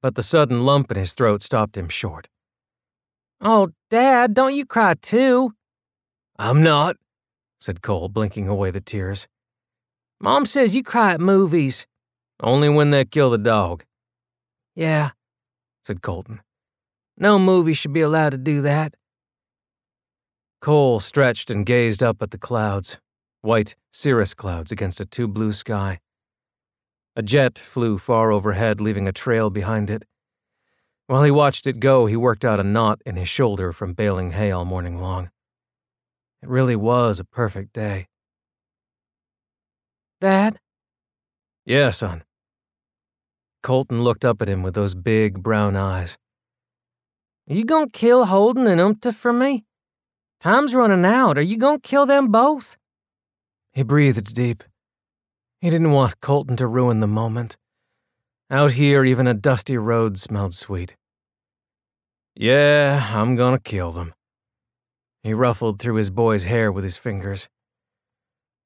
But 0.03 0.17
the 0.17 0.23
sudden 0.23 0.65
lump 0.65 0.91
in 0.91 0.97
his 0.97 1.13
throat 1.13 1.43
stopped 1.43 1.77
him 1.77 1.89
short. 1.89 2.29
Oh, 3.41 3.69
Dad, 3.89 4.35
don't 4.35 4.55
you 4.55 4.67
cry 4.67 4.95
too. 4.95 5.53
I'm 6.39 6.63
not, 6.63 6.97
said 7.59 7.83
Cole, 7.83 8.09
blinking 8.09 8.49
away 8.49 8.71
the 8.71 8.81
tears. 8.81 9.27
Mom 10.21 10.47
says 10.47 10.77
you 10.77 10.83
cry 10.83 11.13
at 11.13 11.21
movies. 11.21 11.87
Only 12.41 12.69
when 12.69 12.91
they 12.91 13.05
kill 13.05 13.31
the 13.31 13.39
dog. 13.39 13.85
Yeah, 14.77 15.11
said 15.85 16.03
Colton. 16.03 16.41
No 17.17 17.39
movie 17.39 17.73
should 17.73 17.93
be 17.93 18.01
allowed 18.01 18.31
to 18.31 18.39
do 18.39 18.63
that. 18.63 18.95
Cole 20.61 21.01
stretched 21.01 21.51
and 21.51 21.67
gazed 21.67 22.03
up 22.03 22.23
at 22.23 22.31
the 22.31 22.39
clouds, 22.39 22.99
white 23.43 23.75
cirrus 23.93 24.35
clouds 24.35 24.71
against 24.71 25.01
a 25.01 25.07
too 25.07 25.27
blue 25.27 25.51
sky. 25.51 25.99
A 27.17 27.23
jet 27.23 27.59
flew 27.59 27.99
far 27.99 28.31
overhead, 28.31 28.81
leaving 28.81 29.09
a 29.09 29.13
trail 29.13 29.51
behind 29.51 29.91
it. 29.91 30.05
While 31.09 31.25
he 31.25 31.33
watched 31.33 31.67
it 31.67 31.81
go, 31.81 32.07
he 32.07 32.15
worked 32.15 32.45
out 32.45 32.61
a 32.61 32.65
knot 32.65 33.03
in 33.05 33.17
his 33.17 33.29
shoulder 33.29 33.73
from 33.73 33.95
baling 33.95 34.33
hay 34.33 34.53
all 34.53 34.65
morning 34.65 35.01
long. 35.01 35.31
It 36.43 36.49
really 36.49 36.77
was 36.77 37.19
a 37.19 37.25
perfect 37.25 37.73
day. 37.73 38.09
Dad? 40.21 40.59
Yeah, 41.65 41.91
son. 41.91 42.25
Colton 43.63 44.03
looked 44.03 44.25
up 44.25 44.41
at 44.41 44.49
him 44.49 44.63
with 44.63 44.75
those 44.75 44.95
big 44.95 45.43
brown 45.43 45.77
eyes. 45.77 46.17
Are 47.51 47.55
you 47.55 47.65
gonna 47.65 47.91
kill 47.91 48.27
Holden 48.27 48.67
and 48.67 48.81
Umta 48.81 49.15
for 49.15 49.33
me? 49.33 49.65
Time's 50.41 50.75
running 50.75 51.05
out. 51.05 51.37
Are 51.39 51.43
you 51.43 51.57
gonna 51.57 51.81
kill 51.81 52.07
them 52.07 52.31
both? 52.31 52.77
He 53.73 53.83
breathed 53.83 54.35
deep. 54.35 54.63
He 55.61 55.71
didn't 55.71 55.91
want 55.91 56.21
Colton 56.21 56.57
to 56.57 56.67
ruin 56.67 57.01
the 57.01 57.07
moment. 57.07 57.57
Out 58.51 58.73
here, 58.73 59.05
even 59.05 59.27
a 59.27 59.35
dusty 59.35 59.77
road 59.77 60.19
smelled 60.19 60.55
sweet. 60.55 60.95
Yeah, 62.35 63.11
I'm 63.13 63.35
gonna 63.35 63.59
kill 63.59 63.91
them. 63.91 64.15
He 65.29 65.35
ruffled 65.35 65.79
through 65.79 65.97
his 65.97 66.09
boy's 66.09 66.45
hair 66.45 66.73
with 66.73 66.85
his 66.85 66.97
fingers. 66.97 67.51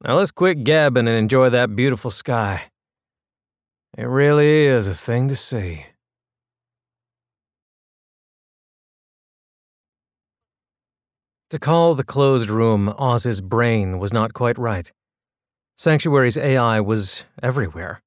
Now 0.04 0.18
let's 0.18 0.30
quit 0.30 0.62
gabbing 0.62 1.08
and 1.08 1.18
enjoy 1.18 1.50
that 1.50 1.74
beautiful 1.74 2.08
sky. 2.08 2.70
It 3.98 4.04
really 4.04 4.66
is 4.66 4.86
a 4.86 4.94
thing 4.94 5.26
to 5.26 5.34
see. 5.34 5.86
To 11.50 11.58
call 11.58 11.96
the 11.96 12.04
closed 12.04 12.48
room 12.48 12.94
Oz's 12.96 13.40
brain 13.40 13.98
was 13.98 14.12
not 14.12 14.32
quite 14.32 14.56
right. 14.56 14.92
Sanctuary's 15.76 16.36
AI 16.36 16.78
was 16.78 17.24
everywhere. 17.42 18.02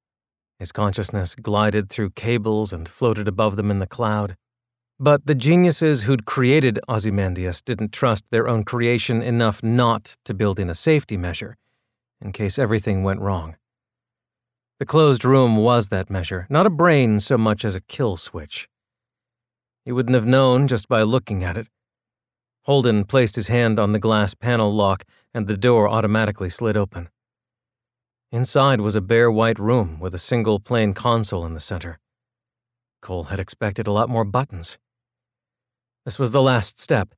His 0.58 0.72
consciousness 0.72 1.34
glided 1.34 1.90
through 1.90 2.12
cables 2.12 2.72
and 2.72 2.88
floated 2.88 3.28
above 3.28 3.56
them 3.56 3.70
in 3.70 3.80
the 3.80 3.86
cloud. 3.86 4.34
But 4.98 5.26
the 5.26 5.34
geniuses 5.34 6.04
who'd 6.04 6.24
created 6.24 6.80
Ozymandias 6.88 7.60
didn't 7.60 7.92
trust 7.92 8.24
their 8.30 8.48
own 8.48 8.64
creation 8.64 9.20
enough 9.20 9.62
not 9.62 10.16
to 10.24 10.32
build 10.32 10.58
in 10.58 10.70
a 10.70 10.74
safety 10.74 11.18
measure, 11.18 11.58
in 12.22 12.32
case 12.32 12.58
everything 12.58 13.02
went 13.02 13.20
wrong. 13.20 13.56
The 14.78 14.86
closed 14.86 15.22
room 15.22 15.58
was 15.58 15.90
that 15.90 16.08
measure, 16.08 16.46
not 16.48 16.64
a 16.64 16.70
brain 16.70 17.20
so 17.20 17.36
much 17.36 17.62
as 17.62 17.76
a 17.76 17.82
kill 17.82 18.16
switch. 18.16 18.68
He 19.84 19.92
wouldn't 19.92 20.14
have 20.14 20.26
known 20.26 20.66
just 20.66 20.88
by 20.88 21.02
looking 21.02 21.44
at 21.44 21.58
it. 21.58 21.68
Holden 22.62 23.04
placed 23.04 23.36
his 23.36 23.48
hand 23.48 23.78
on 23.78 23.92
the 23.92 23.98
glass 23.98 24.32
panel 24.32 24.74
lock, 24.74 25.04
and 25.34 25.46
the 25.46 25.58
door 25.58 25.88
automatically 25.88 26.48
slid 26.48 26.76
open. 26.76 27.10
Inside 28.32 28.80
was 28.80 28.96
a 28.96 29.02
bare 29.02 29.30
white 29.30 29.58
room 29.58 30.00
with 30.00 30.14
a 30.14 30.18
single 30.18 30.58
plain 30.58 30.94
console 30.94 31.44
in 31.44 31.52
the 31.52 31.60
center. 31.60 31.98
Cole 33.02 33.24
had 33.24 33.38
expected 33.38 33.86
a 33.86 33.92
lot 33.92 34.08
more 34.08 34.24
buttons. 34.24 34.78
This 36.06 36.20
was 36.20 36.30
the 36.30 36.40
last 36.40 36.78
step. 36.78 37.14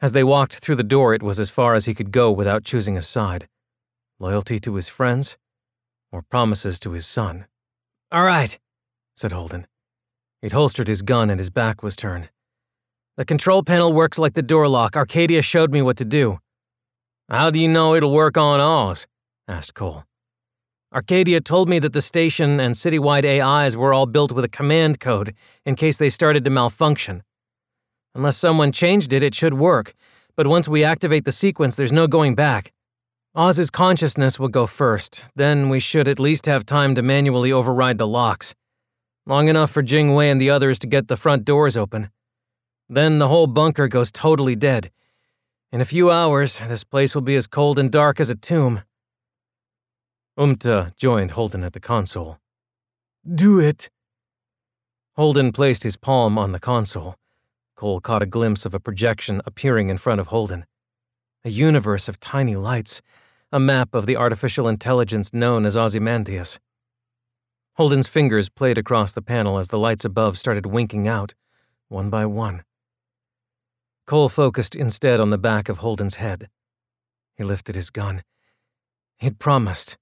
As 0.00 0.12
they 0.12 0.24
walked 0.24 0.54
through 0.54 0.76
the 0.76 0.82
door, 0.82 1.12
it 1.12 1.22
was 1.22 1.38
as 1.38 1.50
far 1.50 1.74
as 1.74 1.84
he 1.84 1.94
could 1.94 2.10
go 2.10 2.32
without 2.32 2.64
choosing 2.64 2.96
a 2.96 3.02
side. 3.02 3.46
Loyalty 4.18 4.58
to 4.60 4.76
his 4.76 4.88
friends 4.88 5.36
or 6.10 6.22
promises 6.22 6.78
to 6.80 6.92
his 6.92 7.06
son. 7.06 7.44
All 8.10 8.24
right, 8.24 8.58
said 9.14 9.32
Holden. 9.32 9.66
He'd 10.40 10.52
holstered 10.52 10.88
his 10.88 11.02
gun 11.02 11.28
and 11.28 11.38
his 11.38 11.50
back 11.50 11.82
was 11.82 11.94
turned. 11.94 12.30
The 13.18 13.26
control 13.26 13.62
panel 13.62 13.92
works 13.92 14.18
like 14.18 14.32
the 14.32 14.42
door 14.42 14.68
lock. 14.68 14.96
Arcadia 14.96 15.42
showed 15.42 15.70
me 15.70 15.82
what 15.82 15.98
to 15.98 16.06
do. 16.06 16.38
How 17.28 17.50
do 17.50 17.58
you 17.58 17.68
know 17.68 17.94
it'll 17.94 18.10
work 18.10 18.38
on 18.38 18.58
Oz? 18.58 19.06
asked 19.46 19.74
Cole. 19.74 20.04
Arcadia 20.94 21.42
told 21.42 21.68
me 21.68 21.78
that 21.78 21.92
the 21.92 22.00
station 22.00 22.58
and 22.58 22.74
citywide 22.74 23.26
AIs 23.26 23.76
were 23.76 23.92
all 23.92 24.06
built 24.06 24.32
with 24.32 24.46
a 24.46 24.48
command 24.48 24.98
code 24.98 25.34
in 25.66 25.76
case 25.76 25.98
they 25.98 26.08
started 26.08 26.42
to 26.44 26.50
malfunction. 26.50 27.22
Unless 28.14 28.36
someone 28.36 28.72
changed 28.72 29.12
it, 29.12 29.22
it 29.22 29.34
should 29.34 29.54
work, 29.54 29.94
but 30.36 30.46
once 30.46 30.68
we 30.68 30.82
activate 30.82 31.24
the 31.24 31.32
sequence, 31.32 31.76
there's 31.76 31.92
no 31.92 32.06
going 32.06 32.34
back. 32.34 32.72
Oz's 33.34 33.70
consciousness 33.70 34.40
will 34.40 34.48
go 34.48 34.66
first, 34.66 35.24
then 35.36 35.68
we 35.68 35.78
should 35.78 36.08
at 36.08 36.18
least 36.18 36.46
have 36.46 36.66
time 36.66 36.96
to 36.96 37.02
manually 37.02 37.52
override 37.52 37.98
the 37.98 38.06
locks. 38.06 38.54
Long 39.26 39.48
enough 39.48 39.70
for 39.70 39.82
Jing 39.82 40.14
Wei 40.14 40.28
and 40.30 40.40
the 40.40 40.50
others 40.50 40.78
to 40.80 40.88
get 40.88 41.06
the 41.06 41.16
front 41.16 41.44
doors 41.44 41.76
open. 41.76 42.10
Then 42.88 43.20
the 43.20 43.28
whole 43.28 43.46
bunker 43.46 43.86
goes 43.86 44.10
totally 44.10 44.56
dead. 44.56 44.90
In 45.70 45.80
a 45.80 45.84
few 45.84 46.10
hours, 46.10 46.58
this 46.58 46.82
place 46.82 47.14
will 47.14 47.22
be 47.22 47.36
as 47.36 47.46
cold 47.46 47.78
and 47.78 47.92
dark 47.92 48.18
as 48.18 48.30
a 48.30 48.34
tomb. 48.34 48.82
Umta 50.36 50.96
joined 50.96 51.32
Holden 51.32 51.62
at 51.62 51.72
the 51.72 51.80
console. 51.80 52.38
Do 53.32 53.60
it. 53.60 53.90
Holden 55.14 55.52
placed 55.52 55.84
his 55.84 55.96
palm 55.96 56.36
on 56.36 56.50
the 56.50 56.58
console. 56.58 57.14
Cole 57.80 57.98
caught 58.02 58.22
a 58.22 58.26
glimpse 58.26 58.66
of 58.66 58.74
a 58.74 58.78
projection 58.78 59.40
appearing 59.46 59.88
in 59.88 59.96
front 59.96 60.20
of 60.20 60.26
Holden. 60.26 60.66
A 61.46 61.48
universe 61.48 62.10
of 62.10 62.20
tiny 62.20 62.54
lights, 62.54 63.00
a 63.50 63.58
map 63.58 63.94
of 63.94 64.04
the 64.04 64.18
artificial 64.18 64.68
intelligence 64.68 65.32
known 65.32 65.64
as 65.64 65.78
Ozymandias. 65.78 66.60
Holden's 67.76 68.06
fingers 68.06 68.50
played 68.50 68.76
across 68.76 69.14
the 69.14 69.22
panel 69.22 69.56
as 69.56 69.68
the 69.68 69.78
lights 69.78 70.04
above 70.04 70.36
started 70.36 70.66
winking 70.66 71.08
out, 71.08 71.32
one 71.88 72.10
by 72.10 72.26
one. 72.26 72.64
Cole 74.06 74.28
focused 74.28 74.74
instead 74.74 75.18
on 75.18 75.30
the 75.30 75.38
back 75.38 75.70
of 75.70 75.78
Holden's 75.78 76.16
head. 76.16 76.50
He 77.34 77.44
lifted 77.44 77.76
his 77.76 77.88
gun. 77.88 78.24
He'd 79.16 79.38
promised. 79.38 79.96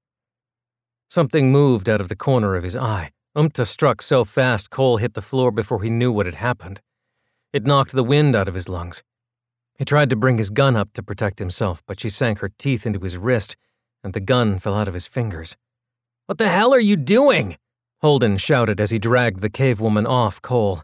Something 1.09 1.53
moved 1.53 1.89
out 1.89 2.01
of 2.01 2.09
the 2.09 2.17
corner 2.17 2.57
of 2.57 2.65
his 2.65 2.75
eye. 2.75 3.13
Umta 3.37 3.65
struck 3.65 4.03
so 4.03 4.25
fast 4.25 4.69
Cole 4.69 4.97
hit 4.97 5.15
the 5.15 5.23
floor 5.23 5.53
before 5.53 5.81
he 5.85 5.91
knew 5.91 6.11
what 6.11 6.27
had 6.27 6.35
happened. 6.35 6.81
It 7.53 7.65
knocked 7.65 7.93
the 7.93 8.05
wind 8.05 8.37
out 8.37 8.49
of 8.49 8.55
his 8.55 8.69
lungs. 8.69 9.03
He 9.79 9.85
tried 9.85 10.11
to 10.11 10.17
bring 10.17 10.39
his 10.39 10.51
gun 10.51 10.77
up 10.77 10.93
to 10.95 11.03
protect 11.03 11.39
himself, 11.39 11.83
but 11.87 12.01
she 12.01 12.11
sank 12.11 12.41
her 12.41 12.51
teeth 12.59 12.85
into 12.85 13.01
his 13.01 13.17
wrist, 13.17 13.57
and 14.03 14.13
the 14.13 14.21
gun 14.21 14.59
fell 14.59 14.75
out 14.75 14.89
of 14.89 14.95
his 14.95 15.07
fingers. 15.07 15.57
What 16.27 16.39
the 16.39 16.49
hell 16.49 16.75
are 16.75 16.81
you 16.81 16.97
doing? 16.97 17.57
Holden 18.03 18.37
shouted 18.37 18.81
as 18.81 18.91
he 18.91 18.99
dragged 18.99 19.41
the 19.41 19.49
cave 19.49 19.81
woman 19.81 20.07
off 20.07 20.43
Cole. 20.43 20.83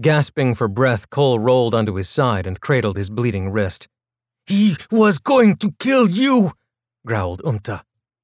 Gasping 0.00 0.54
for 0.54 0.68
breath, 0.68 1.10
Cole 1.10 1.38
rolled 1.38 1.74
onto 1.74 1.94
his 1.94 2.08
side 2.08 2.46
and 2.46 2.60
cradled 2.60 2.96
his 2.96 3.10
bleeding 3.10 3.50
wrist. 3.50 3.88
He 4.46 4.76
was 4.90 5.18
going 5.18 5.56
to 5.56 5.72
kill 5.78 6.08
you, 6.08 6.52
growled 7.06 7.42
Umta. 7.42 7.82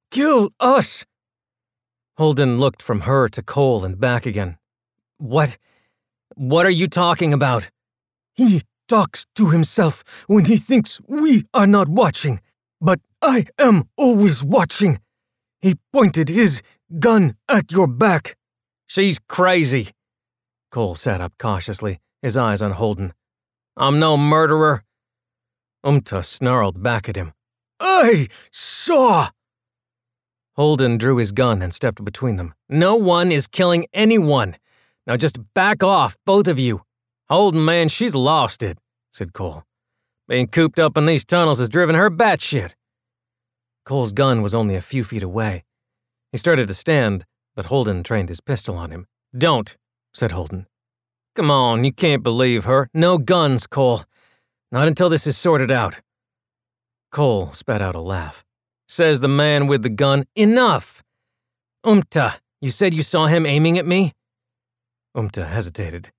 Kill 0.09 0.51
us! 0.59 1.05
Holden 2.17 2.59
looked 2.59 2.81
from 2.81 3.01
her 3.01 3.29
to 3.29 3.41
Cole 3.41 3.85
and 3.85 3.99
back 3.99 4.25
again. 4.25 4.57
What? 5.17 5.57
What 6.41 6.65
are 6.65 6.71
you 6.71 6.87
talking 6.87 7.33
about? 7.33 7.69
He 8.33 8.63
talks 8.87 9.27
to 9.35 9.51
himself 9.51 10.25
when 10.25 10.45
he 10.45 10.57
thinks 10.57 10.99
we 11.07 11.45
are 11.53 11.67
not 11.67 11.87
watching, 11.87 12.41
but 12.81 12.99
I 13.21 13.45
am 13.59 13.89
always 13.95 14.43
watching. 14.43 14.99
He 15.59 15.75
pointed 15.93 16.29
his 16.29 16.63
gun 16.97 17.35
at 17.47 17.71
your 17.71 17.85
back. 17.85 18.35
She's 18.87 19.19
crazy. 19.19 19.89
Cole 20.71 20.95
sat 20.95 21.21
up 21.21 21.33
cautiously, 21.37 21.99
his 22.23 22.35
eyes 22.35 22.63
on 22.63 22.71
Holden. 22.71 23.13
I'm 23.77 23.99
no 23.99 24.17
murderer. 24.17 24.83
Umta 25.85 26.25
snarled 26.25 26.81
back 26.81 27.07
at 27.07 27.15
him. 27.15 27.33
I 27.79 28.29
saw. 28.51 29.29
Holden 30.55 30.97
drew 30.97 31.17
his 31.17 31.33
gun 31.33 31.61
and 31.61 31.71
stepped 31.71 32.03
between 32.03 32.37
them. 32.37 32.55
No 32.67 32.95
one 32.95 33.31
is 33.31 33.45
killing 33.45 33.85
anyone. 33.93 34.55
Now 35.07 35.17
just 35.17 35.39
back 35.53 35.83
off, 35.83 36.17
both 36.25 36.47
of 36.47 36.59
you. 36.59 36.81
Holden, 37.29 37.63
man, 37.63 37.87
she's 37.87 38.13
lost 38.13 38.61
it, 38.61 38.77
said 39.11 39.33
Cole. 39.33 39.63
Being 40.27 40.47
cooped 40.47 40.79
up 40.79 40.97
in 40.97 41.05
these 41.05 41.25
tunnels 41.25 41.59
has 41.59 41.69
driven 41.69 41.95
her 41.95 42.09
batshit. 42.09 42.73
Cole's 43.85 44.11
gun 44.11 44.41
was 44.41 44.53
only 44.53 44.75
a 44.75 44.81
few 44.81 45.03
feet 45.03 45.23
away. 45.23 45.63
He 46.31 46.37
started 46.37 46.67
to 46.67 46.73
stand, 46.73 47.25
but 47.55 47.65
Holden 47.65 48.03
trained 48.03 48.29
his 48.29 48.41
pistol 48.41 48.77
on 48.77 48.91
him. 48.91 49.07
Don't, 49.37 49.75
said 50.13 50.31
Holden. 50.31 50.67
Come 51.35 51.49
on, 51.49 51.83
you 51.83 51.91
can't 51.91 52.23
believe 52.23 52.65
her. 52.65 52.89
No 52.93 53.17
guns, 53.17 53.65
Cole. 53.65 54.03
Not 54.71 54.87
until 54.87 55.09
this 55.09 55.25
is 55.25 55.37
sorted 55.37 55.71
out. 55.71 56.01
Cole 57.11 57.51
spat 57.51 57.81
out 57.81 57.95
a 57.95 58.01
laugh. 58.01 58.45
Says 58.87 59.19
the 59.19 59.27
man 59.27 59.67
with 59.67 59.83
the 59.83 59.89
gun, 59.89 60.25
Enough! 60.35 61.01
Umta, 61.85 62.35
you 62.61 62.69
said 62.71 62.93
you 62.93 63.03
saw 63.03 63.25
him 63.27 63.45
aiming 63.45 63.77
at 63.77 63.87
me? 63.87 64.13
Umta 65.15 65.47
hesitated. 65.47 66.11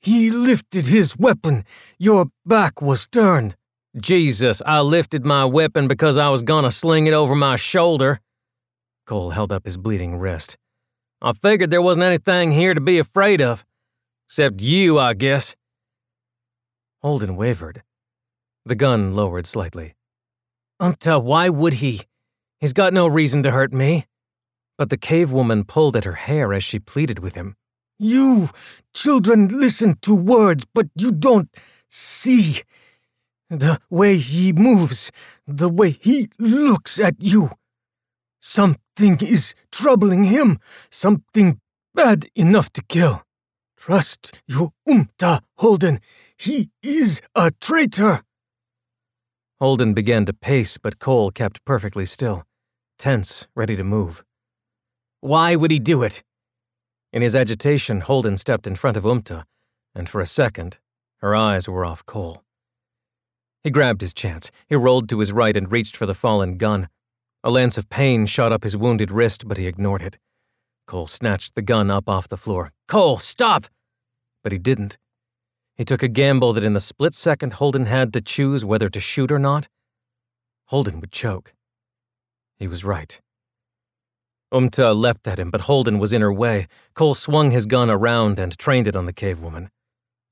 He 0.00 0.30
lifted 0.30 0.86
his 0.86 1.16
weapon. 1.16 1.64
Your 1.98 2.26
back 2.46 2.80
was 2.80 3.06
turned. 3.06 3.56
Jesus, 3.96 4.62
I 4.64 4.80
lifted 4.80 5.24
my 5.24 5.44
weapon 5.44 5.88
because 5.88 6.16
I 6.16 6.28
was 6.28 6.42
gonna 6.42 6.70
sling 6.70 7.06
it 7.06 7.12
over 7.12 7.34
my 7.34 7.56
shoulder. 7.56 8.20
Cole 9.06 9.30
held 9.30 9.50
up 9.50 9.64
his 9.64 9.76
bleeding 9.76 10.16
wrist. 10.16 10.56
I 11.20 11.32
figured 11.32 11.70
there 11.70 11.82
wasn't 11.82 12.04
anything 12.04 12.52
here 12.52 12.72
to 12.72 12.80
be 12.80 12.98
afraid 12.98 13.42
of. 13.42 13.64
Except 14.28 14.62
you, 14.62 14.98
I 14.98 15.14
guess. 15.14 15.56
Holden 17.02 17.34
wavered. 17.36 17.82
The 18.64 18.76
gun 18.76 19.14
lowered 19.14 19.46
slightly. 19.46 19.96
Umta, 20.80 21.22
why 21.22 21.48
would 21.48 21.74
he? 21.74 22.02
He's 22.60 22.72
got 22.72 22.94
no 22.94 23.06
reason 23.06 23.42
to 23.42 23.50
hurt 23.50 23.72
me. 23.72 24.06
But 24.78 24.88
the 24.88 24.96
cave 24.96 25.32
woman 25.32 25.64
pulled 25.64 25.96
at 25.96 26.04
her 26.04 26.14
hair 26.14 26.54
as 26.54 26.62
she 26.62 26.78
pleaded 26.78 27.18
with 27.18 27.34
him. 27.34 27.56
You 28.02 28.48
children 28.94 29.48
listen 29.48 29.98
to 30.00 30.14
words, 30.14 30.64
but 30.72 30.88
you 30.96 31.12
don't 31.12 31.54
see. 31.90 32.62
The 33.50 33.78
way 33.90 34.16
he 34.16 34.54
moves, 34.54 35.12
the 35.46 35.68
way 35.68 35.90
he 35.90 36.30
looks 36.38 36.98
at 36.98 37.16
you. 37.18 37.50
Something 38.40 39.18
is 39.20 39.54
troubling 39.70 40.24
him, 40.24 40.60
something 40.88 41.60
bad 41.94 42.26
enough 42.34 42.72
to 42.72 42.82
kill. 42.88 43.22
Trust 43.76 44.42
your 44.48 44.70
Umta, 44.88 45.40
Holden. 45.58 46.00
He 46.38 46.70
is 46.82 47.20
a 47.34 47.50
traitor. 47.60 48.22
Holden 49.60 49.92
began 49.92 50.24
to 50.24 50.32
pace, 50.32 50.78
but 50.78 50.98
Cole 50.98 51.30
kept 51.30 51.62
perfectly 51.66 52.06
still, 52.06 52.44
tense, 52.98 53.46
ready 53.54 53.76
to 53.76 53.84
move. 53.84 54.24
Why 55.20 55.54
would 55.54 55.70
he 55.70 55.78
do 55.78 56.02
it? 56.02 56.22
In 57.12 57.22
his 57.22 57.34
agitation, 57.34 58.00
Holden 58.00 58.36
stepped 58.36 58.66
in 58.66 58.76
front 58.76 58.96
of 58.96 59.04
Umta, 59.04 59.44
and 59.94 60.08
for 60.08 60.20
a 60.20 60.26
second, 60.26 60.78
her 61.18 61.34
eyes 61.34 61.68
were 61.68 61.84
off 61.84 62.06
Cole. 62.06 62.44
He 63.62 63.70
grabbed 63.70 64.00
his 64.00 64.14
chance. 64.14 64.50
He 64.68 64.76
rolled 64.76 65.08
to 65.08 65.18
his 65.18 65.32
right 65.32 65.56
and 65.56 65.70
reached 65.70 65.96
for 65.96 66.06
the 66.06 66.14
fallen 66.14 66.56
gun. 66.56 66.88
A 67.42 67.50
lance 67.50 67.76
of 67.76 67.90
pain 67.90 68.26
shot 68.26 68.52
up 68.52 68.62
his 68.62 68.76
wounded 68.76 69.10
wrist, 69.10 69.46
but 69.46 69.58
he 69.58 69.66
ignored 69.66 70.02
it. 70.02 70.18
Cole 70.86 71.06
snatched 71.06 71.54
the 71.54 71.62
gun 71.62 71.90
up 71.90 72.08
off 72.08 72.28
the 72.28 72.36
floor. 72.36 72.72
Cole, 72.88 73.18
stop! 73.18 73.66
But 74.42 74.52
he 74.52 74.58
didn't. 74.58 74.96
He 75.76 75.84
took 75.84 76.02
a 76.02 76.08
gamble 76.08 76.52
that 76.52 76.64
in 76.64 76.74
the 76.74 76.80
split 76.80 77.14
second 77.14 77.54
Holden 77.54 77.86
had 77.86 78.12
to 78.12 78.20
choose 78.20 78.64
whether 78.64 78.88
to 78.88 79.00
shoot 79.00 79.30
or 79.30 79.38
not, 79.38 79.68
Holden 80.66 81.00
would 81.00 81.10
choke. 81.10 81.54
He 82.56 82.68
was 82.68 82.84
right. 82.84 83.20
Umta 84.52 84.94
leapt 84.94 85.28
at 85.28 85.38
him, 85.38 85.50
but 85.50 85.62
Holden 85.62 85.98
was 85.98 86.12
in 86.12 86.22
her 86.22 86.32
way. 86.32 86.66
Cole 86.94 87.14
swung 87.14 87.52
his 87.52 87.66
gun 87.66 87.88
around 87.88 88.40
and 88.40 88.58
trained 88.58 88.88
it 88.88 88.96
on 88.96 89.06
the 89.06 89.12
cave 89.12 89.40
woman. 89.40 89.70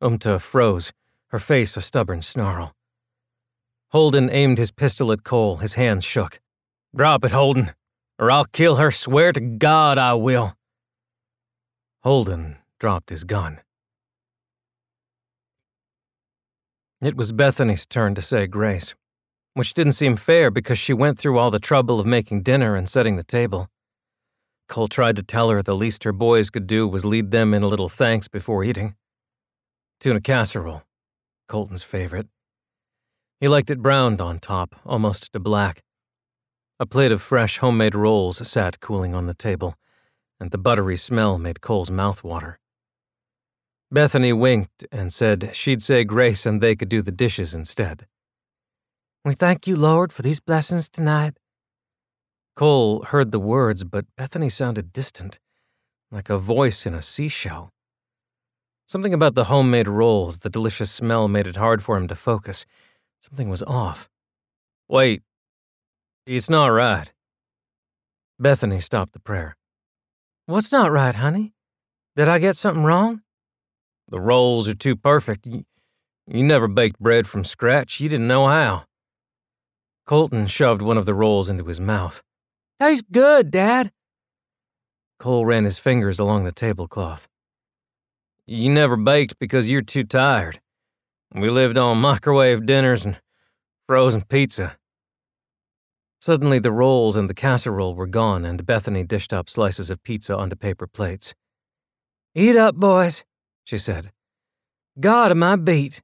Umta 0.02 0.40
froze, 0.40 0.92
her 1.28 1.38
face 1.38 1.76
a 1.76 1.80
stubborn 1.80 2.22
snarl. 2.22 2.74
Holden 3.90 4.28
aimed 4.30 4.58
his 4.58 4.70
pistol 4.70 5.12
at 5.12 5.24
Cole, 5.24 5.58
his 5.58 5.74
hands 5.74 6.04
shook. 6.04 6.40
Drop 6.94 7.24
it, 7.24 7.30
Holden, 7.30 7.72
or 8.18 8.30
I'll 8.30 8.44
kill 8.44 8.76
her, 8.76 8.90
swear 8.90 9.32
to 9.32 9.40
God 9.40 9.98
I 9.98 10.14
will. 10.14 10.54
Holden 12.02 12.56
dropped 12.80 13.10
his 13.10 13.24
gun. 13.24 13.60
It 17.00 17.16
was 17.16 17.30
Bethany's 17.30 17.86
turn 17.86 18.16
to 18.16 18.22
say 18.22 18.48
grace, 18.48 18.94
which 19.54 19.74
didn't 19.74 19.92
seem 19.92 20.16
fair 20.16 20.50
because 20.50 20.78
she 20.78 20.92
went 20.92 21.18
through 21.18 21.38
all 21.38 21.50
the 21.50 21.60
trouble 21.60 22.00
of 22.00 22.06
making 22.06 22.42
dinner 22.42 22.74
and 22.74 22.88
setting 22.88 23.14
the 23.14 23.22
table. 23.22 23.68
Cole 24.68 24.88
tried 24.88 25.16
to 25.16 25.22
tell 25.22 25.50
her 25.50 25.62
the 25.62 25.74
least 25.74 26.04
her 26.04 26.12
boys 26.12 26.50
could 26.50 26.66
do 26.66 26.86
was 26.86 27.04
lead 27.04 27.30
them 27.30 27.54
in 27.54 27.62
a 27.62 27.68
little 27.68 27.88
thanks 27.88 28.28
before 28.28 28.62
eating. 28.62 28.94
Tuna 30.00 30.20
casserole, 30.20 30.82
Colton's 31.48 31.82
favorite. 31.82 32.28
He 33.40 33.48
liked 33.48 33.70
it 33.70 33.82
browned 33.82 34.20
on 34.20 34.38
top, 34.38 34.74
almost 34.84 35.32
to 35.32 35.40
black. 35.40 35.82
A 36.78 36.86
plate 36.86 37.10
of 37.10 37.22
fresh 37.22 37.58
homemade 37.58 37.94
rolls 37.94 38.46
sat 38.46 38.80
cooling 38.80 39.14
on 39.14 39.26
the 39.26 39.34
table, 39.34 39.74
and 40.38 40.50
the 40.50 40.58
buttery 40.58 40.96
smell 40.96 41.38
made 41.38 41.60
Cole's 41.60 41.90
mouth 41.90 42.22
water. 42.22 42.60
Bethany 43.90 44.32
winked 44.32 44.86
and 44.92 45.12
said 45.12 45.50
she'd 45.54 45.82
say 45.82 46.04
grace 46.04 46.44
and 46.44 46.60
they 46.60 46.76
could 46.76 46.90
do 46.90 47.00
the 47.00 47.10
dishes 47.10 47.54
instead. 47.54 48.06
We 49.24 49.34
thank 49.34 49.66
you, 49.66 49.76
Lord, 49.76 50.12
for 50.12 50.22
these 50.22 50.40
blessings 50.40 50.88
tonight. 50.88 51.38
Cole 52.58 53.04
heard 53.04 53.30
the 53.30 53.38
words, 53.38 53.84
but 53.84 54.04
Bethany 54.16 54.48
sounded 54.48 54.92
distant, 54.92 55.38
like 56.10 56.28
a 56.28 56.36
voice 56.36 56.86
in 56.86 56.92
a 56.92 57.00
seashell. 57.00 57.70
Something 58.84 59.14
about 59.14 59.36
the 59.36 59.44
homemade 59.44 59.86
rolls, 59.86 60.38
the 60.38 60.50
delicious 60.50 60.90
smell 60.90 61.28
made 61.28 61.46
it 61.46 61.54
hard 61.54 61.84
for 61.84 61.96
him 61.96 62.08
to 62.08 62.16
focus. 62.16 62.66
Something 63.20 63.48
was 63.48 63.62
off. 63.62 64.08
Wait, 64.88 65.22
it's 66.26 66.50
not 66.50 66.66
right. 66.66 67.12
Bethany 68.40 68.80
stopped 68.80 69.12
the 69.12 69.20
prayer. 69.20 69.56
What's 70.46 70.72
not 70.72 70.90
right, 70.90 71.14
honey? 71.14 71.54
Did 72.16 72.28
I 72.28 72.40
get 72.40 72.56
something 72.56 72.82
wrong? 72.82 73.20
The 74.08 74.18
rolls 74.18 74.66
are 74.66 74.74
too 74.74 74.96
perfect. 74.96 75.46
You, 75.46 75.62
never 76.26 76.66
baked 76.66 76.98
bread 76.98 77.28
from 77.28 77.44
scratch. 77.44 78.00
You 78.00 78.08
didn't 78.08 78.26
know 78.26 78.48
how. 78.48 78.86
Colton 80.06 80.48
shoved 80.48 80.82
one 80.82 80.98
of 80.98 81.06
the 81.06 81.14
rolls 81.14 81.48
into 81.48 81.62
his 81.66 81.80
mouth. 81.80 82.20
Tastes 82.80 83.04
good, 83.10 83.50
Dad. 83.50 83.90
Cole 85.18 85.44
ran 85.44 85.64
his 85.64 85.78
fingers 85.78 86.18
along 86.18 86.44
the 86.44 86.52
tablecloth. 86.52 87.26
You 88.46 88.70
never 88.70 88.96
baked 88.96 89.38
because 89.38 89.70
you're 89.70 89.82
too 89.82 90.04
tired. 90.04 90.60
We 91.34 91.50
lived 91.50 91.76
on 91.76 91.98
microwave 91.98 92.64
dinners 92.64 93.04
and 93.04 93.20
frozen 93.86 94.22
pizza. 94.22 94.76
Suddenly, 96.20 96.58
the 96.60 96.72
rolls 96.72 97.16
and 97.16 97.28
the 97.28 97.34
casserole 97.34 97.94
were 97.94 98.06
gone, 98.06 98.44
and 98.44 98.64
Bethany 98.64 99.04
dished 99.04 99.32
up 99.32 99.50
slices 99.50 99.90
of 99.90 100.02
pizza 100.02 100.36
onto 100.36 100.56
paper 100.56 100.86
plates. 100.86 101.34
Eat 102.34 102.56
up, 102.56 102.76
boys, 102.76 103.24
she 103.64 103.78
said. 103.78 104.12
God 104.98 105.30
am 105.30 105.42
I 105.42 105.56
beat. 105.56 106.00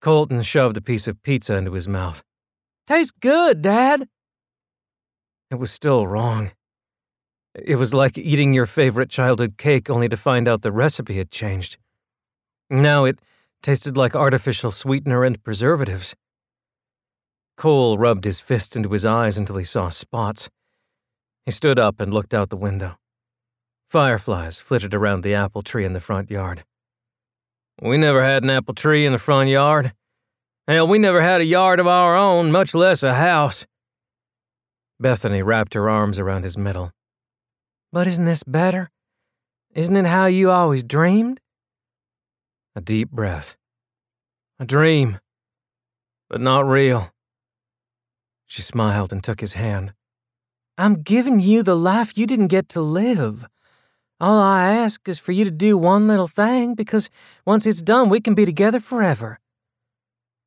Colton 0.00 0.42
shoved 0.42 0.76
a 0.76 0.82
piece 0.82 1.06
of 1.06 1.22
pizza 1.22 1.54
into 1.54 1.72
his 1.72 1.88
mouth. 1.88 2.22
Tastes 2.86 3.12
good, 3.12 3.62
Dad. 3.62 4.08
It 5.52 5.58
was 5.58 5.70
still 5.70 6.06
wrong. 6.06 6.52
It 7.54 7.76
was 7.76 7.92
like 7.92 8.16
eating 8.16 8.54
your 8.54 8.64
favorite 8.64 9.10
childhood 9.10 9.58
cake 9.58 9.90
only 9.90 10.08
to 10.08 10.16
find 10.16 10.48
out 10.48 10.62
the 10.62 10.72
recipe 10.72 11.18
had 11.18 11.30
changed. 11.30 11.76
Now 12.70 13.04
it 13.04 13.18
tasted 13.62 13.94
like 13.94 14.16
artificial 14.16 14.70
sweetener 14.70 15.24
and 15.24 15.44
preservatives. 15.44 16.14
Cole 17.58 17.98
rubbed 17.98 18.24
his 18.24 18.40
fist 18.40 18.76
into 18.76 18.88
his 18.88 19.04
eyes 19.04 19.36
until 19.36 19.58
he 19.58 19.64
saw 19.64 19.90
spots. 19.90 20.48
He 21.44 21.52
stood 21.52 21.78
up 21.78 22.00
and 22.00 22.14
looked 22.14 22.32
out 22.32 22.48
the 22.48 22.56
window. 22.56 22.96
Fireflies 23.90 24.58
flitted 24.58 24.94
around 24.94 25.20
the 25.20 25.34
apple 25.34 25.60
tree 25.60 25.84
in 25.84 25.92
the 25.92 26.00
front 26.00 26.30
yard. 26.30 26.64
We 27.78 27.98
never 27.98 28.24
had 28.24 28.42
an 28.42 28.48
apple 28.48 28.72
tree 28.72 29.04
in 29.04 29.12
the 29.12 29.18
front 29.18 29.50
yard. 29.50 29.92
Hell, 30.66 30.88
we 30.88 30.98
never 30.98 31.20
had 31.20 31.42
a 31.42 31.44
yard 31.44 31.78
of 31.78 31.86
our 31.86 32.16
own, 32.16 32.50
much 32.50 32.74
less 32.74 33.02
a 33.02 33.12
house. 33.12 33.66
Bethany 35.02 35.42
wrapped 35.42 35.74
her 35.74 35.90
arms 35.90 36.18
around 36.18 36.44
his 36.44 36.56
middle. 36.56 36.92
But 37.92 38.06
isn't 38.06 38.24
this 38.24 38.44
better? 38.44 38.90
Isn't 39.74 39.96
it 39.96 40.06
how 40.06 40.26
you 40.26 40.50
always 40.50 40.84
dreamed? 40.84 41.40
A 42.74 42.80
deep 42.80 43.10
breath. 43.10 43.56
A 44.58 44.64
dream, 44.64 45.18
but 46.30 46.40
not 46.40 46.66
real. 46.66 47.10
She 48.46 48.62
smiled 48.62 49.12
and 49.12 49.24
took 49.24 49.40
his 49.40 49.54
hand. 49.54 49.92
I'm 50.78 51.02
giving 51.02 51.40
you 51.40 51.62
the 51.62 51.76
life 51.76 52.16
you 52.16 52.26
didn't 52.26 52.46
get 52.46 52.68
to 52.70 52.80
live. 52.80 53.46
All 54.20 54.38
I 54.38 54.72
ask 54.72 55.08
is 55.08 55.18
for 55.18 55.32
you 55.32 55.44
to 55.44 55.50
do 55.50 55.76
one 55.76 56.06
little 56.06 56.28
thing, 56.28 56.74
because 56.74 57.10
once 57.44 57.66
it's 57.66 57.82
done, 57.82 58.08
we 58.08 58.20
can 58.20 58.34
be 58.34 58.44
together 58.44 58.78
forever. 58.78 59.40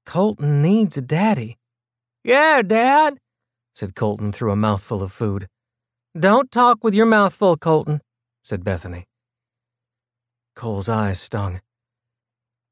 Colton 0.05 0.61
needs 0.61 0.97
a 0.97 1.01
daddy. 1.01 1.57
Yeah, 2.23 2.61
Dad, 2.61 3.19
said 3.75 3.93
Colton 3.93 4.31
through 4.31 4.51
a 4.51 4.55
mouthful 4.55 5.03
of 5.03 5.11
food. 5.11 5.47
Don't 6.17 6.49
talk 6.49 6.83
with 6.83 6.95
your 6.95 7.05
mouth 7.05 7.35
full, 7.35 7.57
Colton, 7.57 8.01
said 8.41 8.63
Bethany. 8.63 9.05
Cole's 10.55 10.87
eyes 10.87 11.19
stung. 11.19 11.59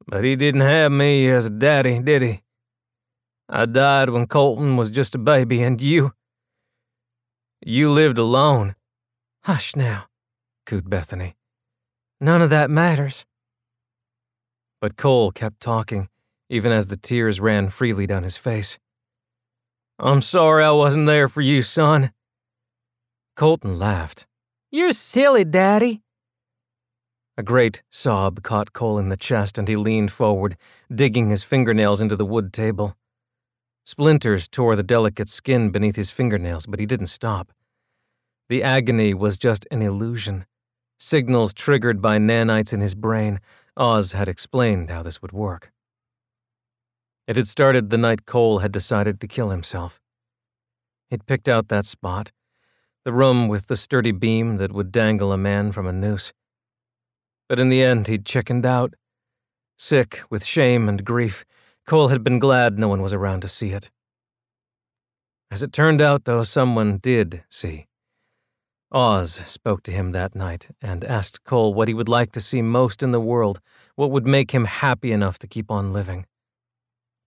But 0.07 0.23
he 0.23 0.37
didn't 0.37 0.61
have 0.61 0.91
me 0.91 1.27
as 1.27 1.45
a 1.45 1.49
daddy, 1.49 1.99
did 1.99 2.21
he? 2.21 2.41
I 3.49 3.65
died 3.65 4.09
when 4.09 4.27
Colton 4.27 4.77
was 4.77 4.89
just 4.89 5.13
a 5.13 5.17
baby, 5.17 5.61
and 5.61 5.81
you. 5.81 6.13
You 7.61 7.91
lived 7.91 8.17
alone. 8.17 8.75
Hush 9.43 9.75
now, 9.75 10.05
cooed 10.65 10.89
Bethany. 10.89 11.35
None 12.21 12.41
of 12.41 12.49
that 12.49 12.69
matters. 12.69 13.25
But 14.79 14.95
Cole 14.95 15.31
kept 15.31 15.59
talking, 15.59 16.07
even 16.49 16.71
as 16.71 16.87
the 16.87 16.97
tears 16.97 17.41
ran 17.41 17.67
freely 17.67 18.07
down 18.07 18.23
his 18.23 18.37
face. 18.37 18.77
I'm 20.05 20.19
sorry 20.19 20.65
I 20.65 20.71
wasn't 20.71 21.07
there 21.07 21.29
for 21.29 21.39
you, 21.39 21.61
son. 21.61 22.11
Colton 23.37 23.79
laughed. 23.79 24.27
You're 24.69 24.91
silly, 24.91 25.45
Daddy. 25.45 26.01
A 27.37 27.41
great 27.41 27.83
sob 27.89 28.43
caught 28.43 28.73
Cole 28.73 28.99
in 28.99 29.07
the 29.07 29.15
chest, 29.15 29.57
and 29.57 29.65
he 29.65 29.77
leaned 29.77 30.11
forward, 30.11 30.57
digging 30.93 31.29
his 31.29 31.45
fingernails 31.45 32.01
into 32.01 32.17
the 32.17 32.25
wood 32.25 32.51
table. 32.51 32.97
Splinters 33.85 34.49
tore 34.49 34.75
the 34.75 34.83
delicate 34.83 35.29
skin 35.29 35.71
beneath 35.71 35.95
his 35.95 36.11
fingernails, 36.11 36.65
but 36.65 36.81
he 36.81 36.85
didn't 36.85 37.07
stop. 37.07 37.53
The 38.49 38.61
agony 38.61 39.13
was 39.13 39.37
just 39.37 39.65
an 39.71 39.81
illusion. 39.81 40.45
Signals 40.99 41.53
triggered 41.53 42.01
by 42.01 42.17
nanites 42.17 42.73
in 42.73 42.81
his 42.81 42.93
brain. 42.93 43.39
Oz 43.77 44.11
had 44.11 44.27
explained 44.27 44.89
how 44.89 45.01
this 45.01 45.21
would 45.21 45.31
work. 45.31 45.72
It 47.27 47.37
had 47.37 47.47
started 47.47 47.89
the 47.89 47.97
night 47.97 48.25
Cole 48.25 48.59
had 48.59 48.71
decided 48.71 49.21
to 49.21 49.27
kill 49.27 49.49
himself. 49.49 50.01
He'd 51.09 51.25
picked 51.25 51.47
out 51.47 51.69
that 51.69 51.85
spot, 51.85 52.31
the 53.05 53.13
room 53.13 53.47
with 53.47 53.67
the 53.67 53.75
sturdy 53.75 54.11
beam 54.11 54.57
that 54.57 54.73
would 54.73 54.91
dangle 54.91 55.31
a 55.31 55.37
man 55.37 55.71
from 55.71 55.87
a 55.87 55.93
noose. 55.93 56.33
But 57.47 57.59
in 57.59 57.69
the 57.69 57.83
end, 57.83 58.07
he'd 58.07 58.25
chickened 58.25 58.65
out. 58.65 58.93
Sick 59.77 60.21
with 60.29 60.43
shame 60.45 60.89
and 60.89 61.05
grief, 61.05 61.45
Cole 61.85 62.09
had 62.09 62.23
been 62.23 62.39
glad 62.39 62.77
no 62.77 62.87
one 62.87 63.01
was 63.01 63.13
around 63.13 63.41
to 63.41 63.47
see 63.47 63.69
it. 63.69 63.89
As 65.51 65.63
it 65.63 65.71
turned 65.71 66.01
out, 66.01 66.25
though, 66.25 66.43
someone 66.43 66.97
did 66.97 67.43
see. 67.49 67.87
Oz 68.91 69.41
spoke 69.45 69.83
to 69.83 69.91
him 69.91 70.11
that 70.11 70.35
night 70.35 70.69
and 70.81 71.03
asked 71.03 71.43
Cole 71.43 71.73
what 71.73 71.87
he 71.87 71.93
would 71.93 72.09
like 72.09 72.31
to 72.33 72.41
see 72.41 72.61
most 72.61 73.01
in 73.01 73.11
the 73.11 73.19
world, 73.19 73.59
what 73.95 74.11
would 74.11 74.25
make 74.25 74.51
him 74.51 74.65
happy 74.65 75.11
enough 75.11 75.39
to 75.39 75.47
keep 75.47 75.71
on 75.71 75.93
living. 75.93 76.25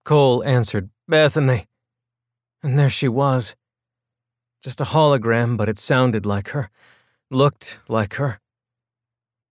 Cole 0.07 0.41
answered, 0.45 0.89
Bethany. 1.09 1.67
And 2.63 2.79
there 2.79 2.89
she 2.89 3.09
was. 3.09 3.57
Just 4.63 4.79
a 4.79 4.85
hologram, 4.85 5.57
but 5.57 5.67
it 5.67 5.77
sounded 5.77 6.25
like 6.25 6.47
her, 6.51 6.69
looked 7.29 7.79
like 7.89 8.13
her. 8.13 8.39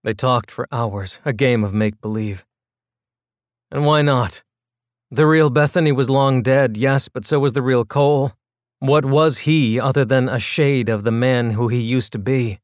They 0.03 0.15
talked 0.15 0.51
for 0.51 0.67
hours, 0.73 1.19
a 1.27 1.35
game 1.35 1.63
of 1.63 1.75
make 1.75 2.01
believe. 2.01 2.47
And 3.71 3.85
why 3.85 4.01
not? 4.01 4.43
The 5.11 5.27
real 5.27 5.51
Bethany 5.51 5.93
was 5.93 6.09
long 6.09 6.41
dead, 6.41 6.79
yes, 6.79 7.11
but 7.11 7.27
so 7.27 7.39
was 7.39 7.53
the 7.53 7.61
real 7.61 7.85
Cole. 7.85 8.33
What 8.79 9.05
was 9.05 9.41
he 9.41 9.79
other 9.79 10.07
than 10.07 10.27
a 10.27 10.39
shade 10.39 10.89
of 10.89 11.05
the 11.05 11.13
man 11.13 11.51
who 11.51 11.69
he 11.69 11.83
used 11.83 12.13
to 12.13 12.19
be? 12.19 12.61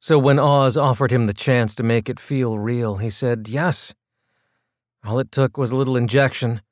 So 0.00 0.18
when 0.18 0.38
Oz 0.38 0.78
offered 0.78 1.10
him 1.10 1.26
the 1.26 1.34
chance 1.34 1.74
to 1.74 1.82
make 1.82 2.08
it 2.08 2.18
feel 2.18 2.58
real, 2.58 2.96
he 2.96 3.10
said 3.10 3.46
yes. 3.46 3.92
All 5.04 5.18
it 5.18 5.30
took 5.30 5.58
was 5.58 5.70
a 5.70 5.76
little 5.76 5.98
injection, 5.98 6.62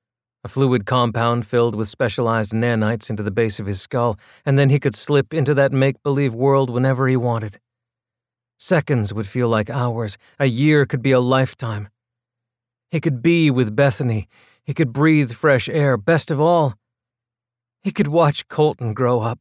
a 0.45 0.49
fluid 0.49 0.87
compound 0.87 1.47
filled 1.47 1.75
with 1.75 1.89
specialized 1.89 2.53
nanites 2.53 3.09
into 3.09 3.23
the 3.23 3.31
base 3.31 3.61
of 3.61 3.67
his 3.67 3.81
skull, 3.81 4.19
and 4.45 4.59
then 4.59 4.71
he 4.71 4.81
could 4.81 4.95
slip 4.95 5.33
into 5.33 5.55
that 5.55 5.73
make 5.73 6.03
believe 6.03 6.35
world 6.35 6.71
whenever 6.71 7.07
he 7.09 7.17
wanted. 7.17 7.59
Seconds 8.59 9.13
would 9.13 9.27
feel 9.27 9.49
like 9.49 9.71
hours, 9.71 10.19
a 10.39 10.47
year 10.47 10.87
could 10.87 11.03
be 11.03 11.13
a 11.13 11.21
lifetime. 11.21 11.89
He 12.91 13.01
could 13.01 13.23
be 13.23 13.51
with 13.51 13.75
Bethany, 13.75 14.29
he 14.65 14.75
could 14.75 14.93
breathe 14.93 15.33
fresh 15.33 15.69
air, 15.69 15.97
best 15.97 16.31
of 16.31 16.41
all, 16.41 16.75
he 17.83 17.91
could 17.91 18.09
watch 18.09 18.47
Colton 18.47 18.95
grow 18.95 19.21
up. 19.21 19.41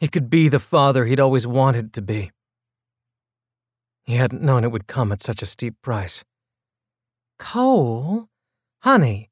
He 0.00 0.08
could 0.08 0.30
be 0.30 0.48
the 0.48 0.58
father 0.58 1.04
he'd 1.04 1.20
always 1.20 1.46
wanted 1.46 1.92
to 1.94 2.02
be. 2.02 2.30
He 4.04 4.14
hadn't 4.14 4.42
known 4.42 4.64
it 4.64 4.72
would 4.72 4.86
come 4.86 5.12
at 5.12 5.22
such 5.22 5.42
a 5.42 5.46
steep 5.46 5.74
price. 5.82 6.24
Cole? 7.38 8.28
Honey. 8.80 9.27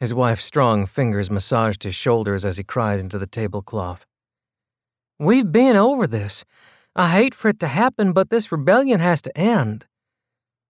His 0.00 0.14
wife's 0.14 0.44
strong 0.44 0.86
fingers 0.86 1.30
massaged 1.30 1.82
his 1.82 1.94
shoulders 1.94 2.44
as 2.44 2.56
he 2.56 2.64
cried 2.64 3.00
into 3.00 3.18
the 3.18 3.26
tablecloth. 3.26 4.06
We've 5.18 5.50
been 5.50 5.76
over 5.76 6.06
this. 6.06 6.44
I 6.94 7.10
hate 7.10 7.34
for 7.34 7.48
it 7.48 7.58
to 7.60 7.68
happen, 7.68 8.12
but 8.12 8.30
this 8.30 8.52
rebellion 8.52 9.00
has 9.00 9.20
to 9.22 9.36
end. 9.36 9.86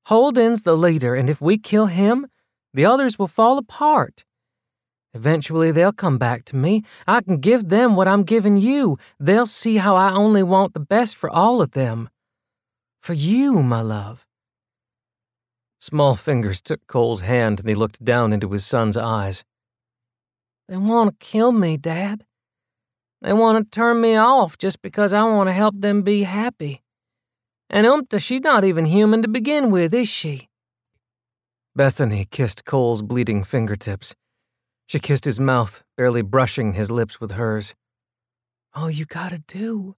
Holden's 0.07 0.63
the 0.63 0.77
leader, 0.77 1.15
and 1.15 1.29
if 1.29 1.43
we 1.43 1.59
kill 1.59 1.87
him, 1.87 2.27
the 2.73 2.87
others 2.87 3.19
will 3.19 3.29
fall 3.29 3.59
apart. 3.59 4.25
Eventually, 5.13 5.71
they'll 5.73 5.93
come 5.93 6.17
back 6.17 6.45
to 6.47 6.57
me. 6.57 6.85
I 7.07 7.21
can 7.21 7.39
give 7.39 7.69
them 7.69 7.97
what 7.97 8.09
I'm 8.09 8.25
giving 8.25 8.57
you. 8.57 8.99
They'll 9.19 9.47
see 9.47 9.77
how 9.77 9.97
I 9.97 10.13
only 10.13 10.43
want 10.43 10.75
the 10.75 10.81
best 10.81 11.17
for 11.17 11.29
all 11.29 11.61
of 11.61 11.73
them. 11.73 12.09
For 13.01 13.15
you, 13.15 13.63
my 13.63 13.81
love. 13.81 14.28
Small 15.79 16.17
fingers 16.17 16.61
took 16.61 16.87
Cole's 16.87 17.21
hand 17.21 17.61
and 17.61 17.69
he 17.69 17.75
looked 17.75 18.05
down 18.05 18.33
into 18.33 18.51
his 18.51 18.67
son's 18.67 18.97
eyes. 18.97 19.45
They 20.69 20.77
want 20.77 21.11
to 21.11 21.27
kill 21.27 21.53
me, 21.53 21.77
Dad. 21.77 22.25
They 23.23 23.33
want 23.33 23.59
to 23.59 23.71
turn 23.77 24.01
me 24.01 24.17
off 24.17 24.59
just 24.59 24.83
because 24.83 25.13
I 25.13 25.23
want 25.25 25.49
to 25.49 25.53
help 25.53 25.75
them 25.79 26.03
be 26.03 26.25
happy. 26.25 26.83
And 27.71 27.87
Umta, 27.87 28.21
she's 28.21 28.41
not 28.41 28.65
even 28.65 28.87
human 28.87 29.23
to 29.23 29.29
begin 29.29 29.71
with, 29.71 29.95
is 29.95 30.09
she? 30.09 30.49
Bethany 31.75 32.27
kissed 32.31 32.65
Cole's 32.65 33.03
bleeding 33.03 33.45
fingertips. 33.45 34.15
She 34.87 34.99
kissed 34.99 35.25
his 35.25 35.39
mouth, 35.39 35.85
barely 35.97 36.23
brushing 36.23 36.73
his 36.73 36.91
lips 36.91 37.21
with 37.21 37.33
hers. 37.33 37.75
All 38.75 38.91
you 38.91 39.05
gotta 39.05 39.39
do 39.47 39.95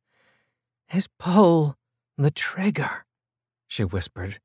is 0.92 1.08
pull 1.18 1.76
the 2.18 2.30
trigger, 2.30 3.06
she 3.68 3.84
whispered. 3.84 4.40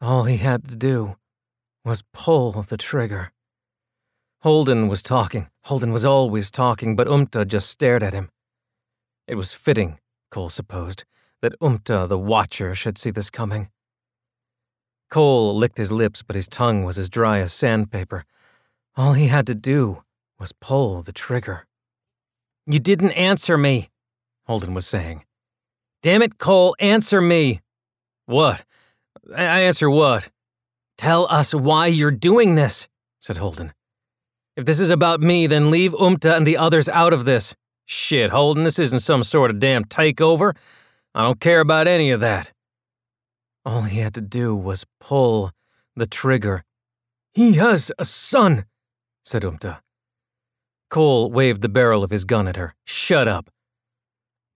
All 0.00 0.24
he 0.24 0.36
had 0.36 0.68
to 0.68 0.76
do 0.76 1.16
was 1.84 2.04
pull 2.12 2.52
the 2.62 2.76
trigger. 2.76 3.32
Holden 4.40 4.88
was 4.88 5.02
talking. 5.02 5.48
Holden 5.64 5.90
was 5.90 6.04
always 6.04 6.50
talking, 6.50 6.94
but 6.94 7.06
Umta 7.06 7.46
just 7.46 7.70
stared 7.70 8.02
at 8.02 8.12
him. 8.12 8.28
It 9.26 9.36
was 9.36 9.52
fitting, 9.52 9.98
Cole 10.30 10.50
supposed, 10.50 11.04
that 11.40 11.58
Umta, 11.60 12.06
the 12.06 12.18
Watcher, 12.18 12.74
should 12.74 12.98
see 12.98 13.10
this 13.10 13.30
coming. 13.30 13.70
Cole 15.08 15.56
licked 15.56 15.78
his 15.78 15.90
lips, 15.90 16.22
but 16.22 16.36
his 16.36 16.48
tongue 16.48 16.84
was 16.84 16.98
as 16.98 17.08
dry 17.08 17.38
as 17.38 17.52
sandpaper. 17.52 18.24
All 18.96 19.14
he 19.14 19.28
had 19.28 19.46
to 19.46 19.54
do 19.54 20.02
was 20.38 20.52
pull 20.52 21.00
the 21.00 21.12
trigger. 21.12 21.66
You 22.66 22.80
didn't 22.80 23.12
answer 23.12 23.56
me, 23.56 23.88
Holden 24.46 24.74
was 24.74 24.86
saying. 24.86 25.24
Damn 26.02 26.20
it, 26.22 26.36
Cole, 26.36 26.76
answer 26.78 27.22
me. 27.22 27.62
What? 28.26 28.65
I 29.34 29.60
answer 29.60 29.90
what? 29.90 30.30
Tell 30.98 31.26
us 31.30 31.54
why 31.54 31.86
you're 31.86 32.10
doing 32.10 32.54
this, 32.54 32.88
said 33.20 33.38
Holden. 33.38 33.72
If 34.56 34.64
this 34.64 34.80
is 34.80 34.90
about 34.90 35.20
me, 35.20 35.46
then 35.46 35.70
leave 35.70 35.92
Umta 35.92 36.36
and 36.36 36.46
the 36.46 36.56
others 36.56 36.88
out 36.88 37.12
of 37.12 37.24
this. 37.24 37.54
Shit, 37.84 38.30
Holden, 38.30 38.64
this 38.64 38.78
isn't 38.78 39.00
some 39.00 39.22
sort 39.22 39.50
of 39.50 39.58
damn 39.58 39.84
takeover. 39.84 40.56
I 41.14 41.22
don't 41.22 41.40
care 41.40 41.60
about 41.60 41.86
any 41.86 42.10
of 42.10 42.20
that. 42.20 42.52
All 43.64 43.82
he 43.82 44.00
had 44.00 44.14
to 44.14 44.20
do 44.20 44.54
was 44.54 44.86
pull 45.00 45.50
the 45.94 46.06
trigger. 46.06 46.64
He 47.34 47.54
has 47.54 47.92
a 47.98 48.04
son, 48.04 48.64
said 49.24 49.42
Umta. 49.42 49.80
Cole 50.88 51.30
waved 51.30 51.62
the 51.62 51.68
barrel 51.68 52.04
of 52.04 52.10
his 52.10 52.24
gun 52.24 52.48
at 52.48 52.56
her. 52.56 52.74
Shut 52.84 53.28
up. 53.28 53.50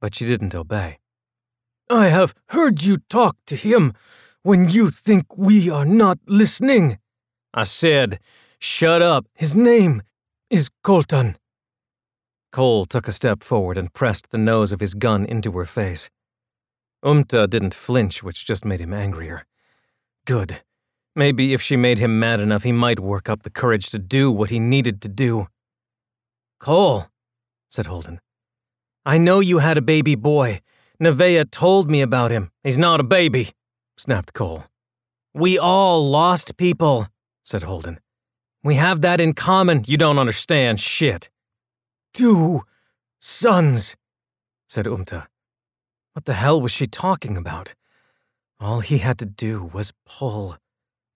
But 0.00 0.14
she 0.14 0.26
didn't 0.26 0.54
obey. 0.54 0.98
I 1.90 2.08
have 2.08 2.34
heard 2.50 2.82
you 2.82 2.98
talk 3.08 3.36
to 3.46 3.56
him 3.56 3.92
when 4.42 4.68
you 4.68 4.90
think 4.90 5.36
we 5.36 5.68
are 5.70 5.84
not 5.84 6.18
listening. 6.26 6.98
I 7.52 7.64
said, 7.64 8.20
shut 8.58 9.02
up. 9.02 9.26
His 9.34 9.54
name 9.54 10.02
is 10.48 10.70
Colton. 10.82 11.36
Cole 12.52 12.86
took 12.86 13.06
a 13.06 13.12
step 13.12 13.42
forward 13.42 13.78
and 13.78 13.92
pressed 13.92 14.30
the 14.30 14.38
nose 14.38 14.72
of 14.72 14.80
his 14.80 14.94
gun 14.94 15.24
into 15.24 15.52
her 15.52 15.64
face. 15.64 16.10
Umta 17.04 17.48
didn't 17.48 17.74
flinch, 17.74 18.22
which 18.22 18.46
just 18.46 18.64
made 18.64 18.80
him 18.80 18.92
angrier. 18.92 19.46
Good. 20.26 20.62
Maybe 21.14 21.52
if 21.52 21.62
she 21.62 21.76
made 21.76 21.98
him 21.98 22.18
mad 22.18 22.40
enough, 22.40 22.62
he 22.62 22.72
might 22.72 23.00
work 23.00 23.28
up 23.28 23.42
the 23.42 23.50
courage 23.50 23.90
to 23.90 23.98
do 23.98 24.30
what 24.30 24.50
he 24.50 24.58
needed 24.58 25.00
to 25.02 25.08
do. 25.08 25.46
Cole, 26.58 27.06
said 27.68 27.86
Holden. 27.86 28.20
I 29.04 29.18
know 29.18 29.40
you 29.40 29.58
had 29.58 29.78
a 29.78 29.82
baby 29.82 30.14
boy. 30.14 30.60
Nevaeh 31.02 31.50
told 31.50 31.90
me 31.90 32.02
about 32.02 32.30
him. 32.30 32.50
He's 32.62 32.76
not 32.76 33.00
a 33.00 33.04
baby, 33.04 33.50
snapped 34.00 34.32
Cole. 34.32 34.64
We 35.34 35.58
all 35.58 36.08
lost 36.08 36.56
people, 36.56 37.08
said 37.44 37.64
Holden. 37.64 38.00
We 38.64 38.76
have 38.76 39.02
that 39.02 39.20
in 39.20 39.34
common. 39.34 39.84
You 39.86 39.98
don't 39.98 40.18
understand 40.18 40.80
shit. 40.80 41.28
Two 42.14 42.62
sons, 43.20 43.96
said 44.66 44.86
Umta. 44.86 45.26
What 46.14 46.24
the 46.24 46.32
hell 46.32 46.60
was 46.60 46.72
she 46.72 46.86
talking 46.86 47.36
about? 47.36 47.74
All 48.58 48.80
he 48.80 48.98
had 48.98 49.18
to 49.18 49.26
do 49.26 49.70
was 49.72 49.92
pull 50.06 50.56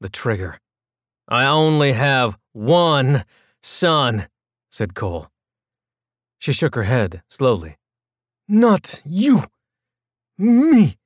the 0.01 0.11
trigger. 0.11 0.61
I 1.27 1.47
only 1.47 1.93
have 1.93 2.37
one 2.53 3.25
son, 3.63 4.29
said 4.71 4.95
Cole. 4.95 5.29
She 6.39 6.53
shook 6.53 6.75
her 6.75 6.85
head 6.85 7.23
slowly. 7.31 7.79
Not 8.47 9.01
you. 9.07 9.45
Me. 10.37 10.97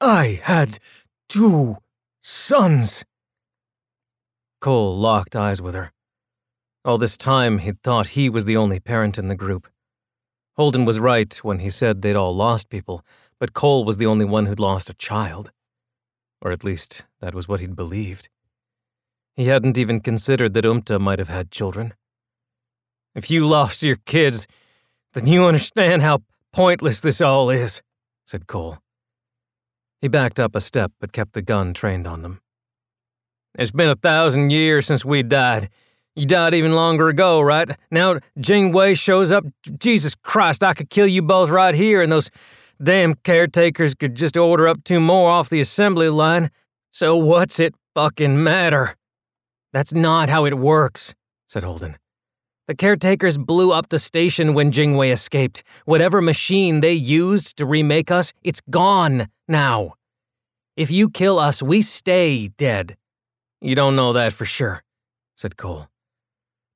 I 0.00 0.40
had 0.44 0.78
two 1.28 1.78
sons. 2.20 3.04
Cole 4.60 4.96
locked 4.96 5.34
eyes 5.34 5.60
with 5.60 5.74
her. 5.74 5.92
All 6.84 6.98
this 6.98 7.16
time, 7.16 7.58
he'd 7.58 7.82
thought 7.82 8.08
he 8.08 8.30
was 8.30 8.44
the 8.44 8.56
only 8.56 8.78
parent 8.78 9.18
in 9.18 9.28
the 9.28 9.34
group. 9.34 9.66
Holden 10.56 10.84
was 10.84 11.00
right 11.00 11.34
when 11.42 11.58
he 11.58 11.68
said 11.68 12.02
they'd 12.02 12.16
all 12.16 12.34
lost 12.34 12.68
people, 12.68 13.04
but 13.40 13.52
Cole 13.52 13.84
was 13.84 13.96
the 13.96 14.06
only 14.06 14.24
one 14.24 14.46
who'd 14.46 14.60
lost 14.60 14.88
a 14.88 14.94
child. 14.94 15.50
Or 16.40 16.52
at 16.52 16.64
least, 16.64 17.04
that 17.20 17.34
was 17.34 17.48
what 17.48 17.60
he'd 17.60 17.74
believed. 17.74 18.28
He 19.34 19.46
hadn't 19.46 19.78
even 19.78 20.00
considered 20.00 20.54
that 20.54 20.64
Umta 20.64 21.00
might 21.00 21.18
have 21.18 21.28
had 21.28 21.50
children. 21.50 21.94
If 23.14 23.30
you 23.30 23.46
lost 23.46 23.82
your 23.82 23.96
kids, 23.96 24.46
then 25.14 25.26
you 25.26 25.44
understand 25.44 26.02
how 26.02 26.22
pointless 26.52 27.00
this 27.00 27.20
all 27.20 27.50
is, 27.50 27.82
said 28.24 28.46
Cole. 28.46 28.78
He 30.00 30.08
backed 30.08 30.38
up 30.38 30.54
a 30.54 30.60
step 30.60 30.92
but 31.00 31.12
kept 31.12 31.32
the 31.32 31.42
gun 31.42 31.74
trained 31.74 32.06
on 32.06 32.22
them. 32.22 32.40
It's 33.58 33.70
been 33.70 33.88
a 33.88 33.96
thousand 33.96 34.50
years 34.50 34.86
since 34.86 35.04
we 35.04 35.22
died. 35.22 35.70
You 36.14 36.26
died 36.26 36.54
even 36.54 36.72
longer 36.72 37.08
ago, 37.08 37.40
right? 37.40 37.70
Now 37.90 38.20
Jingwei 38.38 38.98
shows 38.98 39.32
up. 39.32 39.44
Jesus 39.78 40.14
Christ, 40.14 40.62
I 40.62 40.74
could 40.74 40.90
kill 40.90 41.06
you 41.06 41.22
both 41.22 41.50
right 41.50 41.74
here, 41.74 42.02
and 42.02 42.10
those 42.10 42.30
damn 42.82 43.14
caretakers 43.14 43.94
could 43.94 44.14
just 44.14 44.36
order 44.36 44.68
up 44.68 44.84
two 44.84 45.00
more 45.00 45.30
off 45.30 45.48
the 45.48 45.60
assembly 45.60 46.08
line. 46.08 46.50
So 46.90 47.16
what's 47.16 47.60
it 47.60 47.74
fucking 47.94 48.42
matter? 48.42 48.96
That's 49.72 49.92
not 49.92 50.30
how 50.30 50.44
it 50.44 50.58
works, 50.58 51.14
said 51.48 51.64
Holden. 51.64 51.96
The 52.68 52.74
caretakers 52.74 53.38
blew 53.38 53.72
up 53.72 53.88
the 53.88 53.98
station 53.98 54.52
when 54.52 54.70
Jingwei 54.70 55.10
escaped. 55.10 55.62
Whatever 55.86 56.20
machine 56.20 56.80
they 56.80 56.92
used 56.92 57.56
to 57.56 57.64
remake 57.64 58.10
us, 58.10 58.34
it's 58.44 58.60
gone 58.68 59.28
now. 59.48 59.94
If 60.76 60.90
you 60.90 61.08
kill 61.08 61.38
us, 61.38 61.62
we 61.62 61.80
stay 61.80 62.48
dead. 62.48 62.98
You 63.62 63.74
don't 63.74 63.96
know 63.96 64.12
that 64.12 64.34
for 64.34 64.44
sure, 64.44 64.84
said 65.34 65.56
Cole. 65.56 65.88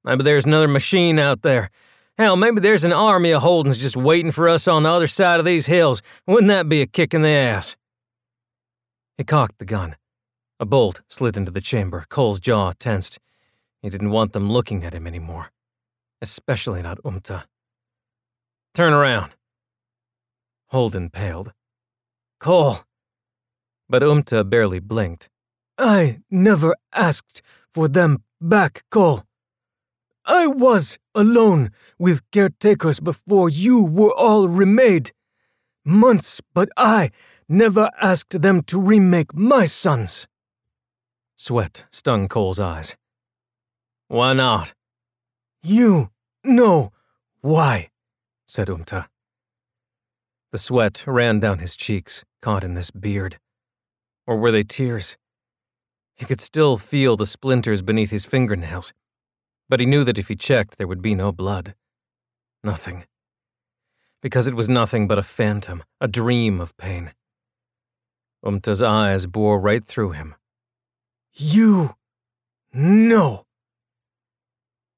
Maybe 0.03 0.25
there's 0.25 0.47
another 0.47 0.67
machine 0.67 1.19
out 1.19 1.43
there. 1.43 1.71
Hell, 2.17 2.37
maybe 2.37 2.61
there's 2.61 2.85
an 2.85 2.93
army 2.95 3.31
of 3.31 3.43
Holdens 3.43 3.79
just 3.79 3.97
waiting 3.97 4.33
for 4.33 4.49
us 4.49 4.67
on 4.67 4.85
the 4.85 4.91
other 4.91 5.07
side 5.07 5.41
of 5.41 5.47
these 5.47 5.67
hills. 5.67 6.01
Wouldn't 6.27 6.49
that 6.49 6.71
be 6.71 6.81
a 6.81 6.87
kick 6.87 7.13
in 7.13 7.21
the 7.21 7.29
ass? 7.29 7.77
He 9.19 9.25
cocked 9.25 9.59
the 9.59 9.67
gun. 9.67 9.97
A 10.59 10.65
bolt 10.65 11.03
slid 11.07 11.37
into 11.37 11.51
the 11.51 11.61
chamber. 11.61 12.07
Cole's 12.09 12.41
jaw 12.41 12.73
tensed. 12.79 13.19
He 13.83 13.91
didn't 13.91 14.11
want 14.11 14.33
them 14.33 14.51
looking 14.51 14.85
at 14.85 14.95
him 14.95 15.07
anymore. 15.07 15.51
Especially 16.23 16.83
not 16.83 17.03
Umta. 17.03 17.43
Turn 18.75 18.93
around. 18.93 19.33
Holden 20.69 21.11
paled. 21.11 21.53
Cole. 22.39 22.79
But 23.89 24.03
Umta 24.03 24.49
barely 24.49 24.79
blinked. 24.79 25.29
I 25.77 26.21
never 26.31 26.77
asked 26.95 27.43
for 27.75 27.89
them 27.89 28.23
back, 28.41 28.85
Cole. 28.89 29.25
I 30.25 30.47
was 30.47 30.97
alone 31.13 31.73
with 31.99 32.31
caretakers 32.31 33.01
before 33.01 33.49
you 33.49 33.83
were 33.83 34.15
all 34.15 34.49
remade. 34.49 35.11
Months, 35.85 36.41
but 36.55 36.69
I 36.77 37.11
never 37.49 37.91
asked 38.01 38.41
them 38.41 38.63
to 38.63 38.81
remake 38.81 39.35
my 39.35 39.65
sons. 39.65 40.29
Sweat 41.35 41.85
stung 41.91 42.29
Cole's 42.29 42.61
eyes. 42.61 42.95
Why 44.07 44.33
not? 44.35 44.73
You 45.65 46.12
know 46.45 46.93
why, 47.41 47.91
said 48.47 48.69
Umta. 48.69 49.07
The 50.51 50.59
sweat 50.59 51.05
ran 51.07 51.41
down 51.41 51.59
his 51.59 51.77
cheeks, 51.77 52.25
caught 52.41 52.65
in 52.65 52.75
this 52.75 52.91
beard. 52.91 53.39
Or 54.27 54.37
were 54.37 54.53
they 54.53 54.63
tears? 54.63 55.17
He 56.15 56.25
could 56.27 56.41
still 56.41 56.77
feel 56.77 57.17
the 57.17 57.27
splinters 57.27 57.83
beneath 57.83 58.11
his 58.11 58.25
fingernails 58.25 58.93
but 59.73 59.81
he 59.81 59.87
knew 59.87 60.05
that 60.05 60.19
if 60.19 60.29
he 60.29 60.37
checked, 60.37 60.77
there 60.77 60.87
would 60.87 61.01
be 61.01 61.15
no 61.15 61.33
blood. 61.33 61.75
Nothing. 62.63 63.07
Because 64.21 64.47
it 64.47 64.55
was 64.55 64.69
nothing 64.69 65.09
but 65.09 65.17
a 65.17 65.23
phantom, 65.23 65.83
a 65.99 66.07
dream 66.07 66.61
of 66.61 66.77
pain. 66.77 67.15
Umta's 68.45 68.83
eyes 68.83 69.25
bore 69.25 69.59
right 69.59 69.83
through 69.83 70.11
him. 70.11 70.35
You 71.33 71.95
No. 72.75 73.47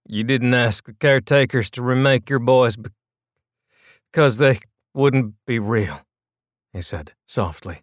You 0.07 0.23
didn't 0.23 0.55
ask 0.55 0.85
the 0.85 0.93
caretakers 0.93 1.71
to 1.71 1.83
remake 1.83 2.29
your 2.29 2.39
boys 2.39 2.77
because 4.13 4.39
they 4.39 4.61
wouldn't 4.93 5.35
be 5.47 5.59
real, 5.59 6.03
he 6.73 6.83
said 6.83 7.13
softly. 7.27 7.83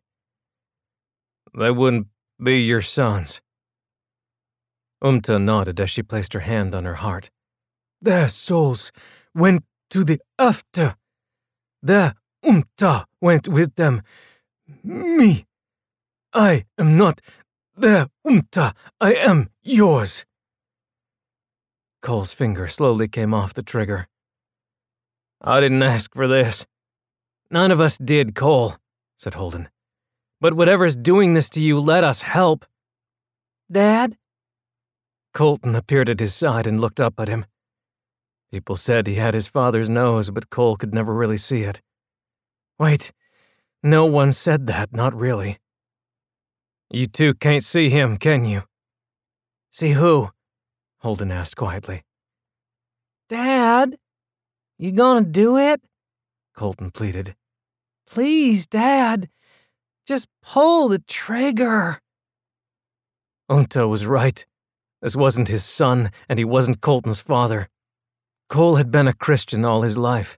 They 1.57 1.71
wouldn't 1.71 2.07
be 2.41 2.61
your 2.61 2.81
sons. 2.81 3.41
Umta 5.03 5.41
nodded 5.41 5.79
as 5.79 5.89
she 5.89 6.03
placed 6.03 6.33
her 6.33 6.41
hand 6.41 6.75
on 6.75 6.85
her 6.85 6.95
heart. 6.95 7.31
Their 8.01 8.27
souls 8.27 8.91
went 9.33 9.63
to 9.89 10.03
the 10.03 10.19
after. 10.37 10.95
Their 11.81 12.13
Umta 12.45 13.05
went 13.19 13.47
with 13.47 13.75
them. 13.75 14.03
Me. 14.83 15.45
I 16.33 16.65
am 16.77 16.97
not 16.97 17.19
their 17.75 18.07
Umta. 18.25 18.73
I 18.99 19.13
am 19.15 19.49
yours. 19.63 20.25
Cole's 22.01 22.33
finger 22.33 22.67
slowly 22.67 23.07
came 23.07 23.33
off 23.33 23.53
the 23.53 23.63
trigger. 23.63 24.07
I 25.41 25.59
didn't 25.59 25.83
ask 25.83 26.13
for 26.13 26.27
this. 26.27 26.65
None 27.49 27.71
of 27.71 27.79
us 27.79 27.97
did, 27.97 28.35
Cole, 28.35 28.75
said 29.17 29.35
Holden. 29.35 29.69
But 30.39 30.55
whatever's 30.55 30.95
doing 30.95 31.33
this 31.33 31.49
to 31.51 31.61
you, 31.61 31.79
let 31.79 32.03
us 32.03 32.21
help. 32.21 32.65
Dad? 33.71 34.17
Colton 35.33 35.75
appeared 35.75 36.09
at 36.09 36.19
his 36.19 36.33
side 36.33 36.65
and 36.65 36.79
looked 36.79 36.99
up 36.99 37.19
at 37.19 37.27
him. 37.27 37.45
People 38.51 38.75
said 38.75 39.07
he 39.07 39.15
had 39.15 39.33
his 39.33 39.47
father's 39.47 39.89
nose, 39.89 40.29
but 40.29 40.49
Cole 40.49 40.75
could 40.75 40.93
never 40.93 41.13
really 41.13 41.37
see 41.37 41.61
it. 41.61 41.81
Wait, 42.79 43.11
no 43.83 44.05
one 44.05 44.31
said 44.31 44.67
that, 44.67 44.93
not 44.93 45.13
really. 45.15 45.59
You 46.89 47.07
two 47.07 47.33
can't 47.33 47.63
see 47.63 47.89
him, 47.89 48.17
can 48.17 48.43
you? 48.43 48.63
See 49.71 49.91
who? 49.91 50.31
Holden 51.01 51.31
asked 51.31 51.55
quietly. 51.55 52.03
Dad? 53.27 53.97
You 54.77 54.91
gonna 54.91 55.23
do 55.23 55.57
it? 55.57 55.81
Colton 56.55 56.91
pleaded. 56.91 57.35
Please, 58.07 58.67
Dad. 58.67 59.29
Just 60.05 60.27
pull 60.43 60.89
the 60.89 60.99
trigger. 60.99 61.99
Umta 63.49 63.89
was 63.89 64.05
right. 64.05 64.45
This 65.01 65.15
wasn't 65.15 65.47
his 65.47 65.65
son, 65.65 66.11
and 66.29 66.37
he 66.37 66.45
wasn't 66.45 66.81
Colton's 66.81 67.19
father. 67.19 67.67
Cole 68.49 68.75
had 68.75 68.91
been 68.91 69.07
a 69.07 69.13
Christian 69.13 69.65
all 69.65 69.81
his 69.81 69.97
life. 69.97 70.37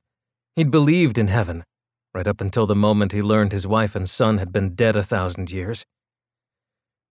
He'd 0.56 0.72
believed 0.72 1.18
in 1.18 1.28
heaven, 1.28 1.66
right 2.14 2.28
up 2.28 2.40
until 2.40 2.68
the 2.68 2.76
moment 2.76 3.12
he 3.12 3.22
learned 3.22 3.52
his 3.52 3.68
wife 3.68 3.96
and 3.96 4.08
son 4.08 4.38
had 4.38 4.54
been 4.54 4.76
dead 4.76 4.96
a 4.96 5.04
thousand 5.04 5.52
years. 5.52 5.86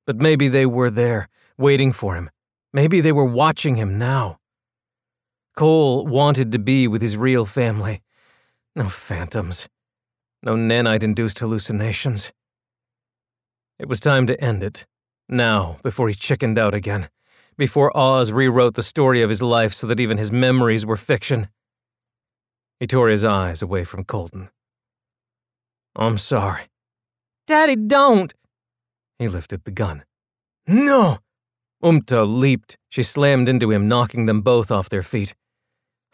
But 0.07 0.17
maybe 0.17 0.49
they 0.49 0.65
were 0.65 0.91
there, 0.91 1.29
waiting 1.59 1.93
for 1.93 2.15
him. 2.15 2.31
Maybe 2.73 3.01
they 3.01 3.13
were 3.13 3.25
watching 3.25 3.77
him 3.77 3.99
now. 3.99 4.39
Cole 5.57 6.07
wanted 6.07 6.53
to 6.53 6.59
be 6.59 6.89
with 6.89 7.03
his 7.03 7.17
real 7.17 7.45
family. 7.45 8.03
No 8.75 8.89
phantoms. 8.89 9.69
No 10.43 10.55
nanite 10.55 11.03
induced 11.03 11.39
hallucinations. 11.39 12.33
It 13.79 13.89
was 13.89 14.01
time 14.01 14.27
to 14.27 14.41
end 14.43 14.63
it. 14.63 14.87
Now, 15.29 15.77
before 15.83 16.09
he 16.09 16.15
chickened 16.15 16.59
out 16.59 16.75
again 16.75 17.09
before 17.57 17.97
Oz 17.97 18.33
rewrote 18.33 18.75
the 18.75 18.83
story 18.83 19.23
of 19.23 19.31
his 19.31 19.43
life 19.43 19.75
so 19.75 19.87
that 19.87 20.01
even 20.01 20.19
his 20.19 20.33
memories 20.33 20.87
were 20.87 20.97
fiction. 20.97 21.49
He 22.81 22.87
tore 22.87 23.09
his 23.09 23.25
eyes 23.25 23.63
away 23.63 23.85
from 23.85 24.05
Colton. 24.05 24.49
I'm 25.95 26.19
sorry. 26.19 26.63
Daddy, 27.47 27.77
don't! 27.77 28.35
He 29.19 29.29
lifted 29.29 29.65
the 29.65 29.71
gun. 29.71 30.05
No! 30.67 31.19
Umta 31.83 32.25
leaped. 32.25 32.77
She 32.89 33.03
slammed 33.03 33.49
into 33.49 33.71
him, 33.71 33.89
knocking 33.89 34.27
them 34.27 34.41
both 34.41 34.71
off 34.71 34.89
their 34.89 35.03
feet. 35.03 35.35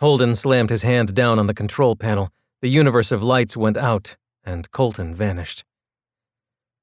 Holden 0.00 0.34
slammed 0.34 0.70
his 0.70 0.82
hand 0.82 1.14
down 1.14 1.38
on 1.38 1.46
the 1.46 1.54
control 1.54 1.96
panel. 1.96 2.30
The 2.62 2.70
universe 2.70 3.12
of 3.12 3.22
lights 3.22 3.56
went 3.56 3.76
out, 3.76 4.16
and 4.44 4.70
Colton 4.70 5.14
vanished. 5.14 5.64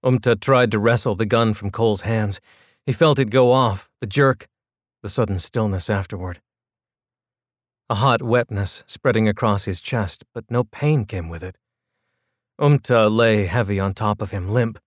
Umta 0.04 0.40
tried 0.40 0.70
to 0.72 0.80
wrestle 0.80 1.16
the 1.16 1.26
gun 1.26 1.54
from 1.54 1.72
Cole's 1.72 2.02
hands. 2.02 2.40
He 2.86 2.92
felt 2.92 3.18
it 3.18 3.32
go 3.32 3.52
off, 3.52 3.90
the 4.02 4.08
jerk, 4.08 4.48
the 5.02 5.10
sudden 5.10 5.40
stillness 5.40 5.90
afterward. 5.90 6.42
A 7.90 7.96
hot 7.96 8.22
wetness 8.22 8.84
spreading 8.86 9.28
across 9.28 9.66
his 9.66 9.82
chest, 9.82 10.24
but 10.34 10.46
no 10.50 10.64
pain 10.64 11.06
came 11.06 11.30
with 11.30 11.44
it. 11.44 11.58
Umta 12.60 13.10
lay 13.10 13.48
heavy 13.48 13.80
on 13.80 13.94
top 13.94 14.22
of 14.22 14.32
him, 14.32 14.50
limp. 14.50 14.80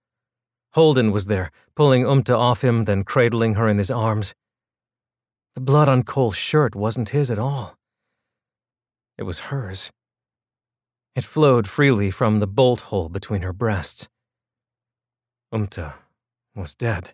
Holden 0.79 1.11
was 1.11 1.26
there, 1.26 1.51
pulling 1.74 2.05
Umta 2.05 2.39
off 2.39 2.62
him, 2.62 2.85
then 2.85 3.03
cradling 3.03 3.55
her 3.55 3.68
in 3.68 3.79
his 3.79 3.91
arms. 3.91 4.33
The 5.57 5.61
blood 5.61 5.89
on 5.89 6.05
Cole's 6.05 6.37
shirt 6.37 6.76
wasn't 6.76 7.09
his 7.09 7.33
at 7.33 7.39
all. 7.39 7.76
It 9.16 9.24
was 9.24 9.51
hers. 9.51 9.91
It 11.16 11.24
flowed 11.24 11.66
freely 11.66 12.12
from 12.12 12.39
the 12.39 12.47
bolt 12.47 12.83
hole 12.93 13.09
between 13.09 13.43
her 13.43 13.53
breasts. 13.53 14.09
Umta 15.53 15.95
was 16.55 16.76
dead. 16.76 17.12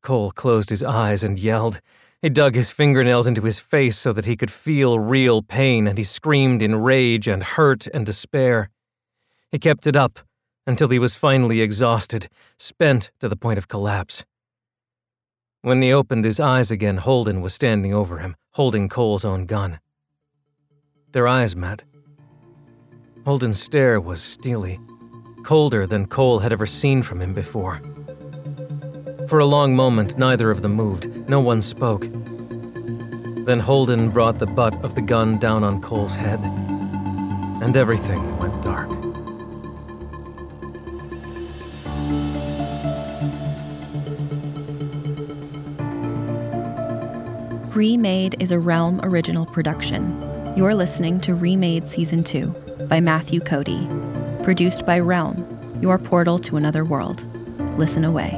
Cole 0.00 0.30
closed 0.30 0.70
his 0.70 0.84
eyes 0.84 1.24
and 1.24 1.40
yelled. 1.40 1.80
He 2.22 2.28
dug 2.28 2.54
his 2.54 2.70
fingernails 2.70 3.26
into 3.26 3.42
his 3.42 3.58
face 3.58 3.98
so 3.98 4.12
that 4.12 4.26
he 4.26 4.36
could 4.36 4.52
feel 4.52 5.00
real 5.00 5.42
pain, 5.42 5.88
and 5.88 5.98
he 5.98 6.04
screamed 6.04 6.62
in 6.62 6.76
rage 6.76 7.26
and 7.26 7.42
hurt 7.42 7.88
and 7.88 8.06
despair. 8.06 8.70
He 9.50 9.58
kept 9.58 9.88
it 9.88 9.96
up 9.96 10.20
until 10.68 10.90
he 10.90 10.98
was 10.98 11.16
finally 11.16 11.62
exhausted, 11.62 12.28
spent 12.58 13.10
to 13.18 13.26
the 13.26 13.34
point 13.34 13.56
of 13.56 13.68
collapse. 13.68 14.26
When 15.62 15.80
he 15.80 15.94
opened 15.94 16.26
his 16.26 16.38
eyes 16.38 16.70
again, 16.70 16.98
Holden 16.98 17.40
was 17.40 17.54
standing 17.54 17.94
over 17.94 18.18
him, 18.18 18.36
holding 18.50 18.86
Cole's 18.86 19.24
own 19.24 19.46
gun. 19.46 19.80
Their 21.12 21.26
eyes 21.26 21.56
met. 21.56 21.84
Holden's 23.24 23.58
stare 23.58 23.98
was 23.98 24.22
steely, 24.22 24.78
colder 25.42 25.86
than 25.86 26.04
Cole 26.04 26.40
had 26.40 26.52
ever 26.52 26.66
seen 26.66 27.02
from 27.02 27.22
him 27.22 27.32
before. 27.32 27.80
For 29.26 29.38
a 29.38 29.46
long 29.46 29.74
moment, 29.74 30.18
neither 30.18 30.50
of 30.50 30.60
them 30.60 30.74
moved. 30.74 31.06
No 31.30 31.40
one 31.40 31.62
spoke. 31.62 32.02
Then 33.46 33.58
Holden 33.58 34.10
brought 34.10 34.38
the 34.38 34.46
butt 34.46 34.74
of 34.84 34.94
the 34.94 35.00
gun 35.00 35.38
down 35.38 35.64
on 35.64 35.80
Cole's 35.80 36.14
head, 36.14 36.40
and 37.62 37.74
everything 37.74 38.36
went 38.36 38.62
dark. 38.62 39.07
Remade 47.78 48.42
is 48.42 48.50
a 48.50 48.58
Realm 48.58 49.00
original 49.04 49.46
production. 49.46 50.02
You're 50.56 50.74
listening 50.74 51.20
to 51.20 51.36
Remade 51.36 51.86
Season 51.86 52.24
2 52.24 52.48
by 52.88 52.98
Matthew 52.98 53.38
Cody. 53.38 53.86
Produced 54.42 54.84
by 54.84 54.98
Realm, 54.98 55.46
your 55.80 55.96
portal 55.96 56.40
to 56.40 56.56
another 56.56 56.84
world. 56.84 57.22
Listen 57.78 58.04
away. 58.04 58.32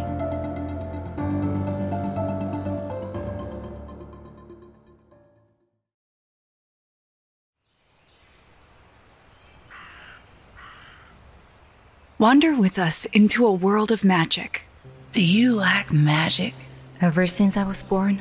Wander 12.18 12.54
with 12.54 12.78
us 12.78 13.06
into 13.06 13.46
a 13.46 13.52
world 13.54 13.90
of 13.90 14.04
magic. 14.04 14.66
Do 15.12 15.24
you 15.24 15.54
like 15.54 15.90
magic? 15.90 16.52
Ever 17.00 17.26
since 17.26 17.56
I 17.56 17.64
was 17.64 17.82
born, 17.82 18.20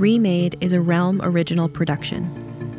Remade 0.00 0.56
is 0.62 0.72
a 0.72 0.80
Realm 0.80 1.20
original 1.22 1.68
production, 1.68 2.24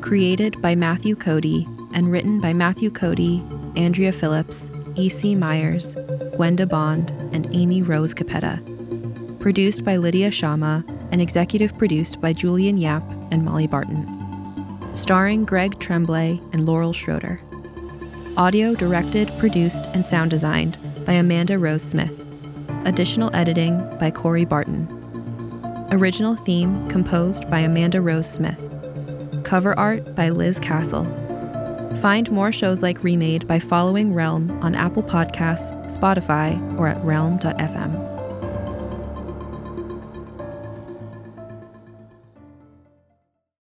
created 0.01 0.59
by 0.59 0.73
Matthew 0.73 1.15
Cody 1.15 1.67
and 1.93 2.11
written 2.11 2.41
by 2.41 2.51
Matthew 2.51 2.89
Cody, 2.89 3.43
Andrea 3.75 4.11
Phillips, 4.11 4.71
E.C. 4.95 5.35
Myers, 5.35 5.93
Gwenda 6.35 6.65
Bond, 6.65 7.11
and 7.31 7.47
Amy 7.53 7.83
Rose 7.83 8.15
Capetta. 8.15 8.59
Produced 9.39 9.85
by 9.85 9.97
Lydia 9.97 10.31
Shama 10.31 10.83
and 11.11 11.21
executive 11.21 11.77
produced 11.77 12.19
by 12.19 12.33
Julian 12.33 12.79
Yap 12.79 13.03
and 13.29 13.45
Molly 13.45 13.67
Barton. 13.67 14.07
Starring 14.95 15.45
Greg 15.45 15.77
Tremblay 15.77 16.41
and 16.53 16.65
Laurel 16.65 16.91
Schroeder. 16.91 17.39
Audio 18.35 18.73
directed, 18.73 19.31
produced, 19.37 19.85
and 19.93 20.03
sound 20.03 20.31
designed 20.31 20.79
by 21.05 21.13
Amanda 21.13 21.59
Rose 21.59 21.83
Smith. 21.83 22.25
Additional 22.85 23.29
editing 23.35 23.77
by 23.99 24.09
Corey 24.09 24.43
Barton. 24.43 25.00
Original 25.91 26.37
theme 26.37 26.87
composed 26.87 27.49
by 27.49 27.59
Amanda 27.59 27.99
Rose 27.99 28.29
Smith. 28.29 28.69
Cover 29.43 29.77
art 29.77 30.15
by 30.15 30.29
Liz 30.29 30.57
Castle. 30.57 31.03
Find 31.97 32.31
more 32.31 32.53
shows 32.53 32.81
like 32.81 33.03
Remade 33.03 33.45
by 33.45 33.59
following 33.59 34.13
Realm 34.13 34.51
on 34.63 34.73
Apple 34.73 35.03
Podcasts, 35.03 35.73
Spotify, 35.91 36.57
or 36.79 36.87
at 36.87 37.03
realm.fm. 37.03 38.10